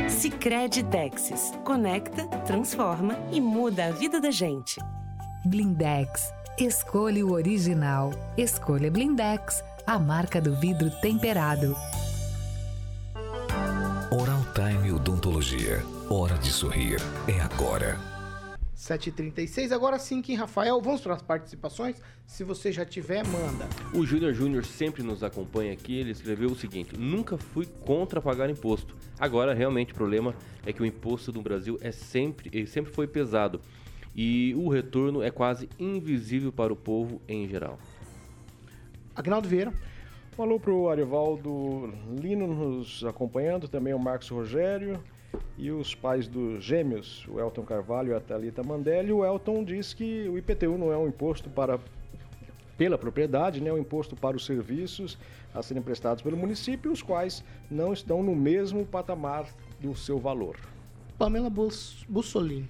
Sicredi 0.08 0.84
Texas. 0.84 1.52
Conecta, 1.64 2.28
transforma 2.46 3.18
e 3.32 3.42
muda 3.42 3.88
a 3.88 3.92
vida 3.92 4.22
da 4.22 4.30
gente. 4.30 4.80
Blindex. 5.44 6.32
Escolha 6.60 7.26
o 7.26 7.32
original. 7.32 8.12
Escolha 8.38 8.92
Blindex, 8.92 9.64
a 9.88 9.98
marca 9.98 10.40
do 10.40 10.56
vidro 10.58 10.92
temperado. 11.02 11.76
Oral 14.12 14.46
Time 14.54 14.92
Odontologia. 14.92 15.84
Hora 16.08 16.38
de 16.38 16.52
sorrir. 16.52 17.02
É 17.28 17.42
agora. 17.42 17.98
7h36. 18.80 19.74
Agora 19.74 20.00
sim, 20.00 20.22
Kim 20.22 20.36
Rafael, 20.36 20.80
vamos 20.82 21.02
para 21.02 21.14
as 21.14 21.22
participações. 21.22 22.02
Se 22.26 22.46
você 22.46 22.72
já 22.72 22.86
tiver, 22.86 23.26
manda. 23.28 23.68
O 23.94 24.06
Júnior 24.06 24.34
Júnior 24.34 24.64
sempre 24.64 25.04
nos 25.04 25.22
acompanha 25.22 25.74
aqui. 25.74 26.00
Ele 26.00 26.12
escreveu 26.12 26.50
o 26.50 26.56
seguinte: 26.56 26.98
Nunca 26.98 27.38
fui 27.38 27.66
contra 27.66 28.22
pagar 28.22 28.50
imposto. 28.50 28.96
Agora, 29.20 29.54
realmente, 29.54 29.92
o 29.92 29.96
problema 29.96 30.34
é 30.66 30.72
que 30.72 30.82
o 30.82 30.86
imposto 30.86 31.34
no 31.34 31.42
Brasil 31.42 31.78
é 31.82 31.92
sempre, 31.92 32.50
ele 32.54 32.68
sempre 32.68 32.94
foi 32.94 33.06
pesado. 33.06 33.60
E 34.16 34.56
o 34.56 34.70
retorno 34.70 35.22
é 35.22 35.30
quase 35.30 35.70
invisível 35.78 36.52
para 36.52 36.72
o 36.72 36.76
povo 36.76 37.22
em 37.28 37.48
geral. 37.48 37.78
Agnaldo 39.14 39.48
Vieira. 39.48 39.74
Um 40.38 40.44
alô 40.44 40.58
pro 40.58 40.88
Arivaldo 40.88 41.94
Lino 42.18 42.48
nos 42.48 43.04
acompanhando, 43.04 43.68
também 43.68 43.94
o 43.94 44.00
Marcos 44.00 44.30
Rogério 44.30 45.04
e 45.58 45.72
os 45.72 45.94
pais 45.94 46.28
dos 46.28 46.64
gêmeos, 46.64 47.28
o 47.28 47.40
Elton 47.40 47.64
Carvalho 47.64 48.12
e 48.12 48.16
a 48.16 48.20
Thalita 48.20 48.64
Mandelli. 48.64 49.12
O 49.12 49.26
Elton 49.26 49.64
diz 49.64 49.94
que 49.94 50.28
o 50.30 50.38
IPTU 50.38 50.78
não 50.78 50.92
é 50.92 50.98
um 50.98 51.08
imposto 51.08 51.50
para 51.50 51.80
pela 52.78 52.98
propriedade, 52.98 53.60
né, 53.60 53.70
é 53.70 53.74
um 53.74 53.78
imposto 53.78 54.16
para 54.16 54.38
os 54.38 54.46
serviços 54.46 55.18
a 55.54 55.62
serem 55.62 55.84
prestados 55.84 56.24
pelo 56.24 56.38
município, 56.38 56.90
os 56.90 57.02
quais 57.02 57.44
não 57.70 57.92
estão 57.92 58.24
no 58.24 58.34
mesmo 58.34 58.86
patamar 58.86 59.50
do 59.82 59.94
seu 59.94 60.18
valor. 60.18 60.56
Pamela 61.18 61.50
Bus 61.50 62.06
Bussolini. 62.08 62.70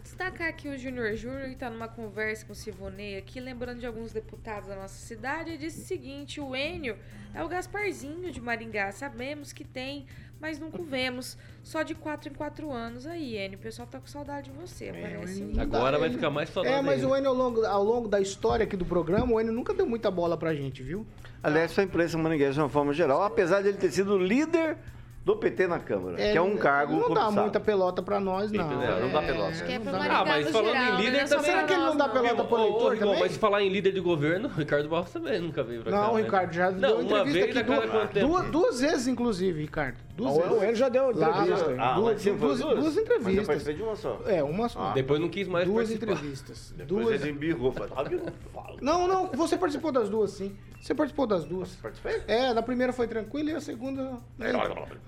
Destacar 0.00 0.48
aqui 0.48 0.68
o 0.68 0.78
Júnior 0.78 1.16
Júnior, 1.16 1.46
que 1.46 1.54
está 1.54 1.70
numa 1.70 1.88
conversa 1.88 2.44
com 2.44 2.52
o 2.52 2.54
Sivonei 2.54 3.16
aqui, 3.16 3.40
lembrando 3.40 3.80
de 3.80 3.86
alguns 3.86 4.12
deputados 4.12 4.68
da 4.68 4.76
nossa 4.76 4.94
cidade, 4.94 5.50
ele 5.50 5.58
disse 5.58 5.80
o 5.80 5.84
seguinte, 5.84 6.40
o 6.40 6.54
Enio 6.54 6.96
é 7.32 7.42
o 7.42 7.48
Gasparzinho 7.48 8.30
de 8.30 8.40
Maringá, 8.40 8.92
sabemos 8.92 9.52
que 9.52 9.64
tem, 9.64 10.06
mas 10.40 10.58
nunca 10.58 10.80
o 10.80 10.84
vemos, 10.84 11.38
só 11.62 11.82
de 11.82 11.94
4 11.94 12.28
em 12.28 12.32
4 12.34 12.70
anos. 12.72 13.06
Aí, 13.06 13.36
Enio, 13.36 13.58
o 13.58 13.62
pessoal 13.62 13.88
tá 13.88 13.98
com 13.98 14.06
saudade 14.06 14.50
de 14.50 14.58
você, 14.58 14.92
parece. 14.92 15.42
Enio, 15.42 15.60
Agora 15.60 15.98
vai 15.98 16.10
ficar 16.10 16.30
mais 16.30 16.50
saudável. 16.50 16.78
É, 16.78 16.82
mas 16.82 16.96
ainda. 17.02 17.08
o 17.08 17.16
Enio, 17.16 17.30
ao 17.30 17.34
longo, 17.34 17.64
ao 17.64 17.84
longo 17.84 18.08
da 18.08 18.20
história 18.20 18.64
aqui 18.64 18.76
do 18.76 18.84
programa, 18.84 19.32
o 19.32 19.40
Enio 19.40 19.52
nunca 19.52 19.72
deu 19.72 19.86
muita 19.86 20.10
bola 20.10 20.36
pra 20.36 20.54
gente, 20.54 20.82
viu? 20.82 21.06
Aliás, 21.42 21.72
foi 21.72 21.84
a 21.84 21.86
imprensa 21.86 22.16
maringuesa 22.18 22.54
de 22.54 22.60
uma 22.60 22.68
forma 22.68 22.92
geral, 22.92 23.22
apesar 23.22 23.62
de 23.62 23.68
ele 23.68 23.78
ter 23.78 23.90
sido 23.90 24.18
líder 24.18 24.76
do 25.24 25.34
PT 25.36 25.66
na 25.66 25.78
Câmara, 25.78 26.16
que 26.16 26.36
é 26.36 26.42
um 26.42 26.54
cargo 26.56 26.92
Não 26.96 27.14
dá 27.14 27.30
muita 27.30 27.58
pelota 27.58 28.02
pra 28.02 28.20
nós, 28.20 28.52
não. 28.52 28.82
É, 28.82 29.00
não 29.00 29.10
dá 29.10 29.22
pelota. 29.22 29.48
Acho 29.48 29.64
que 29.64 29.72
é 29.72 29.76
Ah, 29.76 30.24
mas 30.26 30.44
no 30.46 30.52
falando 30.52 30.72
geral, 30.72 30.92
em 30.92 30.96
líder 30.98 31.10
né? 31.12 31.18
É 31.20 31.24
também- 31.24 31.44
Será 31.44 31.64
que 31.64 31.72
ele 31.72 31.82
não 31.82 31.96
dá 31.96 32.08
pelota 32.10 32.44
pro 32.44 32.56
eleitor 32.58 32.92
Rigon, 32.92 33.04
também? 33.06 33.20
mas 33.20 33.32
se 33.32 33.38
falar 33.38 33.62
em 33.62 33.68
líder 33.70 33.92
de 33.92 34.00
governo, 34.00 34.48
o 34.48 34.52
Ricardo 34.60 34.86
Barros 34.88 35.10
também 35.10 35.40
nunca 35.40 35.62
veio 35.62 35.82
pra 35.82 35.92
cá. 35.92 36.00
Não, 36.02 36.12
o 36.12 36.16
né? 36.16 36.22
Ricardo 36.24 36.52
já 36.52 36.70
Não, 36.70 36.78
deu 36.78 36.94
uma 36.96 37.02
entrevista 37.02 37.32
vez 37.32 37.44
aqui 37.56 37.58
a 37.58 37.62
duas, 37.62 38.10
duas, 38.28 38.50
duas 38.50 38.80
vezes, 38.80 39.06
inclusive, 39.06 39.60
Ricardo. 39.62 39.96
Duas 40.14 40.36
vezes. 40.36 40.52
Enio 40.62 40.74
já 40.76 40.88
deu 40.90 41.10
Lá, 41.16 41.30
entrevista. 41.40 41.74
Ah, 41.78 41.94
duas, 41.94 42.22
duas, 42.22 42.38
foi 42.38 42.38
duas 42.58 42.60
Mas 42.84 42.96
eu 42.96 43.02
entrevistas. 43.02 43.46
participei 43.46 43.74
de 43.74 43.82
uma 43.82 43.96
só. 43.96 44.20
É, 44.26 44.42
uma 44.44 44.68
só. 44.68 44.92
Depois 44.92 45.20
não 45.20 45.28
quis 45.28 45.48
mais 45.48 45.64
duas 45.66 45.88
participar. 45.88 46.12
entrevistas. 46.12 46.74
Depois 46.76 47.06
Duas... 47.06 47.22
ele 47.22 47.30
embirrou. 47.32 47.72
falou, 47.72 47.88
"Ah, 47.96 48.04
eu 48.10 48.18
não 48.18 48.32
falo." 48.52 48.76
Não, 48.80 49.08
não, 49.08 49.26
você 49.32 49.56
participou 49.56 49.90
das 49.90 50.08
duas, 50.08 50.30
sim. 50.32 50.54
Você 50.80 50.94
participou 50.94 51.26
das 51.26 51.44
duas. 51.44 51.74
Participei? 51.76 52.22
É, 52.28 52.52
na 52.52 52.62
primeira 52.62 52.92
foi 52.92 53.08
tranquilo 53.08 53.48
e 53.48 53.54
a 53.54 53.60
segunda. 53.60 54.18
né, 54.38 54.52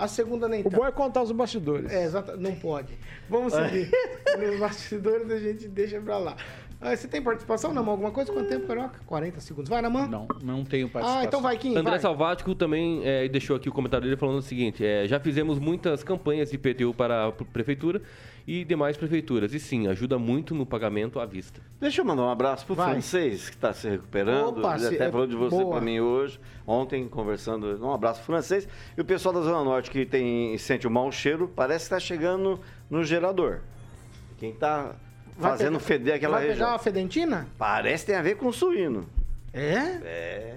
A 0.06 0.08
segunda 0.08 0.48
nem 0.48 0.60
O 0.60 0.64
tanto. 0.64 0.76
bom 0.76 0.86
é 0.86 0.92
contar 0.92 1.22
os 1.22 1.32
bastidores. 1.32 1.92
É, 1.92 2.04
exato. 2.04 2.36
Não 2.36 2.54
pode. 2.54 2.96
Vamos 3.28 3.52
seguir. 3.52 3.90
Nos 4.38 4.58
bastidores 4.58 5.30
a 5.30 5.38
gente 5.38 5.68
deixa 5.68 6.00
pra 6.00 6.16
lá. 6.18 6.36
Ah, 6.80 6.94
você 6.94 7.08
tem 7.08 7.22
participação, 7.22 7.72
Namã? 7.72 7.92
Alguma 7.92 8.10
coisa? 8.10 8.30
Quanto 8.32 8.48
tempo, 8.48 8.66
Carioca? 8.66 9.00
40 9.06 9.40
segundos. 9.40 9.68
Vai, 9.68 9.80
Namã? 9.80 10.06
Não, 10.06 10.28
não 10.42 10.62
tenho 10.64 10.88
participação. 10.88 11.22
Ah, 11.22 11.24
então 11.24 11.40
vai, 11.40 11.56
Kim. 11.56 11.70
André 11.74 11.92
vai. 11.92 11.98
Salvático 12.00 12.54
também 12.54 13.00
é, 13.02 13.26
deixou 13.28 13.56
aqui 13.56 13.68
o 13.68 13.72
comentário 13.72 14.04
dele 14.04 14.16
falando 14.16 14.38
o 14.38 14.42
seguinte: 14.42 14.84
é, 14.84 15.06
já 15.08 15.18
fizemos 15.18 15.58
muitas 15.58 16.04
campanhas 16.04 16.50
de 16.50 16.56
IPTU 16.56 16.92
para 16.92 17.28
a 17.28 17.32
prefeitura 17.32 18.02
e 18.46 18.64
demais 18.64 18.96
prefeituras. 18.96 19.52
E 19.52 19.58
sim, 19.60 19.88
ajuda 19.88 20.18
muito 20.18 20.54
no 20.54 20.64
pagamento 20.64 21.18
à 21.18 21.26
vista. 21.26 21.60
Deixa 21.80 22.00
eu 22.00 22.04
mandar 22.04 22.22
um 22.22 22.30
abraço 22.30 22.64
pro 22.64 22.74
Vai. 22.74 22.92
francês, 22.92 23.48
que 23.50 23.56
está 23.56 23.72
se 23.72 23.88
recuperando. 23.88 24.58
Opa, 24.58 24.76
Ele 24.76 24.88
se- 24.88 24.94
até 24.94 25.10
falou 25.10 25.26
de 25.26 25.34
você 25.36 25.64
para 25.64 25.80
mim 25.80 25.98
hoje, 26.00 26.38
ontem, 26.66 27.08
conversando. 27.08 27.84
Um 27.84 27.92
abraço 27.92 28.18
pro 28.20 28.26
francês. 28.26 28.68
E 28.96 29.00
o 29.00 29.04
pessoal 29.04 29.34
da 29.34 29.40
Zona 29.40 29.64
Norte 29.64 29.90
que 29.90 30.06
tem, 30.06 30.56
sente 30.58 30.86
o 30.86 30.90
mau 30.90 31.10
cheiro, 31.10 31.50
parece 31.54 31.88
que 31.88 31.94
está 31.94 32.00
chegando 32.00 32.60
no 32.88 33.02
gerador. 33.04 33.60
Quem 34.38 34.50
está 34.50 34.94
Vai 35.36 35.50
fazendo 35.50 35.72
pegar- 35.78 35.80
feder 35.84 36.14
aquela 36.14 36.36
Vai 36.38 36.46
região. 36.48 36.58
pegar 36.66 36.72
uma 36.72 36.78
fedentina? 36.78 37.48
Parece 37.58 38.04
que 38.04 38.12
tem 38.12 38.18
a 38.18 38.22
ver 38.22 38.36
com 38.36 38.52
suíno. 38.52 39.06
É? 39.52 39.74
É. 40.04 40.56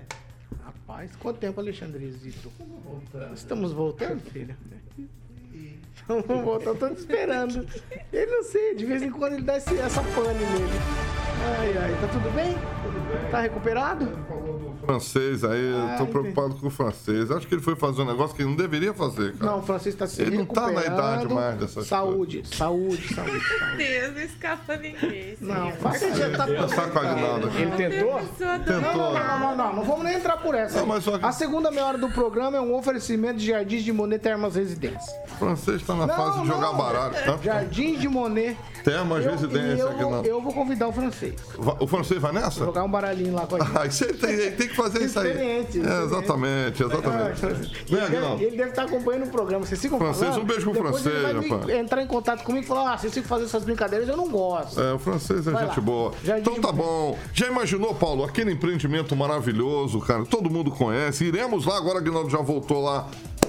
Rapaz, 0.64 1.16
quanto 1.18 1.38
tempo, 1.40 1.60
Alexandrezito? 1.60 2.52
Estamos 3.34 3.72
voltando, 3.72 4.20
filho? 4.22 4.56
Então 4.66 4.79
vamos 6.10 6.44
voltar, 6.44 6.74
tô 6.76 6.90
te 6.90 7.00
esperando. 7.00 7.66
Ele 8.12 8.26
não 8.32 8.44
sei, 8.44 8.76
de 8.76 8.86
vez 8.86 9.02
em 9.02 9.12
quando 9.12 9.34
ele 9.34 9.44
dá 9.44 9.58
esse- 9.58 9.78
essa 9.80 10.02
pane 10.02 10.34
nele. 10.40 10.80
Ai, 11.60 11.78
ai, 11.78 11.98
tá 12.02 12.08
tudo 12.08 12.30
bem? 12.36 12.56
Tá 13.32 13.42
recuperado? 13.42 14.06
Francês 14.90 15.44
aí, 15.44 15.72
eu 15.72 15.98
tô 15.98 16.08
preocupado 16.08 16.56
com 16.56 16.68
o 16.68 16.70
francês. 16.70 17.30
Acho 17.30 17.48
que 17.48 17.54
ele 17.54 17.62
foi 17.62 17.76
fazer 17.76 18.02
um 18.02 18.06
negócio 18.06 18.36
que 18.36 18.42
ele 18.42 18.50
não 18.50 18.56
deveria 18.58 18.94
fazer, 18.94 19.34
cara. 19.34 19.52
Não, 19.52 19.60
o 19.60 19.62
Francisco 19.62 20.00
tá 20.00 20.08
se 20.08 20.22
Ele 20.22 20.38
não 20.40 20.46
tá 20.46 20.72
na 20.72 20.84
idade 20.86 21.32
mais 21.34 21.58
dessas 21.58 21.86
Saúde, 21.88 22.42
saúde, 22.56 23.08
saúde, 23.14 23.32
Meu 23.40 23.60
saúde. 23.60 23.78
Deus, 23.78 24.14
não 24.16 24.22
escapa 24.22 24.76
ninguém. 24.78 25.38
Não, 25.40 25.72
faz 25.74 26.00
que 26.04 26.16
já 26.16 26.30
tá 26.32 26.48
Tá 26.48 26.68
sacaneado 26.68 27.48
aqui. 27.48 27.62
Ele 27.62 27.72
tentou? 27.72 28.22
Não, 28.40 28.82
não, 28.82 28.82
não, 28.82 29.14
não, 29.14 29.40
não, 29.40 29.56
não, 29.58 29.76
não 29.76 29.84
vamos 29.84 30.04
nem 30.04 30.16
entrar 30.16 30.38
por 30.38 30.56
essa. 30.56 30.80
Não, 30.80 30.88
mas 30.88 31.04
só 31.04 31.18
que- 31.18 31.26
A 31.26 31.32
segunda 31.32 31.70
meia 31.70 31.86
hora 31.86 31.98
do 31.98 32.10
programa 32.10 32.58
é 32.58 32.62
um 32.62 32.76
oferecimento 32.76 33.38
de 33.38 33.48
Jardins 33.48 33.84
de 33.84 33.94
Monet 33.94 34.20
Termas 34.22 34.56
Residência. 34.56 35.14
O 35.34 35.36
francês 35.38 35.84
tá 35.84 35.94
na 35.96 36.08
Não, 36.08 36.16
fase 36.16 36.42
de 36.42 36.48
jogar 36.48 36.62
não. 36.72 36.78
baralho, 36.78 37.14
tá? 37.14 37.38
Jardins 37.44 38.00
de 38.02 38.08
Monet. 38.08 38.58
Termas 38.84 39.26
residência 39.26 39.76
e 39.76 39.80
eu, 39.80 39.90
aqui 39.90 40.04
vou- 40.04 40.12
não. 40.12 40.24
eu 40.26 40.42
vou 40.42 40.54
convidar 40.54 40.88
o 40.88 40.94
francês. 40.94 41.36
O 41.80 41.86
francês 41.86 42.20
vai 42.22 42.32
nessa? 42.32 42.64
Jogar 42.64 42.84
um 42.86 42.90
baralhinho 42.90 43.36
lá 43.36 43.46
com 43.46 43.58
a 43.58 43.60
gente. 43.66 43.78
Ah, 43.78 43.86
isso 43.86 44.04
ele 44.06 44.14
tem, 44.14 44.30
ele 44.32 44.52
tem 44.52 44.68
que 44.70 44.76
fazer 44.84 45.06
isso 45.06 45.20
aí. 45.20 45.30
Experiente, 45.32 45.78
É, 45.78 45.82
experiente. 45.82 46.06
exatamente, 46.06 46.84
Ah, 46.84 46.86
exatamente. 46.88 47.40
Francês. 47.40 47.72
Vem, 47.88 48.04
Ele, 48.04 48.44
ele 48.46 48.58
deve 48.58 48.70
estar 48.70 48.84
acompanhando 48.84 49.26
o 49.26 49.30
programa. 49.30 49.66
Vocês 49.66 49.82
ficam 49.82 49.98
Francês, 50.00 50.30
falando. 50.30 50.42
um 50.42 50.46
beijo 50.46 50.72
pro 50.72 50.80
francês, 50.82 51.16
ele 51.30 51.50
vai 51.50 51.78
entrar 51.80 52.02
em 52.02 52.08
contato 52.08 52.44
comigo 52.44 52.64
e 52.66 52.68
falar: 52.68 52.94
ah, 52.94 52.98
vocês 52.98 53.14
ficam 53.14 53.28
fazendo 53.30 53.48
essas 53.48 53.64
brincadeiras, 53.64 54.08
eu 54.08 54.18
não 54.18 54.30
gosto. 54.30 54.80
É, 54.80 54.94
o 54.94 55.00
francês 55.00 55.48
é 55.48 55.52
Vai 55.52 55.66
gente 55.66 55.78
lá. 55.78 55.82
boa. 55.84 56.14
Jardim 56.24 56.42
Então 56.42 56.62
tá 56.62 56.72
bom. 56.72 57.18
Já 57.34 57.48
imaginou, 57.48 57.94
Paulo, 57.96 58.24
aquele 58.24 58.52
empreendimento 58.52 59.16
maravilhoso, 59.16 60.00
cara? 60.00 60.26
Todo 60.26 60.50
mundo 60.50 60.72
conhece. 60.72 61.26
Iremos 61.26 61.66
lá, 61.66 61.78
agora 61.78 62.00
Aguinaldo 62.00 62.30
já 62.30 62.40
voltou 62.40 62.82
lá 62.84 63.08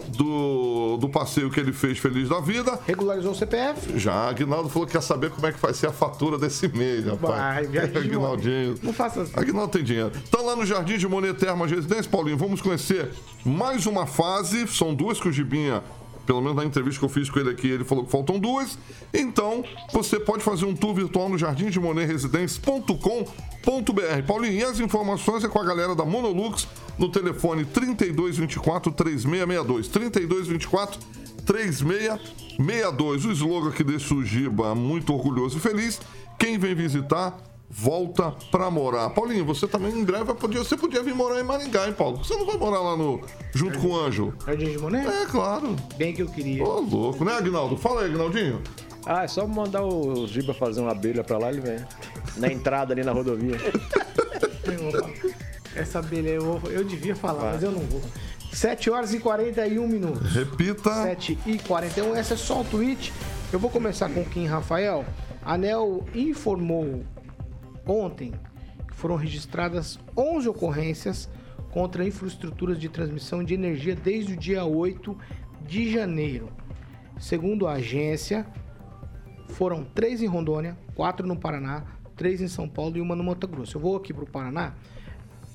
do, 0.09 0.97
do 0.99 1.09
passeio 1.09 1.51
que 1.51 1.59
ele 1.59 1.73
fez 1.73 1.99
Feliz 1.99 2.29
da 2.29 2.41
Vida. 2.41 2.79
Regularizou 2.87 3.33
o 3.33 3.35
CPF? 3.35 3.99
Já, 3.99 4.29
Aguinaldo 4.29 4.69
falou 4.69 4.87
que 4.87 4.93
quer 4.93 5.03
saber 5.03 5.31
como 5.31 5.47
é 5.47 5.53
que 5.53 5.61
vai 5.61 5.73
ser 5.73 5.87
a 5.87 5.93
fatura 5.93 6.39
desse 6.39 6.69
mês, 6.69 7.07
rapaz. 7.07 7.69
Vai, 7.69 7.79
Aguinaldinho. 7.97 8.79
Não 8.83 8.93
faça 8.93 9.23
assim. 9.23 9.33
Aguinaldo 9.35 9.73
tem 9.73 9.83
dinheiro. 9.83 10.13
Tá 10.31 10.41
lá 10.41 10.55
no 10.55 10.67
Jardim 10.67 10.99
de 10.99 11.09
Monet 11.09 11.35
Termas 11.35 11.71
Residência, 11.71 12.11
Paulinho. 12.11 12.37
Vamos 12.37 12.61
conhecer 12.61 13.11
mais 13.45 13.87
uma 13.87 14.07
fase. 14.07 14.67
São 14.69 14.95
duas 14.95 15.21
que 15.21 15.29
o 15.29 15.33
Gibinha, 15.33 15.83
pelo 16.31 16.41
menos 16.41 16.57
na 16.57 16.65
entrevista 16.65 17.01
que 17.01 17.05
eu 17.05 17.09
fiz 17.09 17.29
com 17.29 17.41
ele 17.41 17.51
aqui, 17.51 17.67
ele 17.67 17.83
falou 17.83 18.05
que 18.05 18.13
faltam 18.13 18.39
duas. 18.39 18.79
Então, 19.13 19.65
você 19.93 20.21
pode 20.21 20.45
fazer 20.45 20.65
um 20.65 20.77
tour 20.77 20.95
virtual 20.95 21.29
no 21.29 21.37
jardim 21.37 21.71
de 21.71 21.81
Residência.com.br. 22.07 24.23
Paulinho, 24.29 24.53
e 24.53 24.63
as 24.63 24.79
informações 24.79 25.43
é 25.43 25.49
com 25.49 25.59
a 25.59 25.65
galera 25.65 25.93
da 25.93 26.05
Monolux 26.05 26.69
no 26.97 27.11
telefone 27.11 27.65
3224 27.65 28.93
3662. 28.93 29.89
3224 29.89 31.01
3662. 31.45 33.25
O 33.25 33.33
slogan 33.33 33.73
deixa 33.83 34.15
o 34.15 34.25
Giba 34.25 34.73
muito 34.73 35.13
orgulhoso 35.13 35.59
e 35.59 35.61
feliz 35.61 36.01
quem 36.39 36.59
vem 36.59 36.77
visitar 36.77 37.37
volta 37.71 38.35
pra 38.51 38.69
morar. 38.71 39.11
Paulinho, 39.11 39.45
você 39.45 39.69
também 39.69 39.93
em 39.93 40.05
breve 40.05 40.35
podia, 40.35 40.59
você 40.59 40.77
podia 40.77 41.03
vir 41.03 41.15
morar 41.15 41.39
em 41.39 41.45
Maringá, 41.45 41.87
hein, 41.87 41.93
Paulo? 41.93 42.19
Você 42.19 42.35
não 42.35 42.45
vai 42.45 42.57
morar 42.57 42.81
lá 42.81 42.97
no 42.97 43.21
junto 43.55 43.79
com 43.79 43.89
o 43.89 43.97
Anjo? 43.97 44.35
Jardim 44.45 44.73
de 44.73 44.79
Monet? 44.79 45.07
É, 45.07 45.27
claro. 45.27 45.77
Bem 45.97 46.13
que 46.13 46.23
eu 46.23 46.29
queria. 46.29 46.65
Ô, 46.65 46.81
louco, 46.81 47.25
né, 47.25 47.33
Agnaldo? 47.35 47.77
Fala 47.77 48.03
aí, 48.03 48.11
Agnaldinho. 48.11 48.61
Ah, 49.07 49.23
é 49.25 49.29
só 49.29 49.47
mandar 49.47 49.83
o 49.83 50.27
Giba 50.27 50.53
fazer 50.53 50.81
uma 50.81 50.91
abelha 50.91 51.25
pra 51.25 51.39
lá, 51.39 51.49
ele 51.49 51.61
vem. 51.61 51.79
Na 52.37 52.53
entrada 52.53 52.93
ali 52.93 53.03
na 53.03 53.13
rodovia. 53.13 53.57
Essa 55.75 56.01
abelha 56.01 56.31
eu, 56.31 56.61
eu 56.71 56.85
devia 56.85 57.15
falar, 57.15 57.53
mas 57.53 57.63
eu 57.63 57.71
não 57.71 57.81
vou. 57.81 58.03
7 58.53 58.91
horas 58.91 59.15
e 59.15 59.21
41 59.21 59.87
minutos. 59.87 60.33
Repita. 60.35 60.93
7 61.05 61.39
e 61.47 61.59
41. 61.59 62.15
Essa 62.17 62.35
é 62.35 62.37
só 62.37 62.61
um 62.61 62.65
tweet. 62.65 63.13
Eu 63.53 63.59
vou 63.59 63.71
começar 63.71 64.11
com 64.11 64.21
o 64.21 64.25
Kim 64.25 64.47
Rafael. 64.47 65.05
A 65.43 65.55
ANEL 65.55 66.05
informou 66.15 67.03
ontem 67.91 68.33
foram 68.93 69.17
registradas 69.17 69.99
11 70.17 70.49
ocorrências 70.49 71.29
contra 71.71 72.07
infraestruturas 72.07 72.79
de 72.79 72.89
transmissão 72.89 73.43
de 73.43 73.55
energia 73.55 73.95
desde 73.95 74.35
o 74.35 74.37
dia 74.37 74.65
8 74.65 75.17
de 75.67 75.91
janeiro. 75.91 76.49
Segundo 77.19 77.67
a 77.67 77.75
agência, 77.75 78.47
foram 79.49 79.85
três 79.85 80.23
em 80.23 80.27
Rondônia, 80.27 80.77
quatro 80.95 81.27
no 81.27 81.37
Paraná, 81.37 81.85
três 82.17 82.41
em 82.41 82.49
São 82.49 82.69
Paulo 82.69 82.97
e 82.97 83.01
uma 83.01 83.17
no 83.17 83.25
Mato 83.25 83.47
Grosso. 83.47 83.77
Eu 83.77 83.81
vou 83.81 83.97
aqui 83.97 84.13
para 84.13 84.25
o 84.25 84.31
Paraná. 84.31 84.75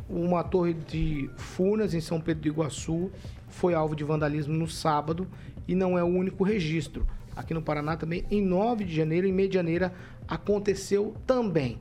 Uma 0.07 0.43
torre 0.43 0.73
de 0.73 1.29
Furnas, 1.37 1.93
em 1.93 2.01
São 2.01 2.21
Pedro 2.21 2.43
do 2.43 2.49
Iguaçu, 2.49 3.11
foi 3.47 3.73
alvo 3.73 3.95
de 3.95 4.03
vandalismo 4.03 4.53
no 4.53 4.67
sábado 4.67 5.27
e 5.67 5.73
não 5.73 5.97
é 5.97 6.03
o 6.03 6.07
único 6.07 6.43
registro. 6.43 7.07
Aqui 7.35 7.53
no 7.53 7.61
Paraná 7.61 7.97
também, 7.97 8.23
em 8.29 8.41
9 8.41 8.85
de 8.85 8.95
janeiro, 8.95 9.27
em 9.27 9.33
Medianeira, 9.33 9.93
aconteceu 10.27 11.15
também. 11.25 11.79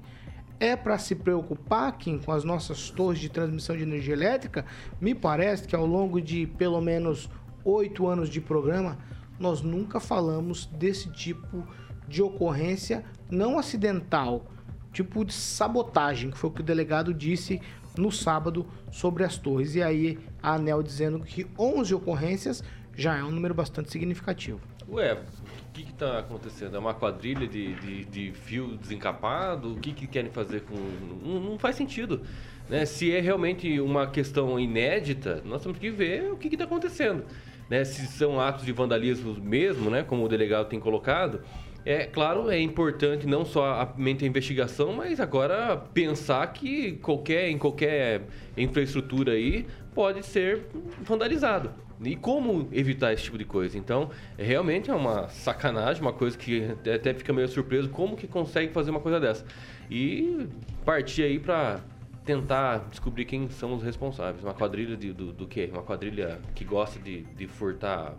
É 0.60 0.76
para 0.76 0.98
se 0.98 1.14
preocupar, 1.14 1.96
Kim, 1.98 2.18
com 2.18 2.32
as 2.32 2.44
nossas 2.44 2.88
torres 2.90 3.18
de 3.18 3.28
transmissão 3.28 3.76
de 3.76 3.82
energia 3.82 4.14
elétrica? 4.14 4.64
Me 5.00 5.14
parece 5.14 5.66
que 5.66 5.74
ao 5.74 5.84
longo 5.84 6.20
de 6.20 6.46
pelo 6.46 6.80
menos 6.80 7.28
oito 7.64 8.06
anos 8.06 8.28
de 8.28 8.40
programa, 8.40 8.98
nós 9.38 9.62
nunca 9.62 9.98
falamos 9.98 10.66
desse 10.66 11.10
tipo 11.10 11.66
de 12.06 12.22
ocorrência 12.22 13.04
não 13.30 13.58
acidental, 13.58 14.46
tipo 14.92 15.24
de 15.24 15.32
sabotagem, 15.32 16.30
que 16.30 16.38
foi 16.38 16.50
o 16.50 16.52
que 16.52 16.60
o 16.60 16.64
delegado 16.64 17.12
disse 17.12 17.60
no 17.96 18.12
sábado 18.12 18.66
sobre 18.90 19.24
as 19.24 19.36
torres. 19.36 19.74
E 19.74 19.82
aí 19.82 20.18
a 20.42 20.54
ANEL 20.54 20.82
dizendo 20.82 21.20
que 21.20 21.46
11 21.58 21.94
ocorrências 21.94 22.62
já 22.96 23.16
é 23.16 23.24
um 23.24 23.30
número 23.30 23.54
bastante 23.54 23.90
significativo. 23.90 24.60
Ué, 24.88 25.20
que 25.82 25.90
está 25.90 26.18
acontecendo? 26.20 26.76
É 26.76 26.78
uma 26.78 26.94
quadrilha 26.94 27.46
de, 27.46 27.74
de, 27.74 28.04
de 28.04 28.32
fio 28.32 28.76
desencapado? 28.76 29.72
O 29.72 29.76
que, 29.76 29.92
que 29.92 30.06
querem 30.06 30.30
fazer 30.30 30.62
com. 30.62 30.74
Não, 31.24 31.40
não 31.40 31.58
faz 31.58 31.76
sentido. 31.76 32.22
Né? 32.68 32.86
Se 32.86 33.12
é 33.12 33.20
realmente 33.20 33.80
uma 33.80 34.06
questão 34.06 34.58
inédita, 34.58 35.42
nós 35.44 35.62
temos 35.62 35.78
que 35.78 35.90
ver 35.90 36.32
o 36.32 36.36
que 36.36 36.48
está 36.48 36.64
acontecendo. 36.64 37.24
Né? 37.68 37.84
Se 37.84 38.06
são 38.06 38.40
atos 38.40 38.64
de 38.64 38.72
vandalismo 38.72 39.34
mesmo, 39.40 39.90
né? 39.90 40.02
como 40.02 40.24
o 40.24 40.28
delegado 40.28 40.68
tem 40.68 40.78
colocado. 40.78 41.40
É 41.86 42.06
claro, 42.06 42.50
é 42.50 42.58
importante 42.58 43.26
não 43.26 43.44
só 43.44 43.66
a 43.66 43.94
mente 43.98 44.24
a 44.24 44.28
investigação, 44.28 44.94
mas 44.94 45.20
agora 45.20 45.76
pensar 45.76 46.46
que 46.50 46.92
qualquer 46.92 47.50
em 47.50 47.58
qualquer 47.58 48.22
infraestrutura 48.56 49.32
aí 49.32 49.66
pode 49.94 50.24
ser 50.24 50.62
vandalizado. 51.02 51.83
E 52.06 52.16
como 52.16 52.68
evitar 52.72 53.12
esse 53.12 53.24
tipo 53.24 53.38
de 53.38 53.44
coisa? 53.44 53.76
Então, 53.78 54.10
realmente 54.38 54.90
é 54.90 54.94
uma 54.94 55.28
sacanagem, 55.28 56.02
uma 56.02 56.12
coisa 56.12 56.36
que 56.36 56.74
até 56.94 57.14
fica 57.14 57.32
meio 57.32 57.48
surpreso 57.48 57.88
como 57.88 58.16
que 58.16 58.26
consegue 58.26 58.72
fazer 58.72 58.90
uma 58.90 59.00
coisa 59.00 59.20
dessa. 59.20 59.44
E 59.90 60.48
partir 60.84 61.22
aí 61.22 61.38
para 61.38 61.80
tentar 62.24 62.86
descobrir 62.90 63.24
quem 63.24 63.48
são 63.50 63.74
os 63.74 63.82
responsáveis. 63.82 64.42
Uma 64.42 64.54
quadrilha 64.54 64.96
de, 64.96 65.12
do, 65.12 65.32
do 65.32 65.46
quê? 65.46 65.68
Uma 65.72 65.82
quadrilha 65.82 66.40
que 66.54 66.64
gosta 66.64 66.98
de, 66.98 67.22
de 67.22 67.46
furtar 67.46 68.14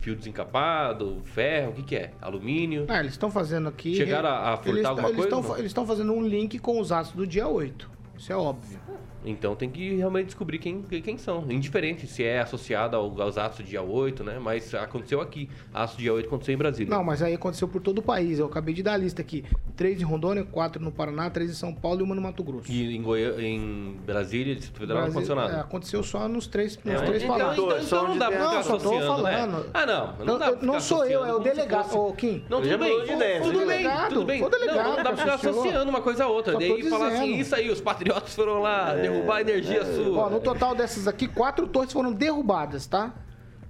fio 0.00 0.16
desencapado, 0.16 1.20
ferro, 1.24 1.72
o 1.72 1.74
que, 1.74 1.82
que 1.82 1.96
é? 1.96 2.10
Alumínio? 2.22 2.86
Ah, 2.88 3.00
eles 3.00 3.12
estão 3.12 3.30
fazendo 3.30 3.68
aqui. 3.68 3.94
Chegaram 3.94 4.30
a, 4.30 4.52
a 4.52 4.56
furtar 4.56 4.70
eles, 4.70 4.86
alguma 4.86 5.08
eles 5.10 5.26
coisa? 5.26 5.58
Eles 5.58 5.70
estão 5.70 5.86
fazendo 5.86 6.12
um 6.12 6.26
link 6.26 6.58
com 6.58 6.80
os 6.80 6.90
atos 6.90 7.12
do 7.12 7.26
dia 7.26 7.46
8. 7.46 7.90
Isso 8.16 8.32
é 8.32 8.36
óbvio. 8.36 8.78
Então 9.24 9.54
tem 9.54 9.68
que 9.68 9.94
realmente 9.96 10.26
descobrir 10.26 10.58
quem, 10.58 10.82
quem 10.82 11.18
são. 11.18 11.44
Indiferente 11.50 12.06
se 12.06 12.24
é 12.24 12.40
associado 12.40 12.96
ao- 12.96 13.20
aos 13.20 13.36
atos 13.36 13.58
do 13.58 13.64
dia 13.64 13.82
8, 13.82 14.24
né? 14.24 14.38
Mas 14.40 14.74
aconteceu 14.74 15.20
aqui. 15.20 15.48
Atos 15.74 15.96
do 15.96 16.02
dia 16.02 16.12
8 16.14 16.26
aconteceu 16.26 16.54
em 16.54 16.58
Brasília. 16.58 16.94
Não, 16.94 17.04
mas 17.04 17.22
aí 17.22 17.34
aconteceu 17.34 17.68
por 17.68 17.80
todo 17.82 17.98
o 17.98 18.02
país. 18.02 18.38
Eu 18.38 18.46
acabei 18.46 18.74
de 18.74 18.82
dar 18.82 18.94
a 18.94 18.96
lista 18.96 19.20
aqui. 19.20 19.44
Três 19.76 20.00
em 20.00 20.04
Rondônia, 20.04 20.44
quatro 20.44 20.82
no 20.82 20.90
Paraná, 20.90 21.28
três 21.30 21.50
em 21.50 21.54
São 21.54 21.74
Paulo 21.74 22.00
e 22.00 22.02
uma 22.02 22.14
no 22.14 22.20
Mato 22.22 22.42
Grosso. 22.42 22.70
E 22.70 22.96
em, 22.96 23.02
Goiânia, 23.02 23.46
em 23.46 23.96
Brasília, 24.04 24.54
Distrito 24.54 24.78
Federal, 24.80 25.02
não 25.04 25.12
Brasil- 25.12 25.32
aconteceu 25.32 25.36
nada. 25.50 25.56
é, 25.58 25.60
aconteceu 25.60 26.02
só 26.02 26.28
nos 26.28 26.46
três, 26.46 26.78
nos 26.84 26.94
É, 26.94 27.04
três 27.04 27.22
então, 27.22 27.36
então, 27.52 27.78
então 27.78 28.08
não 28.08 28.18
dá 28.18 28.28
pra 28.30 28.38
Não, 28.38 28.50
ficar 28.50 28.62
só 28.62 28.70
tô 28.78 28.88
associando, 28.90 29.22
né? 29.22 29.32
falando. 29.38 29.66
Ah, 29.74 29.86
não. 29.86 30.24
Não, 30.24 30.38
dá 30.38 30.46
pra 30.52 30.60
eu- 30.60 30.66
não 30.66 30.80
sou 30.80 31.04
eu, 31.04 31.24
é 31.24 31.34
o 31.34 31.38
delegado. 31.38 31.84
fosse- 31.84 31.96
Ô, 31.98 32.12
Kim. 32.12 32.44
Não, 32.48 32.60
tudo 32.62 32.78
bem. 32.78 33.00
Tudo 33.00 33.66
bem, 33.66 33.80
tudo 34.08 34.26
bem. 34.26 34.40
Não, 34.40 34.84
não 34.84 34.96
dá 34.96 35.02
pra 35.12 35.16
ficar 35.16 35.34
associando 35.34 35.90
uma 35.90 36.00
coisa 36.00 36.24
a 36.24 36.28
outra. 36.28 36.58
Daí 36.58 36.82
falar 36.88 37.08
assim, 37.08 37.36
isso 37.38 37.54
aí, 37.54 37.70
os 37.70 37.80
patriotas 37.80 38.34
foram 38.34 38.60
lá 38.60 38.94
derrubar 39.10 39.36
a 39.36 39.40
energia 39.40 39.84
sua. 39.84 40.26
Ó, 40.26 40.30
no 40.30 40.40
total 40.40 40.74
dessas 40.74 41.06
aqui, 41.06 41.26
quatro 41.26 41.66
torres 41.66 41.92
foram 41.92 42.12
derrubadas, 42.12 42.86
tá? 42.86 43.14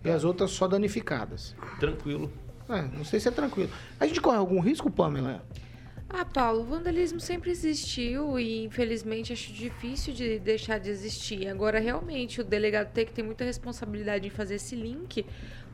E 0.05 0.11
as 0.11 0.25
outras 0.25 0.51
só 0.51 0.67
danificadas. 0.67 1.55
Tranquilo. 1.79 2.33
É, 2.69 2.83
não 2.83 3.05
sei 3.05 3.19
se 3.19 3.29
é 3.29 3.31
tranquilo. 3.31 3.71
A 3.99 4.07
gente 4.07 4.21
corre 4.21 4.37
algum 4.37 4.61
risco, 4.61 4.91
Pamela? 4.91 5.43
Ah, 6.13 6.25
Paulo, 6.25 6.63
o 6.63 6.65
vandalismo 6.65 7.21
sempre 7.21 7.53
existiu 7.53 8.37
e 8.37 8.65
infelizmente 8.65 9.33
acho 9.33 9.53
difícil 9.53 10.13
de 10.13 10.41
deixar 10.41 10.79
de 10.79 10.91
existir. 10.91 11.47
Agora, 11.47 11.79
realmente, 11.79 12.41
o 12.41 12.45
delegado 12.45 12.93
tem 12.93 13.07
que 13.07 13.13
ter 13.13 13.23
muita 13.23 13.45
responsabilidade 13.45 14.27
em 14.27 14.31
fazer 14.31 14.57
esse 14.57 14.75
link, 14.75 15.25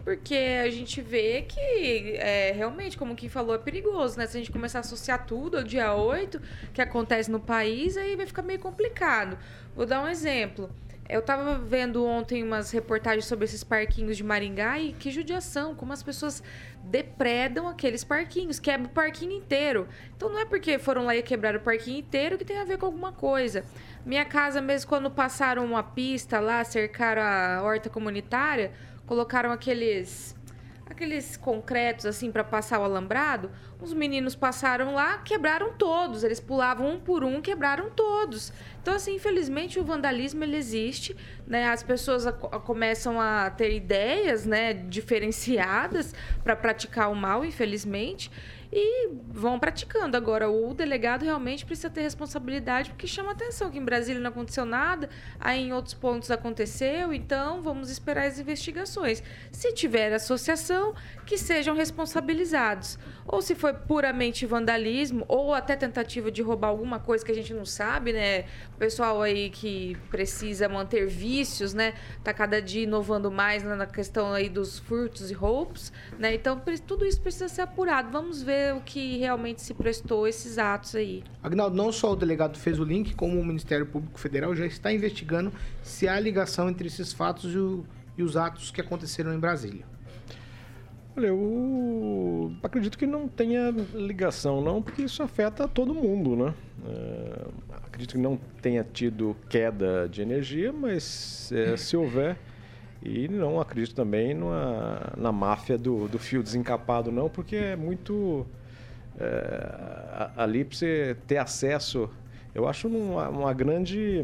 porque 0.07 0.37
a 0.37 0.71
gente 0.71 1.03
vê 1.03 1.43
que 1.43 2.17
é, 2.19 2.53
realmente, 2.53 2.97
como 2.97 3.17
quem 3.17 3.29
falou, 3.29 3.57
é 3.57 3.59
perigoso, 3.59 4.17
né? 4.17 4.25
Se 4.29 4.37
a 4.37 4.41
gente 4.41 4.53
começar 4.53 4.79
a 4.79 4.83
associar 4.83 5.27
tudo 5.27 5.57
ao 5.57 5.65
dia 5.65 5.93
8, 5.95 6.41
que 6.73 6.81
acontece 6.81 7.29
no 7.29 7.41
país, 7.41 7.97
aí 7.97 8.15
vai 8.15 8.25
ficar 8.25 8.43
meio 8.43 8.61
complicado. 8.61 9.37
Vou 9.75 9.85
dar 9.85 10.01
um 10.05 10.07
exemplo. 10.07 10.71
Eu 11.09 11.23
tava 11.23 11.59
vendo 11.59 12.05
ontem 12.05 12.45
umas 12.45 12.71
reportagens 12.71 13.25
sobre 13.25 13.47
esses 13.47 13.65
parquinhos 13.65 14.17
de 14.17 14.23
Maringá 14.23 14.79
e 14.79 14.93
que 14.93 15.11
judiação, 15.11 15.75
como 15.75 15.93
as 15.93 16.05
pessoas 16.05 16.41
depredam 16.85 17.67
aqueles 17.67 18.05
parquinhos, 18.05 18.61
quebra 18.61 18.87
o 18.87 18.91
parquinho 18.91 19.33
inteiro. 19.33 19.89
Então 20.17 20.29
não 20.29 20.39
é 20.39 20.45
porque 20.45 20.79
foram 20.79 21.05
lá 21.05 21.17
e 21.17 21.23
quebraram 21.23 21.59
o 21.59 21.63
parquinho 21.63 21.99
inteiro 21.99 22.39
que 22.39 22.45
tem 22.45 22.59
a 22.59 22.65
ver 22.65 22.79
com 22.79 22.87
alguma 22.87 23.11
coisa. 23.11 23.65
Minha 24.05 24.25
casa 24.25 24.61
mesmo, 24.61 24.89
quando 24.89 25.11
passaram 25.11 25.65
uma 25.65 25.83
pista 25.83 26.39
lá, 26.39 26.63
cercaram 26.63 27.23
a 27.23 27.61
horta 27.65 27.91
comunitária, 27.91 28.71
colocaram 29.07 29.51
aqueles 29.53 30.35
aqueles 30.89 31.37
concretos 31.37 32.07
assim 32.07 32.31
para 32.31 32.45
passar 32.45 32.79
o 32.79 32.85
alambrado, 32.85 33.51
os 33.83 33.93
meninos 33.93 34.37
passaram 34.37 34.95
lá, 34.95 35.19
quebraram 35.19 35.73
todos, 35.73 36.23
eles 36.23 36.39
pulavam 36.39 36.91
um 36.95 37.01
por 37.01 37.25
um, 37.25 37.41
quebraram 37.43 37.91
todos. 37.91 38.53
Então 38.81 38.95
assim, 38.95 39.17
infelizmente 39.17 39.81
o 39.81 39.85
vandalismo 39.85 40.45
ele 40.45 40.57
existe, 40.57 41.15
né? 41.45 41.69
As 41.69 41.83
pessoas 41.83 42.25
a- 42.25 42.31
a- 42.31 42.61
começam 42.61 43.21
a 43.21 43.51
ter 43.51 43.75
ideias, 43.75 44.47
né, 44.47 44.73
diferenciadas 44.73 46.15
para 46.45 46.55
praticar 46.55 47.11
o 47.11 47.17
mal, 47.17 47.45
infelizmente. 47.45 48.31
E 48.79 49.09
vão 49.33 49.59
praticando. 49.59 50.19
Agora, 50.19 50.51
o 50.51 50.75
delegado 50.75 51.25
realmente 51.25 51.65
precisa 51.65 51.89
ter 51.89 52.03
responsabilidade, 52.03 52.91
porque 52.91 53.07
chama 53.07 53.33
atenção 53.33 53.71
que 53.71 53.79
em 53.79 53.85
Brasília 53.85 54.21
não 54.21 54.29
aconteceu 54.29 54.67
nada, 54.67 55.09
aí 55.41 55.63
em 55.63 55.73
outros 55.73 55.95
pontos 55.95 56.31
aconteceu, 56.31 57.11
então 57.11 57.63
vamos 57.63 57.89
esperar 57.89 58.27
as 58.27 58.39
investigações. 58.39 59.23
Se 59.51 59.73
tiver 59.73 60.13
associação, 60.13 60.95
que 61.25 61.39
sejam 61.39 61.75
responsabilizados. 61.75 62.99
Ou 63.27 63.41
se 63.41 63.55
foi 63.55 63.73
puramente 63.73 64.45
vandalismo, 64.45 65.25
ou 65.27 65.55
até 65.55 65.75
tentativa 65.75 66.31
de 66.31 66.43
roubar 66.43 66.69
alguma 66.69 67.01
coisa 67.01 67.25
que 67.25 67.33
a 67.33 67.35
gente 67.35 67.55
não 67.55 67.65
sabe, 67.65 68.13
né? 68.13 68.43
O 68.75 68.79
pessoal 68.79 69.23
aí 69.23 69.49
que 69.49 69.97
precisa 70.11 70.69
manter 70.69 71.07
vícios, 71.07 71.73
né? 71.73 71.95
Tá 72.23 72.35
cada 72.35 72.61
dia 72.61 72.83
inovando 72.83 73.31
mais 73.31 73.63
né, 73.63 73.75
na 73.75 73.87
questão 73.87 74.35
aí 74.35 74.51
dos 74.51 74.79
furtos 74.79 75.31
e 75.31 75.35
roubos, 75.35 75.91
né? 76.19 76.35
Então, 76.35 76.61
tudo 76.87 77.07
isso 77.07 77.23
precisa 77.23 77.49
ser 77.49 77.63
apurado. 77.63 78.11
Vamos 78.11 78.43
ver 78.43 78.66
o 78.73 78.81
que 78.81 79.17
realmente 79.19 79.61
se 79.63 79.73
prestou 79.75 80.27
esses 80.27 80.59
atos 80.59 80.95
aí. 80.95 81.23
Agnaldo, 81.43 81.77
não 81.77 81.91
só 81.93 82.13
o 82.13 82.17
delegado 82.17 82.59
fez 82.59 82.79
o 82.79 82.85
link, 82.85 83.15
como 83.15 83.39
o 83.41 83.45
Ministério 83.45 83.87
Público 83.87 84.19
Federal 84.19 84.55
já 84.55 84.67
está 84.67 84.93
investigando 84.93 85.53
se 85.83 86.07
há 86.09 86.19
ligação 86.21 86.69
entre 86.69 86.87
esses 86.89 87.13
fatos 87.13 87.53
e, 87.55 87.59
o- 87.59 87.85
e 88.17 88.23
os 88.23 88.37
atos 88.37 88.71
que 88.71 88.81
aconteceram 88.81 89.33
em 89.35 89.39
Brasília. 89.39 89.85
Olha, 91.17 91.29
eu 91.29 92.53
acredito 92.63 92.99
que 92.99 93.07
não 93.07 93.27
tenha 93.27 93.71
ligação, 93.95 94.61
não, 94.61 94.83
porque 94.83 95.03
isso 95.03 95.23
afeta 95.23 95.67
todo 95.67 95.95
mundo, 95.95 96.37
né? 96.37 96.55
É, 96.87 97.47
acredito 97.87 98.13
que 98.13 98.19
não 98.21 98.37
tenha 98.61 98.85
tido 98.85 99.35
queda 99.49 100.07
de 100.09 100.21
energia, 100.21 100.73
mas 100.73 101.51
é, 101.53 101.77
se 101.77 101.97
houver. 101.97 102.37
E 103.09 103.29
não 103.29 103.61
acredito 103.61 103.95
também 103.95 104.35
numa, 104.35 105.13
na 105.17 105.31
máfia 105.31 105.79
do, 105.79 106.09
do 106.09 106.19
fio 106.19 106.43
desencapado, 106.43 107.13
não, 107.13 107.29
porque 107.29 107.55
é 107.55 107.77
muito 107.77 108.45
é, 109.17 110.29
ali 110.37 110.65
para 110.65 110.77
você 110.77 111.17
ter 111.25 111.37
acesso, 111.39 112.11
eu 112.53 112.67
acho 112.67 112.89
uma, 112.89 113.29
uma 113.29 113.53
grande. 113.55 114.23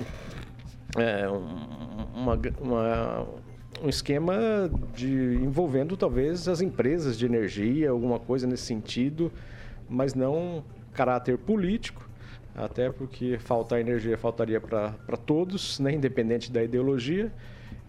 é, 0.99 1.29
um- 1.29 2.13
uma, 2.15 2.39
uma- 2.61 3.27
um 3.83 3.89
esquema 3.89 4.35
de 4.95 5.11
envolvendo 5.43 5.97
talvez 5.97 6.47
as 6.49 6.61
empresas 6.61 7.17
de 7.19 7.25
energia, 7.25 7.91
alguma 7.91 8.19
coisa 8.19 8.47
nesse 8.47 8.65
sentido, 8.65 9.33
mas 9.89 10.13
não 10.15 10.63
caráter 10.93 11.39
político, 11.39 12.09
até 12.55 12.91
porque 12.91 13.39
faltar 13.39 13.81
energia 13.81 14.17
faltaria 14.19 14.61
para 14.61 15.17
todos, 15.25 15.79
né, 15.81 15.93
independente 15.95 16.53
da 16.53 16.63
ideologia. 16.63 17.33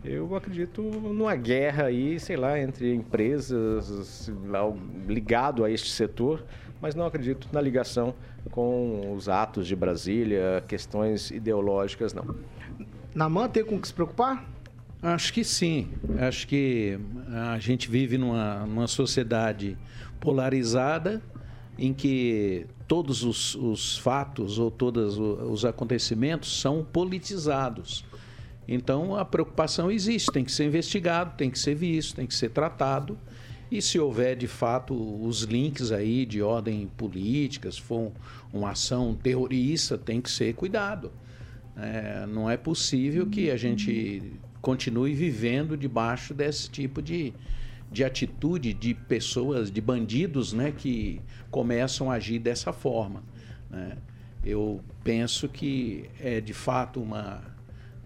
Eu 0.04 0.36
acredito 0.36 0.82
numa 0.82 1.36
guerra 1.36 1.86
aí, 1.86 2.20
sei 2.20 2.36
lá, 2.36 2.60
entre 2.60 2.94
empresas 2.94 4.30
ligado 5.08 5.64
a 5.64 5.72
este 5.72 5.90
setor, 5.90 6.44
mas 6.82 6.94
não 6.94 7.06
acredito 7.06 7.48
na 7.54 7.62
ligação 7.62 8.14
com 8.52 9.14
os 9.16 9.30
atos 9.30 9.66
de 9.66 9.76
Brasília, 9.76 10.62
questões 10.68 11.32
ideológicas, 11.32 12.14
não. 12.14 12.36
Naman 13.16 13.48
tem 13.48 13.64
com 13.64 13.76
o 13.76 13.82
que 13.82 13.88
se 13.88 13.94
preocupar? 13.94 14.46
Acho 15.02 15.32
que 15.32 15.44
sim. 15.44 15.90
Acho 16.20 16.48
que 16.48 17.00
a 17.30 17.58
gente 17.60 17.90
vive 17.90 18.18
numa, 18.18 18.66
numa 18.66 18.88
sociedade 18.88 19.78
polarizada 20.20 21.22
em 21.78 21.94
que 21.94 22.66
todos 22.88 23.24
os, 23.24 23.56
os 23.56 23.98
fatos 23.98 24.60
ou 24.60 24.70
todos 24.70 25.18
os 25.18 25.64
acontecimentos 25.64 26.60
são 26.60 26.84
politizados. 26.84 28.06
Então 28.68 29.16
a 29.16 29.26
preocupação 29.26 29.92
existe, 29.92 30.32
tem 30.32 30.44
que 30.44 30.52
ser 30.52 30.66
investigado, 30.66 31.34
tem 31.38 31.50
que 31.50 31.60
ser 31.60 31.76
visto, 31.76 32.16
tem 32.16 32.26
que 32.28 32.34
ser 32.34 32.50
tratado. 32.50 33.18
E 33.72 33.82
se 33.82 34.00
houver 34.00 34.36
de 34.36 34.48
fato 34.48 34.94
os 35.26 35.42
links 35.42 35.92
aí 35.92 36.26
de 36.26 36.42
ordem 36.42 36.88
política, 36.96 37.72
se 37.72 37.82
for 37.82 38.00
um- 38.00 38.12
uma 38.60 38.72
ação 38.72 39.16
terrorista, 39.16 39.98
tem 39.98 40.22
que 40.22 40.30
ser 40.30 40.54
cuidado. 40.54 41.12
É, 41.76 42.26
não 42.28 42.50
é 42.50 42.56
possível 42.56 43.26
que 43.26 43.50
a 43.50 43.58
gente 43.58 44.22
continue 44.62 45.14
vivendo 45.14 45.76
debaixo 45.76 46.34
desse 46.34 46.70
tipo 46.70 47.02
de, 47.02 47.34
de 47.92 48.04
atitude 48.04 48.74
de 48.74 48.94
pessoas, 48.94 49.72
de 49.72 49.82
bandidos, 49.82 50.54
né, 50.54 50.72
que 50.72 51.20
começam 51.50 52.12
a 52.12 52.16
agir 52.16 52.38
dessa 52.40 52.72
forma. 52.72 53.24
né? 53.72 53.98
Eu 54.46 54.82
penso 55.04 55.48
que 55.50 56.06
é 56.20 56.40
de 56.40 56.54
fato 56.54 57.02
uma, 57.02 57.42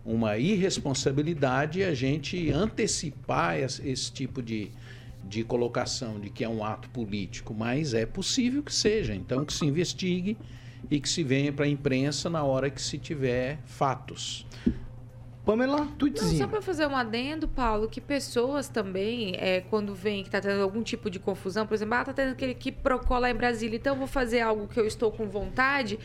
uma 0.08 0.38
irresponsabilidade 0.38 1.84
a 1.84 1.94
gente 1.94 2.50
antecipar 2.50 3.60
esse, 3.60 3.86
esse 3.86 4.10
tipo 4.10 4.42
de, 4.42 4.72
de 5.26 5.44
colocação 5.44 6.18
de 6.18 6.30
que 6.30 6.46
é 6.46 6.50
um 6.50 6.64
ato 6.64 6.90
político, 6.92 7.54
mas 7.54 7.94
é 7.94 8.06
possível 8.06 8.64
que 8.64 8.74
seja. 8.74 9.14
Então, 9.14 9.44
que 9.44 9.52
se 9.52 9.66
investigue 9.66 10.38
e 10.90 11.02
que 11.02 11.10
se 11.10 11.24
venha 11.24 11.52
para 11.52 11.66
a 11.66 11.68
imprensa 11.68 12.30
na 12.30 12.42
hora 12.42 12.70
que 12.70 12.82
se 12.82 12.98
tiver 12.98 13.60
fatos. 13.66 14.48
Pamela, 15.44 15.78
Não, 15.78 15.88
tweetzinho. 15.88 16.38
só 16.38 16.48
para 16.48 16.62
fazer 16.62 16.88
um 16.88 16.96
adendo, 16.96 17.48
Paulo, 17.48 17.88
que 17.90 18.02
pessoas 18.02 18.68
também, 18.68 19.34
é, 19.38 19.62
quando 19.62 19.94
vem 19.94 20.24
que 20.24 20.30
tá 20.30 20.40
tendo 20.40 20.62
algum 20.62 20.84
tipo 20.84 21.10
de 21.10 21.20
confusão, 21.20 21.66
por 21.66 21.74
exemplo, 21.74 21.94
ah, 21.96 22.04
tá 22.04 22.14
tendo 22.14 22.32
aquele 22.32 22.54
que 22.54 22.70
procó 22.70 23.18
lá 23.18 23.30
em 23.32 23.36
Brasília, 23.36 23.78
então 23.78 23.94
eu 23.94 23.98
vou 23.98 24.08
fazer 24.08 24.42
algo 24.42 24.68
que 24.68 24.78
eu 24.78 24.86
estou 24.86 25.10
com 25.10 25.26
vontade 25.28 25.98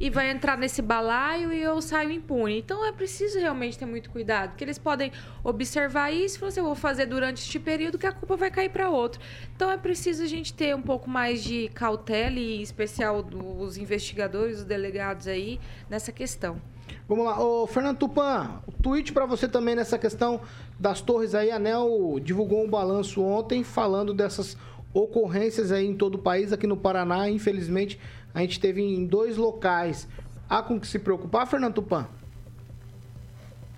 e 0.00 0.08
vai 0.08 0.30
entrar 0.30 0.56
nesse 0.56 0.80
balaio 0.80 1.52
e 1.52 1.62
eu 1.62 1.80
saio 1.82 2.10
impune. 2.10 2.58
Então 2.58 2.84
é 2.86 2.90
preciso 2.90 3.38
realmente 3.38 3.78
ter 3.78 3.84
muito 3.84 4.08
cuidado, 4.08 4.50
porque 4.50 4.64
eles 4.64 4.78
podem 4.78 5.12
observar 5.44 6.10
isso 6.10 6.36
e 6.36 6.38
falar 6.38 6.48
assim, 6.48 6.60
eu 6.60 6.64
vou 6.64 6.74
fazer 6.74 7.04
durante 7.04 7.42
este 7.42 7.60
período 7.60 7.98
que 7.98 8.06
a 8.06 8.12
culpa 8.12 8.34
vai 8.34 8.50
cair 8.50 8.70
para 8.70 8.88
outro. 8.88 9.20
Então 9.54 9.70
é 9.70 9.76
preciso 9.76 10.22
a 10.22 10.26
gente 10.26 10.54
ter 10.54 10.74
um 10.74 10.80
pouco 10.80 11.08
mais 11.10 11.44
de 11.44 11.68
cautela 11.74 12.38
e 12.38 12.56
em 12.56 12.62
especial 12.62 13.22
dos 13.22 13.76
investigadores, 13.76 14.60
os 14.60 14.64
delegados 14.64 15.28
aí 15.28 15.60
nessa 15.90 16.10
questão. 16.10 16.60
Vamos 17.06 17.26
lá, 17.26 17.38
ô 17.38 17.66
Fernando 17.66 17.98
Tupan, 17.98 18.62
o 18.66 18.72
tweet 18.72 19.12
pra 19.12 19.26
você 19.26 19.46
também 19.46 19.74
nessa 19.74 19.98
questão 19.98 20.40
das 20.78 21.02
torres 21.02 21.34
aí, 21.34 21.50
a 21.50 21.56
ANEL 21.56 22.18
divulgou 22.22 22.64
um 22.64 22.70
balanço 22.70 23.20
ontem 23.20 23.62
falando 23.62 24.14
dessas 24.14 24.56
ocorrências 24.92 25.70
aí 25.70 25.86
em 25.86 25.94
todo 25.94 26.16
o 26.16 26.18
país, 26.18 26.52
aqui 26.52 26.66
no 26.66 26.76
Paraná, 26.76 27.28
infelizmente, 27.28 27.98
a 28.34 28.40
gente 28.40 28.60
teve 28.60 28.82
em 28.82 29.06
dois 29.06 29.36
locais. 29.36 30.08
Há 30.48 30.62
com 30.62 30.80
que 30.80 30.86
se 30.86 30.98
preocupar, 30.98 31.46
Fernando 31.46 31.74
Tupan? 31.74 32.08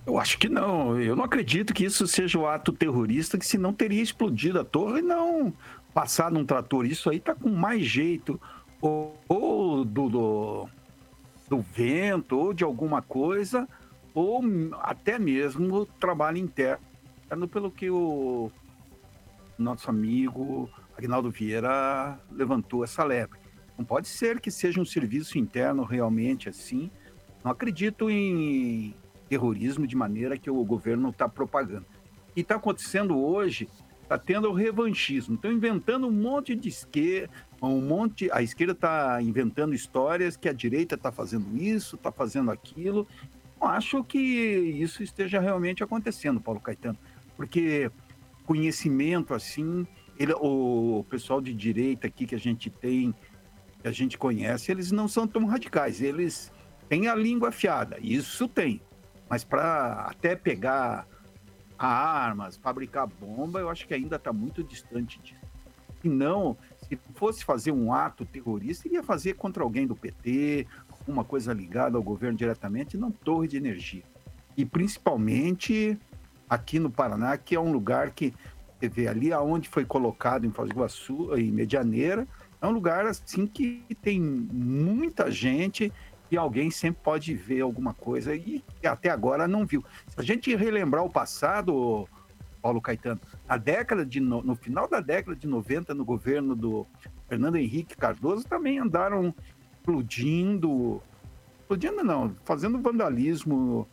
Eu 0.07 0.19
acho 0.19 0.39
que 0.39 0.49
não. 0.49 1.01
Eu 1.01 1.15
não 1.15 1.25
acredito 1.25 1.73
que 1.73 1.85
isso 1.85 2.07
seja 2.07 2.39
o 2.39 2.47
ato 2.47 2.73
terrorista, 2.73 3.39
que 3.39 3.47
senão 3.47 3.73
teria 3.73 4.03
explodido 4.03 4.59
a 4.61 4.65
torre 4.65 5.01
não 5.01 5.53
passar 5.95 6.31
num 6.31 6.45
trator. 6.45 6.87
Isso 6.87 7.09
aí 7.09 7.21
tá 7.21 7.35
com 7.35 7.49
mais 7.49 7.85
jeito 7.85 8.41
ou, 8.81 9.17
ou 9.29 9.85
do, 9.85 10.09
do, 10.09 10.69
do 11.49 11.61
vento, 11.61 12.37
ou 12.37 12.53
de 12.53 12.65
alguma 12.65 13.01
coisa, 13.01 13.69
ou 14.13 14.43
até 14.81 15.19
mesmo 15.19 15.87
trabalho 15.87 16.39
interno, 16.39 16.81
pelo 17.51 17.71
que 17.71 17.89
o 17.89 18.51
nosso 19.57 19.89
amigo 19.89 20.69
Agnaldo 20.97 21.31
Vieira 21.31 22.19
levantou 22.31 22.83
essa 22.83 23.05
lebre. 23.05 23.42
Não 23.83 23.87
pode 23.87 24.07
ser 24.07 24.39
que 24.39 24.49
seja 24.49 24.81
um 24.81 24.85
serviço 24.85 25.37
interno 25.37 25.83
realmente 25.83 26.49
assim. 26.49 26.89
Não 27.43 27.51
acredito 27.51 28.09
em 28.09 28.95
terrorismo 29.29 29.89
de 29.89 29.97
maneira 29.97 30.39
que 30.39 30.49
o 30.49 30.65
governo 30.65 31.09
está 31.09 31.29
propagando. 31.29 31.85
E 32.37 32.43
está 32.43 32.55
acontecendo 32.55 33.19
hoje, 33.19 33.69
está 34.01 34.17
tendo 34.17 34.49
o 34.49 34.53
revanchismo. 34.53 35.35
Estão 35.35 35.51
inventando 35.51 36.07
um 36.07 36.13
monte 36.13 36.55
de 36.55 36.69
esquerda, 36.69 37.29
um 37.61 37.81
monte. 37.81 38.31
A 38.31 38.41
esquerda 38.41 38.73
está 38.73 39.21
inventando 39.21 39.75
histórias 39.75 40.37
que 40.37 40.49
a 40.49 40.53
direita 40.53 40.95
está 40.95 41.11
fazendo 41.11 41.61
isso, 41.61 41.97
está 41.97 42.13
fazendo 42.13 42.53
aquilo. 42.53 43.09
Não 43.61 43.67
acho 43.67 44.05
que 44.05 44.17
isso 44.17 45.03
esteja 45.03 45.41
realmente 45.41 45.83
acontecendo, 45.83 46.41
Paulo 46.41 46.61
Caetano, 46.61 46.99
porque 47.37 47.91
conhecimento 48.45 49.35
assim, 49.35 49.85
ele, 50.17 50.35
o 50.35 51.05
pessoal 51.11 51.41
de 51.41 51.53
direita 51.53 52.07
aqui 52.07 52.27
que 52.27 52.35
a 52.37 52.39
gente 52.39 52.71
tem, 52.71 53.13
que 53.83 53.89
a 53.89 53.93
gente 53.93 54.17
conhece, 54.17 54.71
eles 54.71 54.93
não 54.93 55.09
são 55.09 55.27
tão 55.27 55.45
radicais. 55.45 56.01
Eles 56.01 56.53
têm 56.89 57.09
a 57.09 57.15
língua 57.15 57.49
afiada, 57.49 57.99
isso 58.01 58.49
tem. 58.49 58.81
Mas 59.29 59.45
para 59.45 60.07
até 60.09 60.37
pegar 60.37 61.07
armas, 61.79 62.57
fabricar 62.57 63.07
bomba, 63.07 63.59
eu 63.59 63.69
acho 63.69 63.87
que 63.87 63.95
ainda 63.95 64.17
está 64.17 64.33
muito 64.33 64.63
distante 64.63 65.21
disso. 65.21 65.41
E 66.05 66.09
não, 66.09 66.57
se 66.89 66.99
fosse 67.15 67.45
fazer 67.45 67.73
um 67.73 67.93
ato 67.93 68.25
terrorista, 68.25 68.87
iria 68.87 69.03
fazer 69.03 69.35
contra 69.35 69.63
alguém 69.63 69.87
do 69.87 69.97
PT, 69.97 70.67
uma 71.07 71.25
coisa 71.25 71.53
ligada 71.53 71.97
ao 71.97 72.03
governo 72.03 72.37
diretamente, 72.37 72.97
não 72.97 73.11
torre 73.11 73.49
de 73.49 73.57
energia. 73.57 74.03
E 74.57 74.65
principalmente 74.65 75.99
aqui 76.49 76.79
no 76.79 76.91
Paraná, 76.91 77.37
que 77.37 77.55
é 77.55 77.61
um 77.61 77.73
lugar 77.73 78.11
que 78.11 78.35
você 78.79 78.89
vê 78.89 79.09
ali 79.09 79.33
aonde 79.33 79.69
foi 79.69 79.85
colocado 79.85 80.45
em 80.45 80.51
Foz 80.51 80.69
do 80.69 80.75
Iguaçu, 80.75 81.35
em 81.37 81.51
Medianeira, 81.51 82.27
é 82.63 82.67
um 82.67 82.71
lugar 82.71 83.05
assim 83.07 83.45
que 83.45 83.85
tem 84.01 84.21
muita 84.21 85.31
gente 85.31 85.93
e 86.31 86.37
alguém 86.37 86.71
sempre 86.71 87.03
pode 87.03 87.35
ver 87.35 87.61
alguma 87.61 87.93
coisa 87.93 88.35
e 88.35 88.63
até 88.85 89.11
agora 89.11 89.49
não 89.49 89.67
viu. 89.67 89.85
Se 90.07 90.21
a 90.21 90.23
gente 90.23 90.55
relembrar 90.55 91.05
o 91.05 91.11
passado, 91.11 92.09
Paulo 92.63 92.81
Caetano, 92.81 93.21
a 93.49 93.57
década 93.57 94.07
de 94.07 94.21
no, 94.21 94.43
no 94.43 94.55
final 94.55 94.89
da 94.89 95.01
década 95.01 95.37
de 95.37 95.47
90 95.47 95.93
no 95.93 96.05
governo 96.05 96.55
do 96.55 96.87
Fernando 97.29 97.57
Henrique 97.57 97.97
Cardoso 97.97 98.45
também 98.45 98.79
andaram 98.79 99.35
explodindo, 99.73 101.03
explodindo 101.61 102.05
não, 102.05 102.37
fazendo 102.45 102.81
vandalismo 102.81 103.89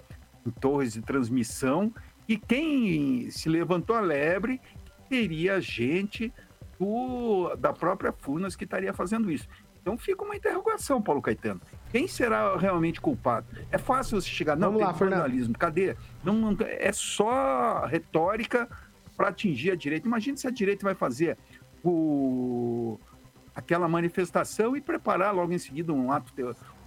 em 0.46 0.52
torres 0.52 0.94
de 0.94 1.02
transmissão 1.02 1.92
e 2.28 2.38
quem 2.38 3.32
se 3.32 3.50
levantou 3.50 3.96
a 3.96 4.02
lebre 4.02 4.62
teria 5.10 5.60
gente 5.60 6.32
do, 6.80 7.56
da 7.58 7.74
própria 7.74 8.12
Furnas 8.12 8.56
que 8.56 8.64
estaria 8.64 8.94
fazendo 8.94 9.30
isso. 9.30 9.48
Então 9.82 9.98
fica 9.98 10.24
uma 10.24 10.36
interrogação, 10.36 11.02
Paulo 11.02 11.22
Caetano. 11.22 11.62
Quem 11.92 12.08
será 12.08 12.56
realmente 12.58 13.00
culpado? 13.02 13.48
É 13.72 13.78
fácil 13.78 14.20
você 14.20 14.30
chegar, 14.30 14.56
não, 14.56 14.68
Vamos 14.72 14.78
tem 14.80 14.88
lá, 14.88 14.94
vandalismo, 14.94 15.58
cadê? 15.58 15.96
Não, 16.24 16.34
não- 16.34 16.58
é 16.62 16.92
só 16.92 17.86
retórica 17.86 18.68
para 19.16 19.30
atingir 19.30 19.72
a 19.72 19.76
direita. 19.76 20.08
Imagina 20.08 20.38
se 20.38 20.48
a 20.48 20.52
direita 20.52 20.86
vai 20.86 20.96
fazer 20.96 21.38
o, 21.84 23.00
aquela 23.56 23.88
manifestação 23.88 24.76
e 24.76 24.82
preparar 24.82 25.34
logo 25.34 25.52
em 25.52 25.58
seguida 25.58 25.92
um 25.94 26.12
ato, 26.12 26.34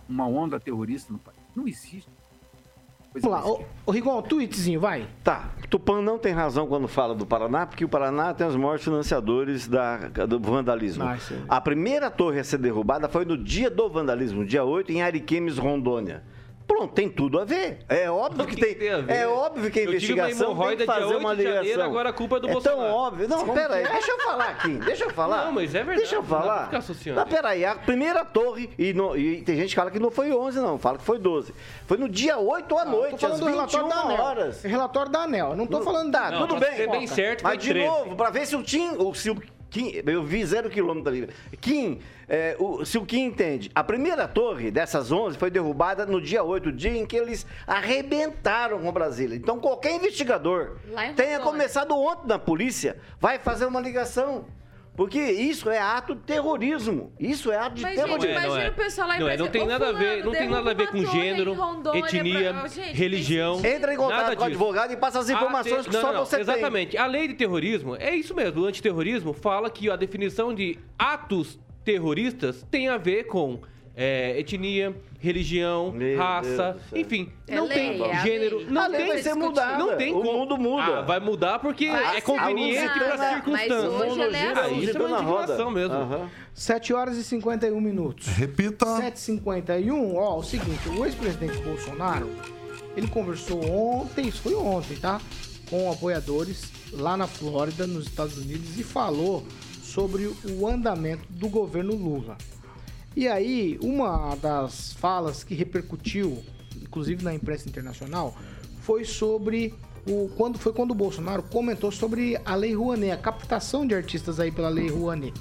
uma 0.08 0.26
onda 0.26 0.58
terrorista 0.60 1.12
no 1.12 1.18
país. 1.18 1.38
Não 1.54 1.66
existe. 1.66 2.08
Vamos 3.14 3.30
lá, 3.30 3.46
ô, 3.46 3.62
ô 3.84 3.90
Rigon, 3.90 4.22
tweetzinho, 4.22 4.80
vai. 4.80 5.06
Tá, 5.22 5.50
Tupã 5.68 6.00
não 6.00 6.18
tem 6.18 6.32
razão 6.32 6.66
quando 6.66 6.88
fala 6.88 7.14
do 7.14 7.26
Paraná, 7.26 7.66
porque 7.66 7.84
o 7.84 7.88
Paraná 7.88 8.32
tem 8.32 8.46
os 8.46 8.56
maiores 8.56 8.84
financiadores 8.84 9.68
da, 9.68 9.96
do 10.26 10.38
vandalismo. 10.38 11.04
Ah, 11.04 11.16
isso 11.16 11.32
aí. 11.32 11.40
a 11.48 11.60
primeira 11.60 12.10
torre 12.10 12.40
a 12.40 12.44
ser 12.44 12.58
derrubada 12.58 13.08
foi 13.08 13.24
no 13.24 13.36
dia 13.36 13.70
do 13.70 13.88
vandalismo, 13.88 14.44
dia 14.44 14.64
8, 14.64 14.92
em 14.92 15.02
Ariquemes, 15.02 15.58
Rondônia. 15.58 16.22
Pronto, 16.66 16.92
tem 16.94 17.08
tudo 17.08 17.38
a 17.40 17.44
ver. 17.44 17.78
É 17.88 18.10
óbvio 18.10 18.46
que, 18.46 18.56
tem. 18.56 18.90
a 18.90 18.98
ver? 19.00 19.12
É 19.14 19.26
óbvio 19.26 19.70
que 19.70 19.80
a 19.80 19.82
Eu 19.82 19.98
tive 19.98 20.14
uma 20.14 20.28
investigação 20.28 20.56
tem 20.68 20.76
que 20.76 20.84
fazer 20.86 21.04
8 21.06 21.18
uma 21.18 21.36
de 21.36 21.42
janeiro, 21.42 21.62
ligação. 21.64 21.84
agora 21.84 22.08
a 22.08 22.12
culpa 22.12 22.36
é 22.36 22.40
do 22.40 22.48
é 22.48 22.52
Bolsonaro. 22.52 22.80
tão 22.82 22.90
óbvio. 22.90 23.28
Não, 23.28 23.38
Como 23.40 23.54
pera 23.54 23.74
aí, 23.74 23.82
que 23.84 23.88
é? 23.88 23.92
deixa 23.92 24.10
eu 24.12 24.18
falar 24.20 24.44
aqui. 24.48 24.68
Deixa 24.78 25.04
eu 25.04 25.10
falar. 25.10 25.44
Não, 25.46 25.52
mas 25.52 25.74
é 25.74 25.78
verdade, 25.78 25.98
Deixa 25.98 26.14
eu 26.16 26.22
não 26.22 26.28
falar. 26.28 26.64
ficar 26.66 26.78
associando 26.78 27.20
Não, 27.20 27.26
pera 27.26 27.48
aí, 27.48 27.64
a 27.64 27.74
primeira 27.74 28.24
torre, 28.24 28.70
e, 28.78 28.92
no- 28.92 29.16
e 29.16 29.42
tem 29.42 29.56
gente 29.56 29.70
que 29.70 29.74
fala 29.76 29.90
que 29.90 29.98
não 29.98 30.10
foi 30.10 30.32
11, 30.32 30.60
não, 30.60 30.78
fala 30.78 30.98
que 30.98 31.04
foi 31.04 31.18
12. 31.18 31.54
Foi 31.86 31.96
no 31.98 32.08
dia 32.08 32.38
8 32.38 32.76
à 32.78 32.84
Não, 32.84 32.92
noite, 32.92 33.14
às 33.16 33.20
falando 33.20 33.40
do 33.40 33.46
relatório 33.46 33.86
21 33.86 33.88
da 33.88 34.02
ANEL. 34.08 34.24
horas. 34.24 34.64
É 34.64 34.68
Relatório 34.68 35.12
da 35.12 35.18
ANEL. 35.20 35.56
Não 35.56 35.66
tô 35.66 35.80
falando 35.82 36.10
Tá, 36.12 36.30
da... 36.30 36.38
tudo 36.38 36.56
pra 36.56 36.68
bem. 36.68 36.76
ser 36.76 36.90
bem 36.90 37.06
certo, 37.06 37.42
Mas 37.42 37.52
foi 37.54 37.58
de 37.62 37.68
13. 37.70 37.86
novo, 37.88 38.16
pra 38.16 38.30
ver 38.30 38.46
se 38.46 38.56
o 38.56 38.62
Tim, 38.62 38.94
ou 38.98 39.14
se 39.14 39.30
o 39.30 39.36
Kim, 39.72 40.02
eu 40.06 40.22
vi 40.22 40.44
zero 40.44 40.68
quilômetro 40.68 41.08
ali. 41.10 41.28
Kim, 41.60 41.98
é, 42.28 42.54
o- 42.58 42.84
se 42.84 42.98
o 42.98 43.06
Kim 43.06 43.24
entende, 43.24 43.70
a 43.74 43.82
primeira 43.82 44.28
torre 44.28 44.70
dessas 44.70 45.10
11 45.10 45.38
foi 45.38 45.50
derrubada 45.50 46.04
no 46.04 46.20
dia 46.20 46.44
8, 46.44 46.68
o 46.68 46.72
dia 46.72 46.96
em 46.96 47.06
que 47.06 47.16
eles 47.16 47.46
arrebentaram 47.66 48.78
com 48.80 48.92
Brasília. 48.92 49.34
Então 49.36 49.58
qualquer 49.58 49.94
investigador 49.94 50.76
tenha 51.14 51.38
começado 51.40 51.96
ontem 51.96 52.28
na 52.28 52.38
polícia, 52.38 52.96
vai 53.18 53.38
fazer 53.38 53.64
uma 53.66 53.80
ligação. 53.80 54.44
Porque 54.94 55.18
isso 55.18 55.70
é 55.70 55.78
ato 55.80 56.14
de 56.14 56.20
terrorismo. 56.20 57.12
Isso 57.18 57.50
é 57.50 57.56
ato 57.56 57.76
de 57.76 57.82
Mas, 57.82 57.96
gente, 57.96 58.04
terrorismo. 58.04 58.30
imagina 58.30 58.68
o 58.70 58.74
pessoal 58.74 59.08
lá 59.08 59.16
em 59.16 59.20
não, 59.20 59.28
é, 59.28 59.36
não 59.38 59.48
tem 59.48 59.62
"Ô, 59.62 59.66
nada 59.66 59.88
a 59.88 59.92
ver, 59.92 60.24
não 60.24 60.32
tem 60.32 60.48
nada 60.50 60.70
a 60.70 60.74
ver 60.74 60.88
com 60.88 61.04
gênero, 61.06 61.54
Rondônia 61.54 62.00
etnia, 62.00 62.52
pra- 62.54 62.68
Gente, 62.68 62.92
religião. 62.94 63.56
Entra 63.64 63.94
em 63.94 63.96
contato 63.96 64.20
nada 64.22 64.36
com 64.36 64.42
o 64.42 64.46
advogado 64.46 64.92
e 64.92 64.96
passa 64.96 65.18
as 65.20 65.30
informações 65.30 65.80
A 65.80 65.82
te- 65.84 65.88
que 65.88 65.96
só 65.96 66.08
não, 66.08 66.12
não, 66.18 66.26
você 66.26 66.36
tem. 66.36 66.42
Exatamente. 66.42 66.98
A 66.98 67.06
lei 67.06 67.26
de 67.26 67.32
terrorismo 67.34 67.96
é 67.96 68.14
isso 68.14 68.34
mesmo. 68.34 68.60
O 68.62 68.66
antiterrorismo 68.66 69.32
fala 69.32 69.70
que 69.70 69.88
a 69.90 69.96
definição 69.96 70.52
de 70.54 70.78
atos 70.98 71.58
terroristas 71.84 72.62
tem 72.70 72.88
a 72.88 72.96
ver 72.98 73.24
com 73.24 73.60
é, 73.96 74.38
etnia, 74.38 74.94
religião, 75.22 75.92
Meu 75.92 76.18
raça, 76.18 76.76
Deus 76.90 77.06
enfim. 77.06 77.32
É 77.46 77.54
não 77.54 77.66
lei, 77.66 77.76
tem 77.78 78.02
é 78.10 78.22
gênero. 78.22 78.56
lei. 78.58 78.66
Não 78.68 78.82
A 78.82 78.86
lei 78.88 79.00
tem, 79.00 79.08
vai 79.08 79.22
ser 79.22 79.34
mudada. 79.34 79.78
Não 79.78 79.96
tem 79.96 80.12
O 80.12 80.20
como. 80.20 80.32
mundo 80.38 80.58
muda. 80.58 80.98
Ah, 80.98 81.02
vai 81.02 81.20
mudar 81.20 81.58
porque 81.60 81.88
Vai 81.88 82.16
é 82.16 82.20
conveniente 82.20 82.98
para 82.98 83.14
as 83.14 83.20
mas 83.20 83.34
circunstâncias. 83.34 83.92
hoje 83.92 84.20
ela 84.20 84.36
é 84.36 84.40
Ah, 84.46 84.68
isso 84.70 84.98
é 84.98 85.00
uma 85.06 85.18
indignação 85.22 85.70
mesmo. 85.70 85.94
Aham. 85.94 86.28
7 86.52 86.92
horas 86.92 87.16
e 87.16 87.24
51 87.24 87.80
minutos. 87.80 88.26
Repita. 88.26 88.84
7h51, 88.84 90.14
ó, 90.16 90.38
o 90.38 90.42
seguinte, 90.42 90.88
o 90.88 91.04
ex-presidente 91.06 91.58
Bolsonaro, 91.62 92.28
ele 92.96 93.08
conversou 93.08 93.64
ontem, 93.70 94.28
isso 94.28 94.42
foi 94.42 94.54
ontem, 94.54 94.96
tá? 94.96 95.20
Com 95.70 95.90
apoiadores 95.90 96.70
lá 96.92 97.16
na 97.16 97.26
Flórida, 97.26 97.86
nos 97.86 98.06
Estados 98.06 98.36
Unidos, 98.36 98.78
e 98.78 98.82
falou 98.82 99.42
sobre 99.82 100.30
o 100.58 100.66
andamento 100.66 101.24
do 101.30 101.48
governo 101.48 101.94
Lula. 101.94 102.36
E 103.14 103.28
aí, 103.28 103.78
uma 103.82 104.34
das 104.36 104.92
falas 104.94 105.44
que 105.44 105.54
repercutiu, 105.54 106.42
inclusive 106.80 107.22
na 107.22 107.34
imprensa 107.34 107.68
internacional, 107.68 108.34
foi 108.80 109.04
sobre 109.04 109.74
o 110.06 110.30
quando 110.36 110.58
foi 110.58 110.72
quando 110.72 110.90
o 110.90 110.94
Bolsonaro 110.94 111.42
comentou 111.42 111.92
sobre 111.92 112.40
a 112.44 112.54
Lei 112.54 112.74
Rouanet, 112.74 113.12
a 113.12 113.16
captação 113.16 113.86
de 113.86 113.94
artistas 113.94 114.40
aí 114.40 114.50
pela 114.50 114.68
Lei 114.68 114.88
Rouanet. 114.88 115.32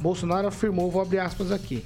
Bolsonaro 0.00 0.48
afirmou, 0.48 0.90
vou 0.90 1.02
abrir 1.02 1.20
aspas 1.20 1.52
aqui. 1.52 1.84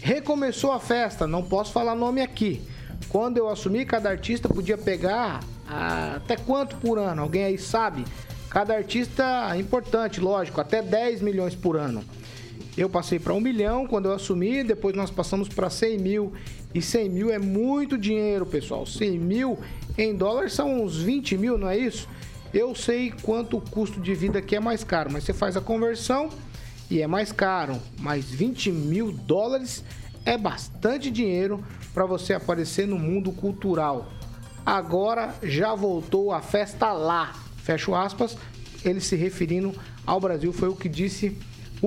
Recomeçou 0.00 0.72
a 0.72 0.80
festa, 0.80 1.26
não 1.26 1.42
posso 1.42 1.72
falar 1.72 1.94
nome 1.94 2.22
aqui. 2.22 2.62
Quando 3.08 3.38
eu 3.38 3.48
assumi, 3.48 3.84
cada 3.84 4.08
artista 4.08 4.48
podia 4.48 4.78
pegar 4.78 5.40
ah, 5.68 6.14
até 6.16 6.36
quanto 6.36 6.76
por 6.76 6.98
ano? 6.98 7.22
Alguém 7.22 7.44
aí 7.44 7.58
sabe? 7.58 8.04
Cada 8.48 8.74
artista 8.74 9.50
é 9.52 9.58
importante, 9.58 10.20
lógico, 10.20 10.60
até 10.60 10.80
10 10.80 11.22
milhões 11.22 11.54
por 11.54 11.76
ano. 11.76 12.04
Eu 12.76 12.88
passei 12.88 13.18
para 13.20 13.32
um 13.32 13.40
milhão 13.40 13.86
quando 13.86 14.06
eu 14.06 14.12
assumi, 14.12 14.64
depois 14.64 14.96
nós 14.96 15.10
passamos 15.10 15.48
para 15.48 15.70
100 15.70 15.98
mil. 15.98 16.32
E 16.74 16.82
100 16.82 17.08
mil 17.08 17.30
é 17.30 17.38
muito 17.38 17.96
dinheiro, 17.96 18.44
pessoal. 18.44 18.84
100 18.84 19.18
mil 19.18 19.58
em 19.96 20.14
dólares 20.14 20.52
são 20.52 20.82
uns 20.82 20.96
20 20.96 21.36
mil, 21.36 21.56
não 21.56 21.68
é 21.68 21.78
isso? 21.78 22.08
Eu 22.52 22.74
sei 22.74 23.12
quanto 23.22 23.58
o 23.58 23.60
custo 23.60 24.00
de 24.00 24.14
vida 24.14 24.40
aqui 24.40 24.56
é 24.56 24.60
mais 24.60 24.82
caro, 24.82 25.10
mas 25.12 25.24
você 25.24 25.32
faz 25.32 25.56
a 25.56 25.60
conversão 25.60 26.28
e 26.90 27.00
é 27.00 27.06
mais 27.06 27.30
caro. 27.30 27.80
Mas 28.00 28.24
20 28.24 28.72
mil 28.72 29.12
dólares 29.12 29.84
é 30.24 30.36
bastante 30.36 31.10
dinheiro 31.10 31.62
para 31.92 32.06
você 32.06 32.34
aparecer 32.34 32.88
no 32.88 32.98
mundo 32.98 33.30
cultural. 33.30 34.10
Agora 34.66 35.34
já 35.42 35.74
voltou 35.74 36.32
a 36.32 36.40
festa 36.40 36.92
lá. 36.92 37.34
Fecho 37.58 37.94
aspas, 37.94 38.36
ele 38.84 39.00
se 39.00 39.14
referindo 39.14 39.72
ao 40.04 40.20
Brasil, 40.20 40.52
foi 40.52 40.68
o 40.68 40.76
que 40.76 40.88
disse 40.88 41.36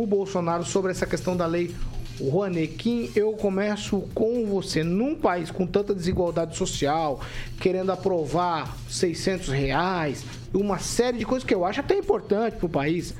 o 0.01 0.05
Bolsonaro 0.05 0.63
sobre 0.63 0.91
essa 0.91 1.07
questão 1.07 1.35
da 1.35 1.47
lei 1.47 1.73
Rouanet. 2.21 2.67
Kim, 2.75 3.11
eu 3.15 3.33
começo 3.33 4.01
com 4.13 4.45
você. 4.45 4.83
Num 4.83 5.15
país 5.15 5.49
com 5.49 5.65
tanta 5.65 5.93
desigualdade 5.93 6.55
social, 6.55 7.19
querendo 7.59 7.91
aprovar 7.91 8.77
600 8.87 9.49
reais, 9.49 10.23
uma 10.53 10.77
série 10.77 11.17
de 11.17 11.25
coisas 11.25 11.47
que 11.47 11.53
eu 11.53 11.65
acho 11.65 11.79
até 11.79 11.97
importante 11.97 12.57
para 12.57 12.65
o 12.67 12.69
país, 12.69 13.15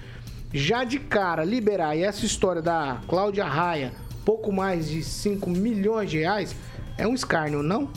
já 0.53 0.83
de 0.83 0.99
cara 0.99 1.43
liberar 1.43 1.95
e 1.95 2.03
essa 2.03 2.25
história 2.25 2.61
da 2.61 3.01
Cláudia 3.07 3.45
Raia, 3.45 3.91
pouco 4.23 4.51
mais 4.51 4.87
de 4.87 5.03
5 5.03 5.49
milhões 5.49 6.11
de 6.11 6.19
reais, 6.19 6.55
é 6.95 7.07
um 7.07 7.15
escárnio, 7.15 7.63
não? 7.63 7.89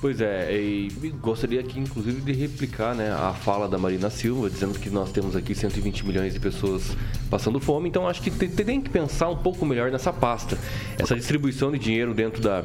Pois 0.00 0.20
é, 0.20 0.56
e 0.56 0.88
gostaria 1.20 1.58
aqui, 1.58 1.80
inclusive, 1.80 2.20
de 2.20 2.32
replicar 2.32 2.94
né, 2.94 3.10
a 3.12 3.32
fala 3.34 3.66
da 3.68 3.76
Marina 3.76 4.08
Silva, 4.08 4.48
dizendo 4.48 4.78
que 4.78 4.88
nós 4.88 5.10
temos 5.10 5.34
aqui 5.34 5.56
120 5.56 6.06
milhões 6.06 6.32
de 6.32 6.38
pessoas 6.38 6.96
passando 7.28 7.58
fome, 7.58 7.88
então 7.88 8.06
acho 8.06 8.22
que 8.22 8.30
te- 8.30 8.46
tem 8.46 8.80
que 8.80 8.88
pensar 8.90 9.28
um 9.28 9.34
pouco 9.36 9.66
melhor 9.66 9.90
nessa 9.90 10.12
pasta. 10.12 10.56
Essa 10.96 11.16
distribuição 11.16 11.72
de 11.72 11.80
dinheiro 11.80 12.14
dentro 12.14 12.40
da, 12.40 12.64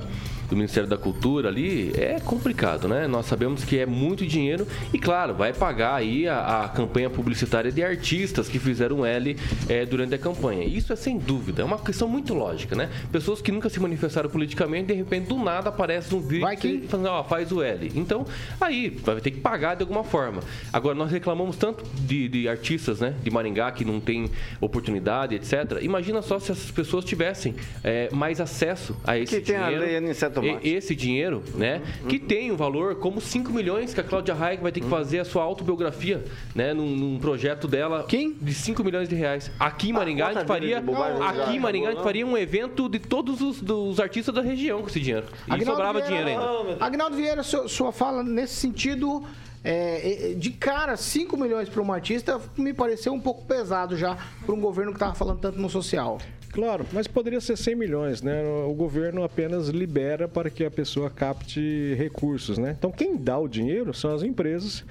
do 0.53 0.57
Ministério 0.57 0.87
da 0.87 0.97
Cultura 0.97 1.49
ali 1.49 1.91
é 1.95 2.19
complicado, 2.19 2.87
né? 2.87 3.07
Nós 3.07 3.25
sabemos 3.25 3.63
que 3.65 3.79
é 3.79 3.85
muito 3.87 4.23
dinheiro 4.25 4.67
e, 4.93 4.99
claro, 4.99 5.33
vai 5.33 5.51
pagar 5.51 5.95
aí 5.95 6.27
a, 6.27 6.63
a 6.65 6.69
campanha 6.69 7.09
publicitária 7.09 7.71
de 7.71 7.83
artistas 7.83 8.47
que 8.47 8.59
fizeram 8.59 9.03
L 9.03 9.35
eh, 9.67 9.83
durante 9.85 10.13
a 10.13 10.17
campanha. 10.19 10.63
Isso 10.63 10.93
é 10.93 10.95
sem 10.95 11.17
dúvida, 11.17 11.63
é 11.63 11.65
uma 11.65 11.79
questão 11.79 12.07
muito 12.07 12.33
lógica, 12.35 12.75
né? 12.75 12.89
Pessoas 13.11 13.41
que 13.41 13.51
nunca 13.51 13.67
se 13.67 13.79
manifestaram 13.79 14.29
politicamente, 14.29 14.87
de 14.87 14.93
repente, 14.93 15.27
do 15.27 15.37
nada 15.39 15.69
aparece 15.69 16.13
um 16.13 16.21
vídeo 16.21 16.41
Vai 16.41 16.55
que- 16.55 16.83
falando, 16.87 17.07
ó, 17.07 17.23
faz 17.23 17.51
o 17.51 17.61
L. 17.63 17.91
Então, 17.95 18.23
aí 18.61 18.89
vai 19.03 19.19
ter 19.21 19.31
que 19.31 19.39
pagar 19.39 19.75
de 19.75 19.81
alguma 19.81 20.03
forma. 20.03 20.41
Agora, 20.71 20.93
nós 20.95 21.11
reclamamos 21.11 21.55
tanto 21.57 21.83
de, 22.01 22.27
de 22.27 22.47
artistas, 22.47 22.99
né, 22.99 23.15
de 23.23 23.31
Maringá 23.31 23.71
que 23.71 23.83
não 23.83 23.99
tem 23.99 24.29
oportunidade, 24.61 25.33
etc. 25.35 25.79
Imagina 25.81 26.21
só 26.21 26.37
se 26.39 26.51
essas 26.51 26.69
pessoas 26.69 27.03
tivessem 27.05 27.55
eh, 27.83 28.07
mais 28.11 28.39
acesso 28.39 28.95
a 29.03 29.17
esse 29.17 29.39
Que 29.39 29.41
tem 29.47 29.55
a 29.55 29.63
dinheiro. 29.63 29.85
lei 29.85 29.97
Aniceto 29.97 30.35
Tomate. 30.35 30.42
E- 30.45 30.69
esse 30.73 30.95
dinheiro, 30.95 31.43
né, 31.55 31.81
que 32.07 32.19
tem 32.19 32.51
um 32.51 32.55
valor 32.55 32.95
como 32.95 33.19
5 33.21 33.51
milhões 33.51 33.93
que 33.93 33.99
a 33.99 34.03
Cláudia 34.03 34.33
Raia 34.33 34.57
vai 34.59 34.71
ter 34.71 34.81
que 34.81 34.87
fazer 34.89 35.19
a 35.19 35.25
sua 35.25 35.43
autobiografia, 35.43 36.23
né, 36.55 36.73
num, 36.73 36.95
num 36.95 37.19
projeto 37.19 37.67
dela 37.67 38.05
Quem? 38.07 38.33
de 38.33 38.53
5 38.53 38.83
milhões 38.83 39.07
de 39.09 39.15
reais. 39.15 39.49
Aqui 39.59 39.89
em 39.89 39.93
Maringá 39.93 40.27
a 40.27 40.33
gente 40.33 40.45
faria, 40.47 40.77
aqui 40.79 41.55
em 41.55 41.59
Maringá 41.59 41.89
a 41.89 41.91
gente 41.93 42.03
faria 42.03 42.25
um 42.25 42.37
evento 42.37 42.87
de 42.89 42.99
todos 42.99 43.41
os 43.41 43.61
dos 43.61 43.99
artistas 43.99 44.33
da 44.33 44.41
região 44.41 44.81
com 44.81 44.87
esse 44.87 44.99
dinheiro. 44.99 45.25
E 45.47 45.51
Agnaldo 45.53 45.71
sobrava 45.71 45.99
Vieira- 46.01 46.23
dinheiro 46.25 46.41
ainda. 46.69 46.85
Agnaldo 46.85 47.15
Vieira, 47.15 47.43
sua, 47.43 47.67
sua 47.67 47.91
fala 47.91 48.23
nesse 48.23 48.55
sentido, 48.55 49.23
é, 49.63 50.31
é, 50.31 50.33
de 50.33 50.49
cara, 50.51 50.97
5 50.97 51.37
milhões 51.37 51.69
para 51.69 51.81
um 51.81 51.91
artista 51.93 52.39
me 52.57 52.73
pareceu 52.73 53.13
um 53.13 53.19
pouco 53.19 53.45
pesado 53.45 53.95
já 53.95 54.17
para 54.45 54.53
um 54.53 54.59
governo 54.59 54.91
que 54.91 54.97
estava 54.97 55.13
falando 55.15 55.39
tanto 55.39 55.59
no 55.59 55.69
social. 55.69 56.17
Claro, 56.53 56.85
mas 56.93 57.07
poderia 57.07 57.41
ser 57.41 57.57
100 57.57 57.75
milhões, 57.75 58.21
né? 58.21 58.43
O 58.67 58.73
governo 58.73 59.23
apenas 59.23 59.69
libera 59.69 60.27
para 60.27 60.49
que 60.51 60.63
a 60.63 60.69
pessoa 60.71 61.09
capte 61.09 61.95
recursos, 61.97 62.57
né? 62.59 62.75
Então 62.77 62.91
quem 62.91 63.17
dá 63.17 63.37
o 63.39 63.47
dinheiro 63.47 63.91
são 63.93 64.13
as 64.13 64.21
empresas 64.21 64.85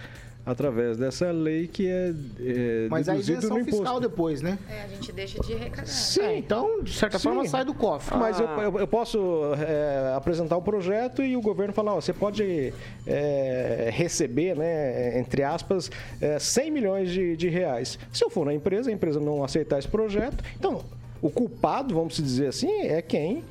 através 0.45 0.97
dessa 0.97 1.31
lei 1.31 1.69
que 1.69 1.87
é, 1.87 2.13
é 2.41 2.89
Mas 2.91 3.09
a 3.09 3.15
isenção 3.15 3.65
fiscal 3.65 4.01
depois, 4.01 4.43
né? 4.43 4.59
É, 4.69 4.83
a 4.83 4.89
gente 4.89 5.13
deixa 5.13 5.39
de 5.41 5.55
arrecadar. 5.55 5.87
Sim, 5.87 6.37
então, 6.39 6.83
de 6.83 6.93
certa 6.93 7.17
Sim. 7.17 7.29
forma, 7.29 7.47
sai 7.47 7.65
do 7.65 7.73
cofre. 7.73 8.17
Mas 8.19 8.41
eu, 8.41 8.47
eu- 8.49 8.79
eu 8.81 8.89
posso 8.89 9.21
é, 9.65 10.15
apresentar 10.17 10.57
um 10.57 10.63
projeto 10.63 11.23
e 11.23 11.37
o 11.37 11.41
governo 11.41 11.73
falar, 11.73 11.95
ó, 11.95 12.01
você 12.01 12.13
pode 12.13 12.75
é, 13.07 13.89
receber, 13.93 14.57
né, 14.57 15.17
entre 15.17 15.45
aspas, 15.45 15.89
é, 16.21 16.41
100 16.41 16.73
milhões 16.73 17.11
de, 17.13 17.37
de 17.37 17.49
reais. 17.49 17.97
Se 18.13 18.25
eu 18.25 18.29
for 18.29 18.45
na 18.45 18.53
empresa, 18.53 18.91
a 18.91 18.93
empresa 18.93 19.21
não 19.21 19.45
aceitar 19.45 19.79
esse 19.79 19.87
projeto, 19.87 20.43
então 20.59 20.83
o 21.23 21.31
culpado, 21.31 21.95
vamos 21.95 22.17
dizer 22.17 22.49
assim, 22.49 22.71
é 22.83 23.01
quem 23.01 23.45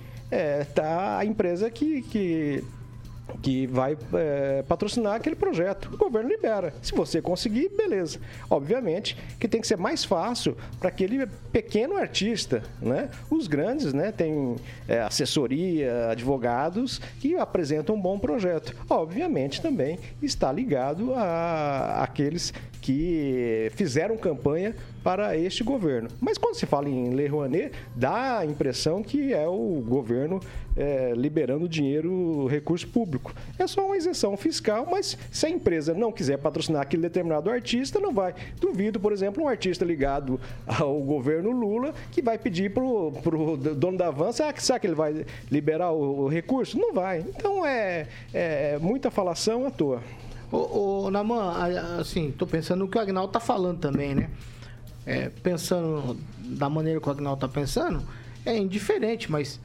está 0.62 1.18
a 1.18 1.26
empresa 1.26 1.70
que, 1.70 2.02
que 2.04 2.64
que 3.42 3.68
vai 3.68 3.98
é, 4.14 4.64
patrocinar 4.68 5.16
aquele 5.16 5.36
projeto. 5.36 5.90
O 5.94 5.98
governo 5.98 6.30
libera. 6.30 6.74
Se 6.82 6.94
você 6.94 7.22
conseguir, 7.22 7.70
beleza. 7.70 8.20
Obviamente 8.50 9.18
que 9.40 9.48
tem 9.48 9.62
que 9.62 9.68
ser 9.68 9.78
mais 9.78 10.04
fácil 10.04 10.56
para 10.80 10.90
aquele 10.90 11.26
pequeno 11.52 11.98
artista, 11.98 12.64
né? 12.82 13.10
Os 13.30 13.48
grandes, 13.48 13.94
né? 13.94 14.12
Tem 14.12 14.56
é, 14.88 15.02
assessoria, 15.02 16.10
advogados 16.10 17.00
que 17.20 17.36
apresentam 17.36 17.96
um 17.96 18.02
bom 18.02 18.20
projeto. 18.20 18.76
Obviamente 18.90 19.62
também 19.62 20.00
está 20.22 20.52
ligado 20.52 21.14
a 21.14 22.04
aqueles 22.04 22.54
que 22.82 23.72
fizeram 23.76 24.18
campanha 24.18 24.76
para 25.04 25.38
este 25.38 25.64
governo. 25.64 26.10
Mas 26.20 26.38
quando 26.38 26.56
se 26.56 26.66
fala 26.66 26.90
em 26.90 27.14
Lei 27.14 27.28
Rouanet, 27.28 27.72
dá 27.96 28.40
a 28.40 28.46
impressão 28.46 29.02
que 29.02 29.34
é 29.34 29.48
o 29.48 29.84
governo 29.86 30.40
é, 30.76 31.14
liberando 31.16 31.68
dinheiro, 31.68 32.46
recurso 32.48 32.88
público. 32.88 33.34
É 33.58 33.68
só 33.68 33.86
uma 33.86 33.98
isenção 33.98 34.36
fiscal, 34.38 34.88
mas 34.90 35.18
se 35.32 35.46
a 35.46 35.50
empresa 35.50 35.94
não 35.94 36.12
quiser 36.12 36.38
patrocinar 36.38 36.82
aquele 36.82 37.02
determinado 37.02 37.50
artista, 37.50 38.00
não 38.00 38.14
vai. 38.14 38.34
Duvido, 38.60 39.00
por 39.00 39.12
exemplo, 39.12 39.44
um 39.44 39.48
artista 39.48 39.84
ligado 39.84 40.40
ao 40.66 41.00
governo 41.02 41.52
Lula 41.52 41.94
que 42.12 42.22
vai 42.22 42.38
pedir 42.38 42.74
para 42.74 42.84
o 42.84 43.58
dono 43.58 43.98
da 43.98 44.10
van, 44.10 44.32
será 44.32 44.54
que, 44.54 44.64
será 44.64 44.80
que 44.80 44.88
ele 44.88 44.96
vai 44.96 45.26
liberar 45.50 45.92
o, 45.92 46.22
o 46.22 46.28
recurso? 46.28 46.78
Não 46.78 46.94
vai. 46.94 47.20
Então 47.20 47.66
é, 47.66 48.08
é 48.34 48.78
muita 48.80 49.12
falação 49.12 49.66
à 49.66 49.72
toa. 49.72 50.02
Ô, 50.52 51.06
ô 51.06 51.12
Naman, 51.12 52.00
assim, 52.00 52.32
tô 52.32 52.46
pensando 52.46 52.80
no 52.80 52.88
que 52.88 52.98
o 52.98 53.02
Agnaldo 53.02 53.32
tá 53.32 53.40
falando 53.40 53.80
também, 53.80 54.14
né? 54.14 54.30
É, 55.06 55.30
pensando 55.30 56.18
da 56.40 56.70
maneira 56.70 57.00
que 57.00 57.08
o 57.08 57.12
Agnaldo 57.12 57.42
tá 57.42 57.48
pensando, 57.48 58.04
é 58.46 58.56
indiferente, 58.56 59.32
mas 59.32 59.60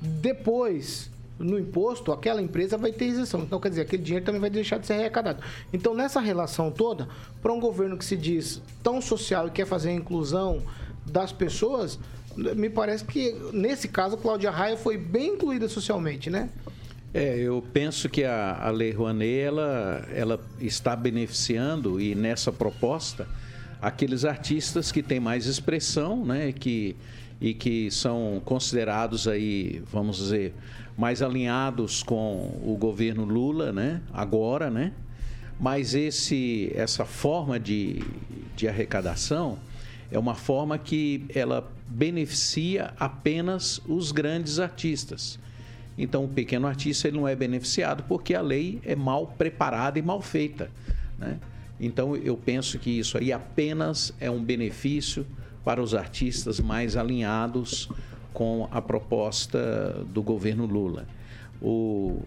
depois 0.00 1.10
no 1.38 1.58
imposto, 1.58 2.12
aquela 2.12 2.42
empresa 2.42 2.76
vai 2.76 2.92
ter 2.92 3.06
isenção. 3.06 3.40
Então, 3.42 3.60
quer 3.60 3.68
dizer, 3.68 3.82
aquele 3.82 4.02
dinheiro 4.02 4.24
também 4.24 4.40
vai 4.40 4.50
deixar 4.50 4.78
de 4.78 4.86
ser 4.86 4.94
arrecadado. 4.94 5.42
Então, 5.72 5.94
nessa 5.94 6.20
relação 6.20 6.70
toda, 6.70 7.08
para 7.40 7.52
um 7.52 7.60
governo 7.60 7.96
que 7.96 8.04
se 8.04 8.16
diz 8.16 8.60
tão 8.82 9.00
social 9.00 9.46
e 9.46 9.50
quer 9.50 9.66
fazer 9.66 9.90
a 9.90 9.94
inclusão 9.94 10.62
das 11.06 11.32
pessoas, 11.32 11.98
me 12.36 12.68
parece 12.68 13.04
que, 13.04 13.34
nesse 13.52 13.88
caso, 13.88 14.16
Cláudia 14.16 14.50
Raia 14.50 14.76
foi 14.76 14.96
bem 14.98 15.34
incluída 15.34 15.68
socialmente, 15.68 16.28
né? 16.28 16.50
É, 17.14 17.38
eu 17.38 17.64
penso 17.72 18.08
que 18.08 18.24
a, 18.24 18.58
a 18.60 18.70
Lei 18.70 18.92
Rouanet, 18.92 19.40
ela, 19.40 20.06
ela 20.12 20.40
está 20.60 20.94
beneficiando, 20.94 22.00
e 22.00 22.14
nessa 22.14 22.52
proposta, 22.52 23.26
aqueles 23.80 24.24
artistas 24.24 24.90
que 24.90 25.02
têm 25.02 25.20
mais 25.20 25.46
expressão, 25.46 26.24
né, 26.24 26.52
que, 26.52 26.96
e 27.40 27.54
que 27.54 27.90
são 27.90 28.40
considerados 28.44 29.28
aí, 29.28 29.82
vamos 29.90 30.16
dizer, 30.16 30.54
mais 30.96 31.22
alinhados 31.22 32.02
com 32.02 32.60
o 32.62 32.76
governo 32.78 33.24
Lula, 33.24 33.72
né, 33.72 34.00
agora, 34.12 34.70
né, 34.70 34.92
mas 35.60 35.94
esse, 35.94 36.70
essa 36.74 37.04
forma 37.04 37.58
de, 37.58 38.02
de 38.56 38.68
arrecadação 38.68 39.58
é 40.10 40.18
uma 40.18 40.34
forma 40.34 40.78
que 40.78 41.24
ela 41.34 41.70
beneficia 41.88 42.94
apenas 42.98 43.80
os 43.86 44.12
grandes 44.12 44.58
artistas. 44.58 45.38
Então, 45.96 46.24
o 46.24 46.28
pequeno 46.28 46.66
artista 46.66 47.08
ele 47.08 47.16
não 47.16 47.26
é 47.26 47.34
beneficiado 47.34 48.04
porque 48.04 48.34
a 48.34 48.40
lei 48.40 48.80
é 48.84 48.94
mal 48.94 49.26
preparada 49.26 49.98
e 49.98 50.02
mal 50.02 50.22
feita. 50.22 50.70
Né? 51.18 51.38
Então, 51.80 52.16
eu 52.16 52.36
penso 52.36 52.78
que 52.78 52.90
isso 52.90 53.16
aí 53.16 53.32
apenas 53.32 54.12
é 54.20 54.30
um 54.30 54.42
benefício 54.42 55.26
para 55.64 55.82
os 55.82 55.94
artistas 55.94 56.60
mais 56.60 56.96
alinhados 56.96 57.88
com 58.32 58.68
a 58.70 58.80
proposta 58.80 60.04
do 60.12 60.22
governo 60.22 60.66
Lula. 60.66 61.06
O 61.60 62.22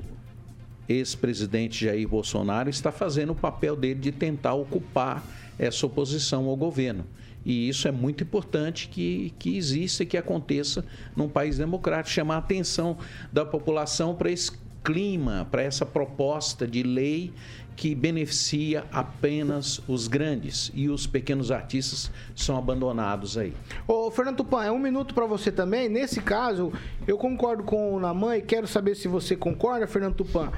ex-presidente 0.88 1.86
Jair 1.86 2.08
Bolsonaro 2.08 2.70
está 2.70 2.91
fazendo 2.91 3.32
o 3.32 3.36
papel 3.36 3.76
dele 3.76 3.99
de 3.99 4.12
tentar 4.12 4.54
ocupar 4.54 5.24
essa 5.58 5.86
oposição 5.86 6.47
ao 6.47 6.56
governo. 6.56 7.06
E 7.45 7.68
isso 7.68 7.88
é 7.88 7.91
muito 7.91 8.24
importante 8.24 8.88
que, 8.88 9.34
que 9.39 9.58
exista 9.58 10.04
e 10.04 10.06
que 10.06 10.18
aconteça 10.18 10.86
num 11.16 11.28
país 11.28 11.58
democrático, 11.58 12.14
chamar 12.14 12.36
a 12.36 12.39
atenção 12.39 12.97
da 13.32 13.43
população 13.43 14.16
para 14.16 14.30
esse 14.30 14.52
clima, 14.84 15.47
para 15.49 15.61
essa 15.61 15.86
proposta 15.86 16.67
de 16.67 16.84
lei 16.84 17.34
que 17.75 17.95
beneficia 17.95 18.86
apenas 18.91 19.82
os 19.88 20.07
grandes 20.07 20.71
e 20.73 20.89
os 20.89 21.07
pequenos 21.07 21.51
artistas 21.51 22.11
são 22.36 22.57
abandonados 22.57 23.38
aí. 23.38 23.53
Ô, 23.88 24.11
Fernando 24.11 24.38
Tupan, 24.38 24.63
é 24.65 24.71
um 24.71 24.77
minuto 24.77 25.15
para 25.15 25.25
você 25.25 25.51
também. 25.51 25.89
Nesse 25.89 26.21
caso, 26.21 26.71
eu 27.07 27.17
concordo 27.17 27.63
com 27.63 27.95
o 27.95 27.99
Naman 27.99 28.38
e 28.38 28.41
quero 28.41 28.67
saber 28.67 28.95
se 28.95 29.07
você 29.07 29.36
concorda, 29.36 29.88
Fernando 29.88 30.15
Tupan. 30.15 30.51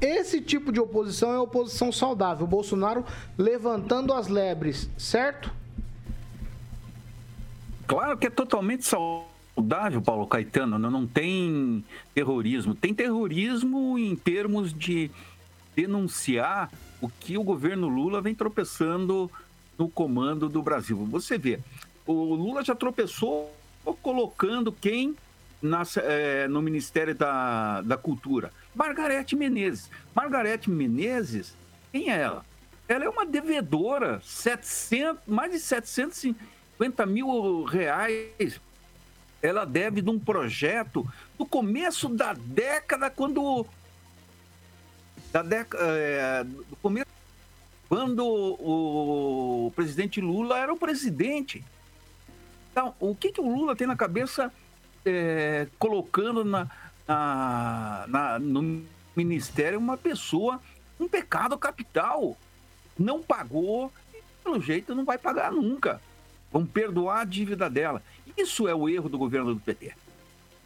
Esse 0.00 0.40
tipo 0.40 0.72
de 0.72 0.80
oposição 0.80 1.32
é 1.32 1.38
oposição 1.38 1.92
saudável. 1.92 2.44
O 2.44 2.48
Bolsonaro 2.48 3.04
levantando 3.36 4.12
as 4.12 4.28
lebres, 4.28 4.88
certo? 4.96 5.52
Claro 7.86 8.16
que 8.16 8.26
é 8.26 8.30
totalmente 8.30 8.86
saudável, 8.86 9.31
Paulo 10.04 10.26
Caetano. 10.26 10.78
Não 10.78 11.06
tem 11.06 11.84
terrorismo. 12.14 12.74
Tem 12.74 12.94
terrorismo 12.94 13.98
em 13.98 14.16
termos 14.16 14.72
de 14.72 15.10
denunciar 15.74 16.70
o 17.00 17.08
que 17.08 17.36
o 17.36 17.42
governo 17.42 17.88
Lula 17.88 18.20
vem 18.20 18.34
tropeçando 18.34 19.30
no 19.78 19.88
comando 19.88 20.48
do 20.48 20.62
Brasil. 20.62 20.96
Você 21.10 21.36
vê, 21.36 21.58
o 22.06 22.34
Lula 22.34 22.64
já 22.64 22.74
tropeçou 22.74 23.54
colocando 24.00 24.70
quem 24.70 25.16
é, 26.04 26.46
no 26.48 26.62
Ministério 26.62 27.14
da, 27.14 27.80
da 27.82 27.96
Cultura? 27.96 28.52
Margarete 28.74 29.34
Menezes. 29.34 29.90
Margarete 30.14 30.70
Menezes, 30.70 31.54
quem 31.90 32.10
é 32.10 32.20
ela? 32.20 32.44
Ela 32.88 33.04
é 33.04 33.08
uma 33.08 33.24
devedora, 33.24 34.20
700, 34.22 35.22
mais 35.26 35.52
de 35.52 35.60
750 35.60 37.06
mil 37.06 37.64
reais. 37.64 38.60
Ela 39.42 39.64
deve 39.64 40.00
de 40.00 40.08
um 40.08 40.18
projeto 40.18 41.06
no 41.38 41.44
começo 41.44 42.08
da 42.08 42.32
década, 42.32 43.10
quando 43.10 43.66
da 45.32 45.42
década, 45.42 45.82
é, 45.88 46.44
do 46.44 46.76
começo, 46.80 47.10
quando 47.88 48.24
o 48.24 49.72
presidente 49.74 50.20
Lula 50.20 50.58
era 50.58 50.72
o 50.72 50.78
presidente. 50.78 51.64
Então, 52.70 52.94
o 53.00 53.14
que, 53.14 53.32
que 53.32 53.40
o 53.40 53.54
Lula 53.54 53.74
tem 53.74 53.86
na 53.86 53.96
cabeça 53.96 54.52
é, 55.04 55.66
colocando 55.78 56.44
na, 56.44 56.70
na, 57.06 58.04
na, 58.08 58.38
no 58.38 58.82
ministério 59.14 59.78
uma 59.78 59.96
pessoa 59.96 60.60
um 60.98 61.08
pecado 61.08 61.58
capital? 61.58 62.36
Não 62.98 63.22
pagou 63.22 63.92
e, 64.14 64.22
pelo 64.44 64.60
jeito, 64.60 64.94
não 64.94 65.04
vai 65.04 65.18
pagar 65.18 65.50
nunca. 65.50 66.00
Vão 66.50 66.64
perdoar 66.64 67.20
a 67.20 67.24
dívida 67.24 67.68
dela. 67.68 68.02
Isso 68.36 68.68
é 68.68 68.74
o 68.74 68.88
erro 68.88 69.08
do 69.08 69.18
governo 69.18 69.54
do 69.54 69.60
PT. 69.60 69.92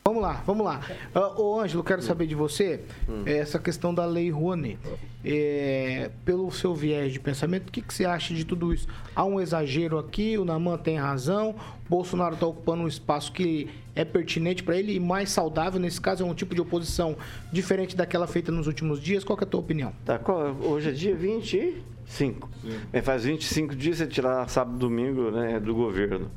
Vamos 0.06 0.22
lá, 0.22 0.40
vamos 0.46 0.64
lá. 0.64 0.80
Uh, 1.12 1.42
ô 1.42 1.60
Ângelo, 1.60 1.82
quero 1.82 2.00
saber 2.00 2.28
de 2.28 2.34
você 2.36 2.80
hum. 3.08 3.24
essa 3.26 3.58
questão 3.58 3.92
da 3.92 4.06
lei 4.06 4.30
Rouanet. 4.30 4.78
É, 5.24 6.12
pelo 6.24 6.48
seu 6.52 6.72
viés 6.72 7.12
de 7.12 7.18
pensamento, 7.18 7.68
o 7.68 7.72
que, 7.72 7.82
que, 7.82 7.92
você 7.92 8.04
acha 8.04 8.32
de 8.32 8.44
tudo 8.44 8.72
isso? 8.72 8.86
Há 9.16 9.24
um 9.24 9.40
exagero 9.40 9.98
aqui, 9.98 10.38
o 10.38 10.44
Naman 10.44 10.78
tem 10.78 10.96
razão, 10.96 11.56
Bolsonaro 11.88 12.34
está 12.34 12.46
ocupando 12.46 12.84
um 12.84 12.86
espaço 12.86 13.32
que 13.32 13.68
é 13.96 14.04
pertinente 14.04 14.62
para 14.62 14.76
ele 14.76 14.94
e 14.94 15.00
mais 15.00 15.30
saudável, 15.30 15.80
nesse 15.80 16.00
caso 16.00 16.22
é 16.22 16.26
um 16.26 16.34
tipo 16.34 16.54
de 16.54 16.60
oposição 16.60 17.16
diferente 17.52 17.96
daquela 17.96 18.28
feita 18.28 18.52
nos 18.52 18.68
últimos 18.68 19.00
dias. 19.00 19.24
Qual 19.24 19.36
é 19.40 19.42
a 19.42 19.46
tua 19.46 19.58
opinião? 19.58 19.92
Tá, 20.04 20.20
hoje 20.62 20.90
é 20.90 20.92
dia 20.92 21.16
25. 21.16 22.48
É, 22.92 23.02
faz 23.02 23.24
25 23.24 23.74
dias 23.74 23.96
você 23.96 24.06
tirar 24.06 24.48
sábado 24.48 24.76
e 24.76 24.78
domingo 24.78 25.32
né, 25.32 25.58
do 25.58 25.74
governo. 25.74 26.30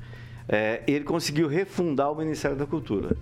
É, 0.52 0.82
ele 0.88 1.06
conseguiu 1.06 1.48
refundar 1.48 2.12
o 2.12 2.16
Ministério 2.16 2.58
da 2.58 2.66
Cultura. 2.66 3.16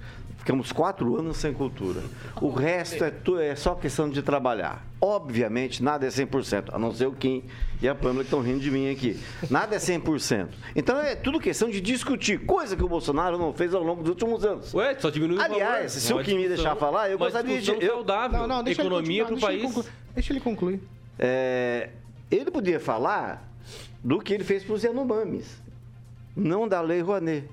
Ficamos 0.48 0.72
quatro 0.72 1.20
anos 1.20 1.36
sem 1.36 1.54
cultura. 1.54 2.02
O 2.42 2.50
resto 2.50 3.04
é, 3.04 3.50
é 3.50 3.54
só 3.54 3.76
questão 3.76 4.10
de 4.10 4.22
trabalhar. 4.22 4.88
Obviamente, 5.02 5.84
nada 5.84 6.06
é 6.06 6.10
100%, 6.10 6.70
a 6.72 6.80
não 6.80 6.94
ser 6.94 7.06
o 7.06 7.12
Kim 7.12 7.44
e 7.82 7.88
a 7.88 7.94
Pâmela 7.94 8.20
que 8.20 8.28
estão 8.28 8.40
rindo 8.40 8.62
de 8.62 8.72
mim 8.72 8.90
aqui. 8.90 9.20
Nada 9.50 9.76
é 9.76 9.78
100%. 9.78 10.48
Então 10.74 10.98
é 11.02 11.18
tudo 11.18 11.38
questão 11.38 11.70
de 11.70 11.82
discutir, 11.82 12.46
coisa 12.46 12.78
que 12.78 12.84
o 12.84 12.88
Bolsonaro 12.88 13.38
não 13.38 13.52
fez 13.52 13.74
ao 13.74 13.84
longo 13.84 14.02
dos 14.02 14.12
últimos 14.12 14.46
anos. 14.46 14.74
Ué, 14.74 14.96
só 14.98 15.10
diminuiu 15.10 15.42
Aliás, 15.42 15.92
se 15.92 16.14
o 16.14 16.24
Kim 16.24 16.38
me 16.38 16.48
deixar 16.48 16.78
falar, 16.78 17.12
eu 17.12 17.18
gostaria 17.18 17.60
de. 17.60 17.70
Eu... 17.72 17.96
saudável, 17.96 18.40
não, 18.40 18.48
não, 18.48 18.64
deixa 18.64 18.82
economia 18.82 19.26
para 19.26 19.36
o 19.36 19.40
país. 19.42 19.64
Ele 19.64 19.86
deixa 20.16 20.32
ele 20.32 20.40
concluir. 20.40 20.80
É, 21.20 21.90
ele 22.32 22.50
podia 22.50 22.80
falar 22.80 23.46
do 24.02 24.22
que 24.22 24.34
ele 24.34 24.46
fez 24.46 24.64
para 24.64 24.76
os 24.76 24.84
Yanomamis, 24.84 25.62
não 26.38 26.68
da 26.68 26.80
Lei 26.82 27.02
Rouanet. 27.02 27.48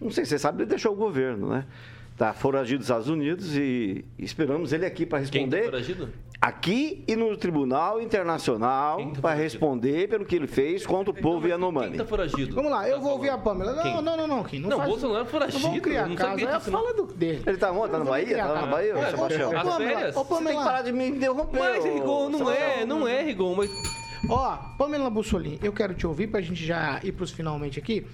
Não 0.00 0.10
sei 0.10 0.24
se 0.24 0.30
você 0.30 0.38
sabe, 0.38 0.62
ele 0.62 0.68
deixou 0.68 0.92
o 0.92 0.96
governo, 0.96 1.48
né? 1.48 1.64
Está 2.12 2.32
foragido 2.32 2.78
dos 2.78 2.86
Estados 2.86 3.08
Unidos 3.08 3.56
e 3.56 4.04
esperamos 4.18 4.72
ele 4.72 4.86
aqui 4.86 5.04
para 5.04 5.18
responder. 5.18 5.56
Quem 5.56 5.64
tá 5.64 5.70
foragido? 5.70 6.08
Aqui 6.40 7.02
e 7.08 7.16
no 7.16 7.34
Tribunal 7.36 8.00
Internacional 8.00 8.98
tá 9.12 9.20
para 9.20 9.34
responder 9.34 10.08
pelo 10.08 10.24
que 10.24 10.36
ele 10.36 10.46
fez 10.46 10.86
contra 10.86 11.10
o 11.10 11.18
então, 11.18 11.22
povo 11.22 11.46
Yanomami. 11.46 11.88
Quem 11.88 11.98
tá 11.98 12.04
foragido? 12.04 12.54
Vamos 12.54 12.70
lá, 12.70 12.88
eu 12.88 13.00
vou 13.00 13.12
ouvir 13.12 13.30
a 13.30 13.38
Pâmela. 13.38 13.72
Não, 13.72 13.84
não, 13.84 14.02
não, 14.02 14.16
não, 14.16 14.26
não, 14.28 14.46
Não, 14.52 14.68
não 14.68 14.76
faz... 14.78 14.90
Bolsonaro 14.90 15.24
é 15.24 15.26
foragido. 15.26 15.62
Não 15.62 15.68
vamos 15.68 15.82
criar 15.82 16.08
não 16.08 16.14
casa, 16.14 16.42
é 16.42 16.52
a 16.52 16.60
fala 16.60 16.94
do, 16.94 17.06
dele. 17.06 17.42
Ele 17.46 17.56
tá 17.56 17.72
onde? 17.72 17.90
Tá 17.90 17.98
na 17.98 18.04
Bahia? 18.04 18.36
Tá 18.36 18.54
na 18.54 18.66
Bahia, 18.66 19.10
Sebastião? 19.10 19.58
As 19.58 19.76
férias? 19.76 20.16
Ô, 20.16 20.24
Pamela. 20.24 20.40
Você 20.40 20.48
tem 20.48 20.58
que 20.58 20.64
parar 20.64 20.82
de 20.82 20.92
me 20.92 21.08
interromper. 21.08 21.58
Mas, 21.58 21.84
Rigon, 21.84 22.28
não 22.28 22.50
é, 22.50 22.86
não 22.86 23.08
é, 23.08 23.22
Rigon, 23.22 23.54
mas... 23.54 24.05
Ó, 24.28 24.56
Pamela 24.78 25.10
Bussolini, 25.10 25.58
eu 25.62 25.72
quero 25.72 25.94
te 25.94 26.06
ouvir 26.06 26.28
para 26.28 26.40
a 26.40 26.42
gente 26.42 26.64
já 26.64 27.00
ir 27.02 27.12
para 27.12 27.24
os 27.24 27.30
finalmente 27.30 27.78
aqui. 27.78 28.06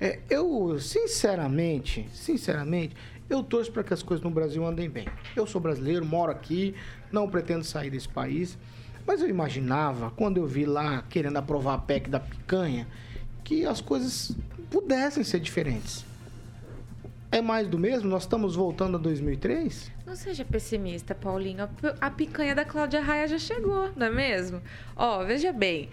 É, 0.00 0.18
eu, 0.28 0.78
sinceramente, 0.80 2.08
sinceramente, 2.12 2.96
eu 3.30 3.42
torço 3.42 3.70
para 3.70 3.84
que 3.84 3.94
as 3.94 4.02
coisas 4.02 4.24
no 4.24 4.30
Brasil 4.30 4.66
andem 4.66 4.90
bem. 4.90 5.06
Eu 5.36 5.46
sou 5.46 5.60
brasileiro, 5.60 6.04
moro 6.04 6.32
aqui, 6.32 6.74
não 7.10 7.28
pretendo 7.28 7.64
sair 7.64 7.90
desse 7.90 8.08
país. 8.08 8.58
Mas 9.06 9.20
eu 9.20 9.28
imaginava, 9.28 10.10
quando 10.10 10.38
eu 10.38 10.46
vi 10.46 10.64
lá 10.64 11.04
querendo 11.08 11.36
aprovar 11.36 11.74
a 11.74 11.78
PEC 11.78 12.08
da 12.08 12.20
picanha, 12.20 12.86
que 13.44 13.64
as 13.64 13.80
coisas 13.80 14.36
pudessem 14.70 15.24
ser 15.24 15.40
diferentes. 15.40 16.04
É 17.32 17.40
mais 17.40 17.66
do 17.66 17.78
mesmo? 17.78 18.08
Nós 18.10 18.24
estamos 18.24 18.54
voltando 18.54 18.96
a 18.98 19.00
2003? 19.00 19.90
Não 20.06 20.14
seja 20.14 20.44
pessimista, 20.44 21.14
Paulinho. 21.14 21.64
A 21.64 21.66
pi- 21.66 21.94
A 22.00 22.10
picanha 22.10 22.54
da 22.54 22.64
Cláudia 22.64 23.00
Raia 23.00 23.26
já 23.26 23.38
chegou, 23.38 23.90
não 23.96 24.06
é 24.06 24.10
mesmo? 24.10 24.60
Ó, 24.94 25.24
veja 25.24 25.50
bem. 25.52 25.88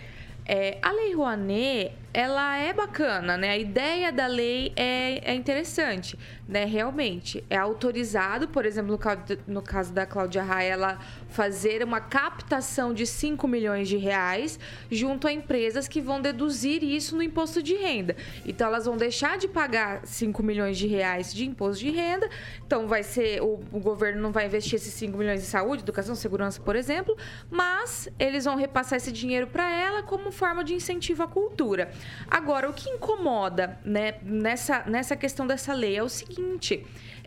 é, 0.46 0.80
a 0.82 0.92
Lei 0.92 1.14
Rouanet, 1.14 1.92
ela 2.14 2.58
é 2.58 2.74
bacana, 2.74 3.38
né? 3.38 3.52
A 3.52 3.58
ideia 3.58 4.12
da 4.12 4.26
lei 4.28 4.74
é, 4.76 5.32
é 5.32 5.36
interessante, 5.36 6.18
né? 6.50 6.66
Realmente. 6.66 7.44
É 7.48 7.56
autorizado, 7.56 8.48
por 8.48 8.66
exemplo, 8.66 9.00
no 9.48 9.62
caso, 9.62 9.94
da 9.94 10.06
Cláudia 10.06 10.42
Raia, 10.42 10.74
ela 10.74 11.00
fazer 11.30 11.84
uma 11.84 12.02
captação 12.02 12.92
de 12.92 13.06
5 13.06 13.48
milhões 13.48 13.88
de 13.88 13.98
reais 13.98 14.60
junto 14.90 15.28
a 15.28 15.32
empresas 15.32 15.88
que 15.88 16.02
vão 16.02 16.20
deduzir 16.20 16.84
isso 16.84 17.16
no 17.16 17.22
imposto 17.22 17.62
de 17.62 17.76
renda. 17.76 18.16
Então, 18.48 18.68
elas 18.68 18.86
vão 18.86 18.98
deixar 18.98 19.38
de 19.38 19.48
pagar 19.48 20.02
5 20.04 20.42
milhões 20.42 20.76
de 20.76 20.88
reais 20.88 21.32
de 21.32 21.46
imposto 21.46 21.86
de 21.86 21.92
renda. 21.92 22.28
Então, 22.66 22.88
vai 22.88 23.04
ser. 23.04 23.44
O, 23.44 23.60
o 23.72 23.80
governo 23.80 24.20
não 24.20 24.32
vai 24.32 24.48
investir 24.48 24.74
esses 24.76 24.94
5 24.96 25.16
milhões 25.16 25.44
em 25.44 25.46
saúde, 25.46 25.84
educação, 25.84 26.16
segurança, 26.16 26.60
por 26.60 26.76
exemplo, 26.76 27.16
mas 27.52 28.10
eles 28.18 28.46
vão 28.46 28.56
repassar 28.56 28.98
esse 28.98 29.12
dinheiro 29.12 29.46
para 29.46 29.70
ela 29.70 30.02
como 30.02 30.32
forma 30.32 30.64
de 30.64 30.74
incentivo 30.74 31.22
à 31.22 31.28
cultura. 31.28 31.92
Agora, 32.28 32.68
o 32.68 32.74
que 32.74 32.90
incomoda 32.90 33.78
né, 33.86 34.16
nessa, 34.24 34.84
nessa 34.88 35.16
questão 35.16 35.46
dessa 35.46 35.74
lei 35.74 35.96
é 35.96 36.02
o 36.02 36.10
seguinte: 36.10 36.39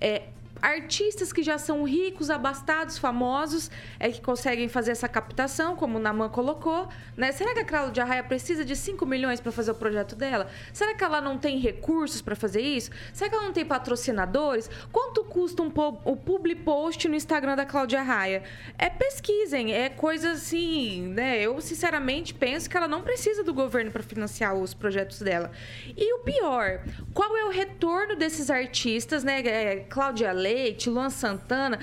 é, 0.00 0.22
artistas 0.62 1.32
que 1.32 1.42
já 1.42 1.58
são 1.58 1.82
ricos, 1.82 2.30
abastados, 2.30 2.96
famosos, 2.96 3.68
é 3.98 4.10
que 4.10 4.20
conseguem 4.20 4.68
fazer 4.68 4.92
essa 4.92 5.08
captação, 5.08 5.74
como 5.74 5.98
o 5.98 6.00
Naman 6.00 6.28
colocou, 6.28 6.88
né? 7.16 7.32
Será 7.32 7.52
que 7.52 7.60
a 7.60 7.64
Cláudia 7.64 8.04
Raia 8.04 8.22
precisa 8.22 8.64
de 8.64 8.76
5 8.76 9.04
milhões 9.04 9.40
para 9.40 9.50
fazer 9.50 9.72
o 9.72 9.74
projeto 9.74 10.14
dela? 10.14 10.48
Será 10.72 10.94
que 10.94 11.02
ela 11.02 11.20
não 11.20 11.36
tem 11.36 11.58
recursos 11.58 12.22
para 12.22 12.36
fazer 12.36 12.60
isso? 12.60 12.92
Será 13.12 13.28
que 13.28 13.34
ela 13.34 13.44
não 13.44 13.52
tem 13.52 13.64
patrocinadores? 13.64 14.70
Quanto 14.92 15.24
custa 15.24 15.62
um 15.62 15.72
o 16.04 16.16
public 16.16 16.62
post 16.62 17.08
no 17.08 17.16
Instagram 17.16 17.56
da 17.56 17.66
Cláudia 17.66 18.00
Raia? 18.00 18.44
É 18.78 18.88
pesquisem, 18.88 19.74
é 19.74 19.88
coisa 19.88 20.32
assim, 20.32 21.08
né? 21.08 21.40
Eu 21.40 21.60
sinceramente 21.60 22.32
penso 22.32 22.70
que 22.70 22.76
ela 22.76 22.86
não 22.86 23.02
precisa 23.02 23.42
do 23.42 23.52
governo 23.52 23.90
para 23.90 24.02
financiar 24.02 24.54
os 24.54 24.72
projetos 24.72 25.20
dela. 25.20 25.50
E 25.96 26.14
o 26.14 26.18
pior, 26.20 26.82
qual 27.12 27.36
é 27.36 27.44
o 27.46 27.50
retorno 27.50 28.14
desses 28.14 28.48
artistas, 28.48 29.24
né? 29.24 29.40
É, 29.40 29.76
Cláudia 29.88 30.30
Leite, 30.30 30.51
Luan 30.86 31.10
Santana, 31.10 31.78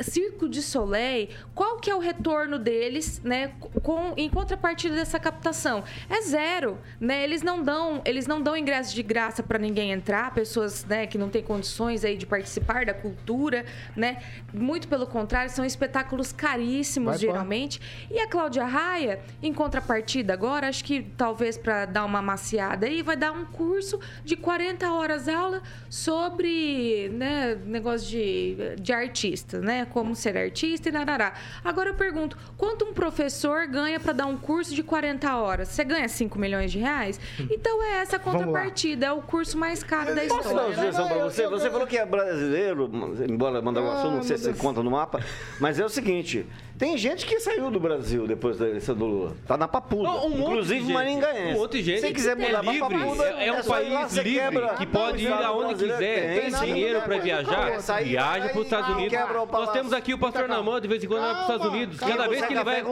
Circo 0.00 0.48
de 0.48 0.62
Soleil, 0.62 1.28
qual 1.54 1.76
que 1.78 1.90
é 1.90 1.94
o 1.94 1.98
retorno 1.98 2.58
deles, 2.58 3.20
né, 3.22 3.52
com 3.82 4.14
em 4.16 4.28
contrapartida 4.28 4.94
dessa 4.94 5.18
captação? 5.18 5.84
É 6.08 6.22
zero, 6.22 6.78
né? 7.00 7.22
Eles 7.22 7.42
não 7.42 7.62
dão, 7.62 8.02
eles 8.04 8.26
não 8.26 8.40
dão 8.40 8.56
ingresso 8.56 8.94
de 8.94 9.02
graça 9.02 9.42
para 9.42 9.58
ninguém 9.58 9.92
entrar, 9.92 10.32
pessoas, 10.34 10.84
né, 10.84 11.06
que 11.06 11.18
não 11.18 11.28
têm 11.28 11.42
condições 11.42 12.04
aí 12.04 12.16
de 12.16 12.26
participar 12.26 12.84
da 12.86 12.94
cultura, 12.94 13.64
né? 13.94 14.22
Muito 14.52 14.88
pelo 14.88 15.06
contrário, 15.06 15.50
são 15.50 15.64
espetáculos 15.64 16.32
caríssimos 16.32 17.12
Vai, 17.12 17.18
pô. 17.18 17.20
geralmente. 17.20 17.80
E 18.10 18.18
a 18.18 18.26
Cláudia 18.26 18.64
Raia, 18.64 19.20
em 19.42 19.52
contrapartida 19.52 20.32
agora, 20.32 20.68
acho 20.68 20.84
que 20.84 21.02
talvez 21.16 21.56
para 21.56 21.84
dar 21.86 22.04
uma 22.04 22.22
maciada 22.22 22.86
aí, 22.86 23.02
vai 23.02 23.16
dar 23.16 23.32
um 23.32 23.44
curso 23.44 24.00
de 24.24 24.36
40 24.36 24.90
horas 24.92 25.28
aula 25.28 25.62
sobre, 25.88 27.10
né, 27.10 27.54
negócio 27.64 28.08
de, 28.08 28.76
de 28.80 28.92
artista, 28.92 29.60
né? 29.60 29.86
Como 29.92 30.16
ser 30.16 30.36
artista 30.38 30.88
e 30.88 30.92
narará. 30.92 31.34
Agora 31.62 31.90
eu 31.90 31.94
pergunto, 31.94 32.36
quanto 32.56 32.86
um 32.86 32.94
professor 32.94 33.66
ganha 33.66 34.00
para 34.00 34.14
dar 34.14 34.26
um 34.26 34.38
curso 34.38 34.74
de 34.74 34.82
40 34.82 35.36
horas? 35.36 35.68
Você 35.68 35.84
ganha 35.84 36.08
5 36.08 36.38
milhões 36.38 36.72
de 36.72 36.78
reais? 36.78 37.20
Então 37.50 37.82
é 37.82 37.98
essa 37.98 38.16
lá. 38.16 38.22
contrapartida, 38.22 39.06
é 39.06 39.12
o 39.12 39.20
curso 39.20 39.58
mais 39.58 39.82
caro 39.82 40.14
da 40.14 40.22
Posso 40.22 40.28
dar 40.28 40.34
uma 40.34 40.70
história. 40.70 40.74
sugestão 40.76 41.08
pra 41.08 41.18
você? 41.24 41.46
Você 41.46 41.70
falou 41.70 41.86
que 41.86 41.98
é 41.98 42.06
brasileiro, 42.06 42.90
embora 43.28 43.60
mandar 43.60 43.82
um 43.82 43.90
Ah, 43.90 43.98
assunto, 43.98 44.14
não 44.14 44.22
sei 44.22 44.38
meu 44.38 44.54
se 44.54 44.58
conta 44.58 44.82
no 44.82 44.90
mapa, 44.90 45.20
mas 45.60 45.78
é 45.78 45.84
o 45.84 45.88
seguinte: 45.90 46.46
tem 46.82 46.98
gente 46.98 47.24
que 47.24 47.38
saiu 47.38 47.70
do 47.70 47.78
Brasil 47.78 48.26
depois 48.26 48.58
da 48.58 48.68
eleição 48.68 48.92
do 48.96 49.04
Lula. 49.06 49.36
Tá 49.46 49.56
na 49.56 49.68
papuda. 49.68 50.02
Não, 50.02 50.26
um 50.26 50.30
monte 50.30 50.40
inclusive 50.50 50.92
maringaense. 50.92 51.54
Um 51.56 51.60
monte 51.60 51.72
de 51.78 51.82
gente 51.84 52.00
Se 52.00 52.12
quiser 52.12 52.32
é 52.32 52.34
mudar 52.34 52.60
pra 52.60 52.72
livre, 52.72 52.98
papuda, 52.98 53.24
é- 53.24 53.46
é 53.46 53.52
um 53.52 53.56
lá, 53.58 53.62
país 53.62 54.10
você 54.12 54.22
livre, 54.24 54.40
quebra- 54.40 54.74
que 54.74 54.86
pode 54.86 55.28
Não, 55.28 55.38
ir 55.40 55.44
aonde 55.44 55.74
quiser, 55.84 56.40
tem 56.40 56.50
sim, 56.50 56.64
dinheiro 56.66 57.00
pra 57.02 57.18
viajar, 57.18 57.78
aí 57.94 58.04
viaja 58.06 58.40
vai 58.40 58.48
pros 58.48 58.64
Estados 58.64 58.88
Unidos. 58.96 59.18
Nós 59.52 59.70
temos 59.70 59.92
aqui 59.92 60.12
o 60.12 60.18
pastor 60.18 60.48
Namã, 60.48 60.80
de 60.80 60.88
vez 60.88 61.04
em 61.04 61.06
quando 61.06 61.20
vai 61.22 61.30
pros 61.34 61.42
Estados 61.42 61.66
Unidos. 61.68 62.00
calma. 62.00 62.16
Cada 62.16 62.28
vez 62.28 62.44
que 62.46 62.52
ele 62.52 62.64
vai, 62.64 62.82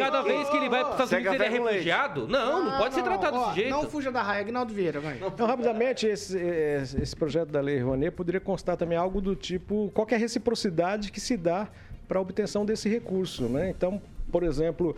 cada 0.00 0.22
vez 0.22 0.48
que 0.48 0.56
ele 0.56 0.68
vai 0.68 0.80
pros 0.80 0.92
Estados 0.94 1.10
Você 1.10 1.16
Unidos, 1.16 1.34
ele 1.34 1.44
é 1.44 1.48
refugiado? 1.48 2.26
Não, 2.26 2.64
não 2.64 2.78
pode 2.78 2.94
ser 2.96 3.02
tratado 3.04 3.38
desse 3.38 3.54
jeito. 3.54 3.70
Não 3.70 3.88
fuja 3.88 4.10
da 4.10 4.22
raia, 4.22 4.40
Agnaldo 4.40 4.74
Vieira, 4.74 4.98
vai. 4.98 5.20
Então, 5.24 5.46
rapidamente, 5.46 6.04
esse, 6.04 6.36
esse- 6.36 7.14
projeto 7.14 7.50
da 7.50 7.60
Lei 7.60 7.78
Rouanet 7.80 8.10
poderia 8.10 8.40
constar 8.40 8.76
também 8.76 8.98
algo 8.98 9.20
do 9.20 9.36
tipo 9.36 9.88
qual 9.94 10.04
que 10.04 10.14
é 10.14 10.16
a 10.16 10.20
reciprocidade 10.20 11.12
que 11.12 11.20
se 11.20 11.36
dá 11.36 11.68
para 12.06 12.20
obtenção 12.20 12.64
desse 12.64 12.88
recurso, 12.88 13.48
né? 13.48 13.70
Então, 13.70 14.00
por 14.30 14.42
exemplo, 14.42 14.94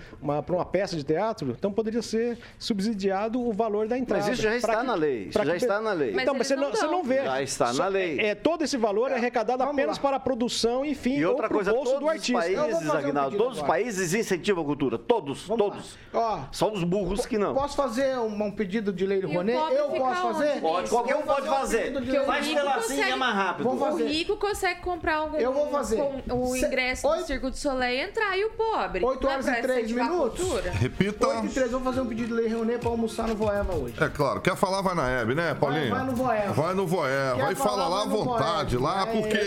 para 0.46 0.54
uma 0.56 0.64
peça 0.64 0.96
de 0.96 1.04
teatro, 1.04 1.50
então 1.56 1.72
poderia 1.72 2.02
ser 2.02 2.38
subsidiado 2.58 3.40
o 3.40 3.52
valor 3.52 3.86
da 3.88 3.96
entrada. 3.98 4.24
Mas 4.24 4.32
isso 4.34 4.42
já 4.42 4.56
está 4.56 4.76
que- 4.78 4.82
na 4.86 4.94
lei. 4.94 5.24
Isso 5.28 5.38
já 5.38 5.50
que- 5.50 5.56
está 5.56 5.80
na 5.80 5.92
lei. 5.92 6.12
Mas 6.12 6.22
Então, 6.22 6.34
mas 6.34 6.46
você 6.46 6.56
não, 6.56 6.70
você 6.70 6.86
não 6.86 7.02
vê. 7.02 7.22
Já 7.24 7.42
está 7.42 7.72
na 7.72 7.86
lei. 7.88 8.18
É, 8.20 8.34
todo 8.34 8.62
esse 8.62 8.76
valor 8.76 9.10
é 9.10 9.14
arrecadado 9.14 9.58
vamos 9.58 9.74
apenas 9.74 9.96
lá. 9.96 10.02
para 10.02 10.16
a 10.16 10.20
produção, 10.20 10.84
enfim, 10.84 11.16
E 11.18 11.24
ou 11.24 11.32
outra 11.32 11.48
coisa, 11.48 11.72
bolso 11.72 11.84
todos 11.92 12.00
do 12.00 12.06
os 12.06 12.12
artista. 12.12 12.38
Países, 12.40 12.58
um 12.88 12.92
Aguinaldo, 12.92 13.02
pedido 13.30 13.36
todos 13.42 13.58
os 13.58 13.64
agora. 13.64 13.72
países 13.82 14.14
incentivam 14.14 14.62
a 14.62 14.66
cultura. 14.66 14.98
Todos, 14.98 15.46
Vamos 15.46 15.64
todos. 15.64 15.98
Ó, 16.12 16.40
Só 16.52 16.72
os 16.72 16.82
burros 16.84 17.26
que 17.26 17.38
não. 17.38 17.54
Posso 17.54 17.76
fazer 17.76 18.18
um, 18.18 18.42
um 18.44 18.50
pedido 18.50 18.92
de 18.92 19.06
lei 19.06 19.20
do 19.20 19.28
pobre 19.28 19.52
Eu 19.52 19.88
posso 19.90 20.22
fazer? 20.22 20.60
Pode, 20.60 20.90
qualquer 20.90 21.16
um 21.16 21.22
pode 21.22 21.48
um 21.48 21.52
fazer. 21.52 21.92
Faz 22.26 22.48
pedacinho 22.48 22.98
e 23.06 23.10
é 23.10 23.16
mais 23.16 23.34
rápido. 23.34 23.68
O 23.68 23.96
rico 23.96 24.36
consegue 24.36 24.80
comprar 24.80 25.16
algum, 25.16 25.36
Eu 25.38 25.52
vou 25.52 25.68
fazer. 25.68 26.00
o 26.30 26.56
ingresso 26.56 27.06
do 27.08 27.24
Circo 27.26 27.50
de 27.50 27.58
Soleil 27.58 27.98
e 27.98 28.08
entrar. 28.08 28.36
E 28.38 28.44
o 28.44 28.50
pobre? 28.50 29.04
8 29.18 29.22
Não 29.24 29.30
é 29.30 29.34
horas 29.34 29.46
e 29.46 29.62
3 29.62 29.78
incentivar 29.78 30.06
a 30.06 30.10
minutos. 30.10 30.46
Repita. 30.72 31.28
8 31.28 31.46
e 31.46 31.48
3, 31.48 31.70
vou 31.70 31.80
fazer 31.80 32.00
um 32.00 32.06
pedido 32.06 32.28
de 32.28 32.34
lei 32.34 32.48
Rouanet 32.52 32.78
pra 32.78 32.90
almoçar 32.90 33.26
no 33.28 33.34
Voeva 33.34 33.74
hoje. 33.74 33.94
É 34.00 34.08
claro, 34.08 34.40
quer 34.40 34.56
falar, 34.56 34.80
vai 34.82 34.94
na 34.94 35.08
Hebe, 35.08 35.34
né, 35.34 35.54
Paulinho? 35.54 35.90
vai 35.94 36.04
no 36.04 36.12
Voeva. 36.14 36.52
Vai 36.52 36.74
no 36.74 36.86
Voeva. 36.86 37.36
Vai 37.36 37.54
falar 37.54 37.68
falar, 37.70 37.88
lá 37.88 38.02
à 38.02 38.04
vai 38.04 38.16
vontade, 38.16 38.76
Voeva. 38.76 38.94
lá, 38.96 39.02
É 39.02 39.06
porque 39.06 39.38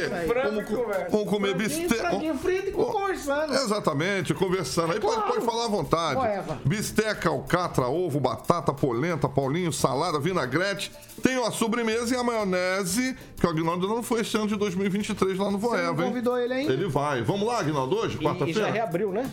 vamos, 0.43 0.65
vamos 1.11 1.30
comer 1.30 1.49
Franguinho, 1.55 1.55
bistec. 1.80 1.95
franguinho 1.99 2.38
frito 2.38 2.67
e 2.69 2.72
conversando. 2.72 3.53
Exatamente, 3.53 4.34
conversando. 4.34 4.93
Aí 4.93 4.99
pode, 4.99 5.15
Claro. 5.15 5.34
pode 5.34 5.45
falar 5.45 5.65
à 5.65 5.67
vontade. 5.67 6.15
Voeva. 6.15 6.59
Bisteca, 6.65 7.30
alcatra, 7.30 7.88
ovo, 7.88 8.19
batata, 8.19 8.74
polenta, 8.74 9.28
paulinho, 9.30 9.72
salada, 9.72 10.19
vinagrete. 10.19 10.91
Tem 11.22 11.36
a 11.45 11.51
sobremesa 11.51 12.15
e 12.15 12.17
a 12.17 12.24
maionese, 12.24 13.15
que 13.39 13.45
o 13.45 13.49
Agnaldo 13.49 13.88
não 13.88 14.01
foi 14.01 14.22
esse 14.22 14.36
ano 14.38 14.47
de 14.47 14.55
2023 14.55 15.38
lá 15.38 15.51
no 15.51 15.57
Você 15.59 15.67
Voeva, 15.67 16.03
hein? 16.03 16.09
convidou 16.09 16.38
ele 16.38 16.53
ainda? 16.53 16.74
Ele 16.74 16.88
vai. 16.88 17.22
Vamos 17.22 17.47
lá, 17.47 17.59
Agnaldo, 17.59 17.95
hoje? 17.95 18.17
E 18.19 18.24
já 18.24 18.30
Quarta-feira? 18.30 18.72
reabriu, 18.72 19.11
né? 19.11 19.30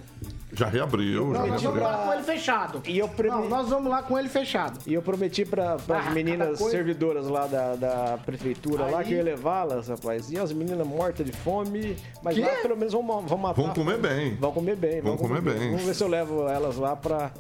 Já 0.53 0.67
reabriu. 0.67 1.27
Não, 1.27 1.35
já 1.35 1.47
nós 1.47 1.63
vamos 1.63 1.79
reabriu. 1.79 1.83
lá 1.85 2.07
com 2.07 2.13
ele 2.15 2.23
fechado. 2.23 2.83
E 2.87 2.99
eu 2.99 3.11
Não, 3.25 3.49
nós 3.49 3.69
vamos 3.69 3.91
lá 3.91 4.03
com 4.03 4.19
ele 4.19 4.29
fechado. 4.29 4.79
E 4.87 4.95
eu 4.95 5.03
prometi 5.03 5.45
para 5.45 5.75
as 5.75 5.83
Ah, 5.89 6.11
meninas 6.11 6.59
coisa. 6.59 6.71
servidoras 6.77 7.27
lá 7.29 7.47
da, 7.47 7.75
da 7.77 8.19
prefeitura 8.25 8.87
lá 8.87 9.01
Aí. 9.01 9.05
que 9.05 9.13
eu 9.13 9.19
ia 9.19 9.25
levá-las, 9.25 9.89
rapaz. 9.89 10.31
E 10.31 10.39
as 10.39 10.53
meninas 10.53 10.87
mortas 10.87 11.27
de 11.27 11.33
fome, 11.33 11.97
mas 12.23 12.35
Quê? 12.35 12.41
lá 12.41 12.49
pelo 12.63 12.77
menos 12.77 12.93
vão, 12.93 13.03
vão 13.27 13.39
matar. 13.39 13.61
Vão 13.63 13.75
comer 13.75 13.99
bem. 13.99 14.37
Vão 14.37 14.53
comer 14.53 14.77
bem. 14.77 15.01
Vão 15.03 15.17
comer 15.17 15.41
bem. 15.43 15.71
Vamos 15.71 15.83
ver 15.83 15.95
se 15.95 16.03
eu 16.03 16.09
levo 16.09 16.49
elas 16.49 16.77
lá 16.77 16.97
para 16.97 17.31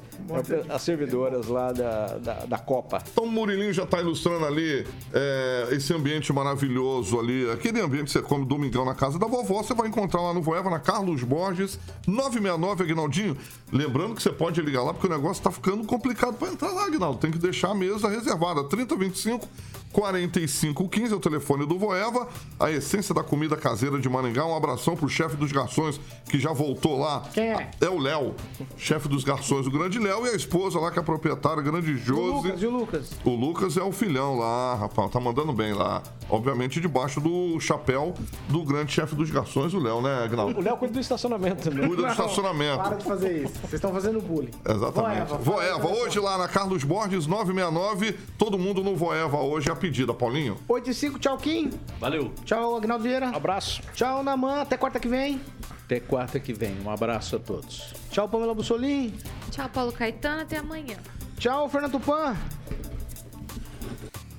as 0.68 0.82
servidoras 0.82 1.46
lá 1.46 1.72
da, 1.72 2.06
da, 2.18 2.34
da 2.44 2.58
Copa. 2.58 3.02
Então 3.10 3.24
o 3.24 3.30
Murilinho 3.30 3.72
já 3.72 3.86
tá 3.86 4.00
ilustrando 4.00 4.44
ali 4.44 4.86
é, 5.12 5.68
esse 5.72 5.92
ambiente 5.94 6.32
maravilhoso 6.32 7.18
ali. 7.18 7.50
Aquele 7.50 7.80
ambiente 7.80 8.06
que 8.06 8.12
você 8.12 8.22
come 8.22 8.44
domingão 8.44 8.84
na 8.84 8.94
casa 8.94 9.18
da 9.18 9.26
vovó, 9.26 9.62
você 9.62 9.74
vai 9.74 9.88
encontrar 9.88 10.20
lá 10.20 10.34
no 10.34 10.42
Voeva, 10.42 10.70
na 10.70 10.78
Carlos 10.78 11.22
Borges, 11.22 11.78
969, 12.06 12.84
Aguinaldinho. 12.84 13.36
Lembrando 13.72 14.14
que 14.14 14.22
você 14.22 14.30
pode 14.30 14.60
ligar 14.60 14.82
lá, 14.82 14.92
porque 14.92 15.06
o 15.06 15.10
negócio 15.10 15.42
tá 15.42 15.50
ficando 15.50 15.84
complicado 15.84 16.34
para 16.34 16.48
entrar 16.48 16.70
lá, 16.72 16.84
Aguinaldo. 16.84 17.18
Tem 17.18 17.30
que 17.30 17.38
deixar 17.38 17.70
a 17.70 17.74
mesa 17.74 18.08
reservada. 18.08 18.64
3025 18.64 19.48
4515 19.93 21.12
é 21.12 21.16
o 21.16 21.20
telefone 21.20 21.66
do 21.66 21.78
Voeva. 21.78 22.28
A 22.59 22.70
essência 22.70 23.14
da 23.14 23.22
comida 23.22 23.57
caseira 23.57 23.99
de 23.99 24.09
Maringá. 24.09 24.45
Um 24.47 24.55
abração 24.57 24.97
pro 24.97 25.09
chefe 25.09 25.36
dos 25.36 25.53
garçons, 25.53 26.01
que 26.28 26.39
já 26.39 26.53
voltou 26.53 26.99
lá. 26.99 27.22
Quem 27.32 27.53
é? 27.53 27.70
É 27.80 27.89
o 27.89 27.99
Léo, 27.99 28.34
chefe 28.76 29.09
dos 29.09 29.24
garçons, 29.24 29.66
o 29.66 29.70
grande 29.70 29.99
Léo, 29.99 30.26
e 30.26 30.30
a 30.30 30.34
esposa 30.34 30.78
lá, 30.78 30.91
que 30.91 30.99
é 30.99 31.03
a 31.03 31.05
proprietária, 31.05 31.61
a 31.61 31.62
grande 31.62 31.91
E 31.91 31.95
o 31.95 31.99
Josi. 31.99 32.20
Lucas, 32.20 32.62
e 32.62 32.66
o 32.66 32.70
Lucas? 32.70 33.11
O 33.24 33.30
Lucas 33.30 33.76
é 33.76 33.82
o 33.82 33.93
filhão 33.93 34.39
lá, 34.39 34.74
rapaz, 34.74 35.11
tá 35.11 35.20
mandando 35.20 35.53
bem 35.53 35.72
lá. 35.72 36.03
Obviamente 36.30 36.80
debaixo 36.80 37.20
do 37.20 37.59
chapéu 37.59 38.14
do 38.49 38.62
grande 38.62 38.93
chefe 38.93 39.14
dos 39.14 39.30
garçons, 39.30 39.72
o 39.72 39.78
Léo, 39.78 40.03
né, 40.03 40.20
O 40.20 40.24
Agnaldo? 40.24 40.61
Léo 40.61 40.76
cuida 40.76 40.95
do 40.95 41.01
estacionamento 41.01 41.62
também. 41.62 41.86
Cuida 41.89 42.03
do 42.03 42.09
estacionamento. 42.09 42.82
Para 42.82 42.97
de 42.97 43.05
fazer 43.05 43.45
isso. 43.45 43.55
Vocês 43.55 43.74
estão 43.74 43.93
fazendo 43.93 44.20
bullying. 44.20 44.51
Exatamente. 44.68 45.28
Voeva, 45.28 45.39
Voeva, 45.39 45.89
hoje 45.89 46.20
lá 46.20 46.36
na 46.36 46.49
Carlos 46.49 46.84
Borges 46.84 47.26
969, 47.26 48.12
todo 48.36 48.59
mundo 48.59 48.82
no 48.82 48.95
Voeva 48.95 49.39
hoje 49.39 49.70
é 49.70 49.72
a 49.72 49.76
pedida, 49.79 50.12
Paulinho. 50.12 50.59
8 50.68 50.91
e 50.91 50.95
5, 50.95 51.18
tchau, 51.18 51.37
Kim. 51.39 51.70
Valeu. 51.99 52.33
Tchau, 52.45 52.76
Agnaldo 52.76 53.05
Vieira. 53.05 53.29
Abraço. 53.31 53.81
Tchau, 53.95 54.22
Naman. 54.22 54.62
Até 54.62 54.76
quarta 54.76 55.01
que 55.01 55.09
vem. 55.09 55.41
Até 55.85 56.01
quarta 56.01 56.39
que 56.39 56.53
vem. 56.53 56.76
Um 56.85 56.91
abraço 56.91 57.37
a 57.37 57.39
todos. 57.39 57.95
Tchau, 58.11 58.29
Pamela 58.29 58.55
Bussolim. 58.55 59.14
Tchau, 59.51 59.68
Paulo 59.70 59.93
Caetano. 59.93 60.43
Até 60.43 60.59
amanhã. 60.59 60.97
Tchau, 61.39 61.68
Fernando 61.68 61.93
Tupan. 61.93 62.37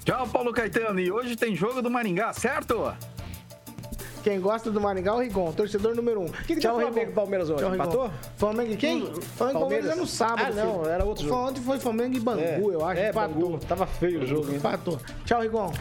Tchau, 0.06 0.28
Paulo 0.28 0.52
Caetano. 0.52 1.00
E 1.00 1.12
hoje 1.12 1.36
tem 1.36 1.56
jogo 1.56 1.82
do 1.82 1.90
Maringá, 1.90 2.34
certo? 2.34 2.94
Quem 4.30 4.40
gosta 4.40 4.70
do 4.70 4.80
Maringá 4.80 5.10
é 5.10 5.16
o 5.16 5.20
Rigon, 5.22 5.52
torcedor 5.54 5.96
número 5.96 6.22
um. 6.22 6.26
O 6.26 6.32
que, 6.32 6.54
que 6.54 6.60
deu 6.60 6.76
Flamengo 6.76 7.10
e 7.10 7.14
Palmeiras 7.14 7.50
hoje? 7.50 7.64
Tchau, 7.64 7.72
Rigon. 7.72 7.84
Empatou? 7.84 8.12
Flamengo 8.38 8.74
e 8.74 8.78
quem? 8.78 9.00
Flamengo 9.02 9.18
e 9.18 9.26
Palmeiras 9.36 9.60
Palmeiras 9.60 9.92
é 9.92 9.96
no 9.96 10.06
sábado. 10.06 10.44
Ah, 10.46 10.64
não, 10.66 10.80
filho. 10.82 10.90
era 10.92 11.04
outro 11.04 11.24
jogo. 11.28 11.48
Ontem 11.48 11.62
foi 11.62 11.80
Flamengo 11.80 12.16
e 12.16 12.20
Bangu, 12.20 12.40
É, 12.40 12.60
eu 12.60 12.86
acho. 12.86 13.02
é, 13.02 13.10
empatou. 13.10 13.50
Bangu. 13.50 13.66
Tava 13.66 13.88
feio 13.88 14.22
o 14.22 14.28
jogo, 14.28 14.52
hein? 14.52 14.58
Empatou. 14.58 15.00
Tchau, 15.26 15.42
Rigon. 15.42 15.74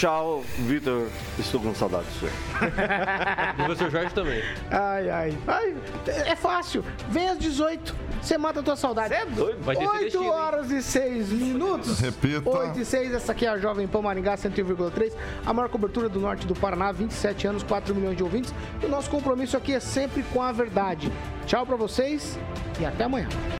Tchau, 0.00 0.42
Vitor. 0.60 1.08
Estou 1.38 1.60
com 1.60 1.74
saudade 1.74 2.06
do 2.06 2.12
senhor. 2.20 2.32
O 3.60 3.64
professor 3.64 3.90
Jorge 3.90 4.14
também. 4.14 4.42
Ai, 4.70 5.10
ai, 5.10 5.38
ai. 5.46 5.76
É 6.24 6.34
fácil. 6.34 6.82
Vem 7.10 7.28
às 7.28 7.38
18. 7.38 7.94
Você 8.22 8.38
mata 8.38 8.60
a 8.60 8.62
tua 8.62 8.76
saudade. 8.76 9.10
Você 9.10 9.20
é 9.20 9.26
doido. 9.26 9.62
Vai 9.62 9.76
ter 9.76 9.86
8 9.86 9.98
Celestino, 9.98 10.24
hein? 10.24 10.30
horas 10.30 10.70
e 10.70 10.82
6 10.82 11.28
minutos. 11.32 12.00
Repita. 12.00 12.48
8 12.48 12.80
e 12.80 12.84
6, 12.86 13.12
essa 13.12 13.32
aqui 13.32 13.44
é 13.44 13.50
a 13.50 13.58
Jovem 13.58 13.86
Pan 13.86 14.00
Maringá 14.00 14.36
101,3. 14.36 15.12
A 15.44 15.52
maior 15.52 15.68
cobertura 15.68 16.08
do 16.08 16.18
norte 16.18 16.46
do 16.46 16.54
Paraná, 16.54 16.92
27 16.92 17.46
anos, 17.46 17.62
4 17.62 17.94
milhões 17.94 18.16
de 18.16 18.22
ouvintes. 18.22 18.54
E 18.82 18.86
o 18.86 18.88
nosso 18.88 19.10
compromisso 19.10 19.54
aqui 19.54 19.74
é 19.74 19.80
sempre 19.80 20.22
com 20.32 20.40
a 20.40 20.50
verdade. 20.50 21.12
Tchau 21.44 21.66
pra 21.66 21.76
vocês 21.76 22.38
e 22.80 22.86
até 22.86 23.04
amanhã. 23.04 23.28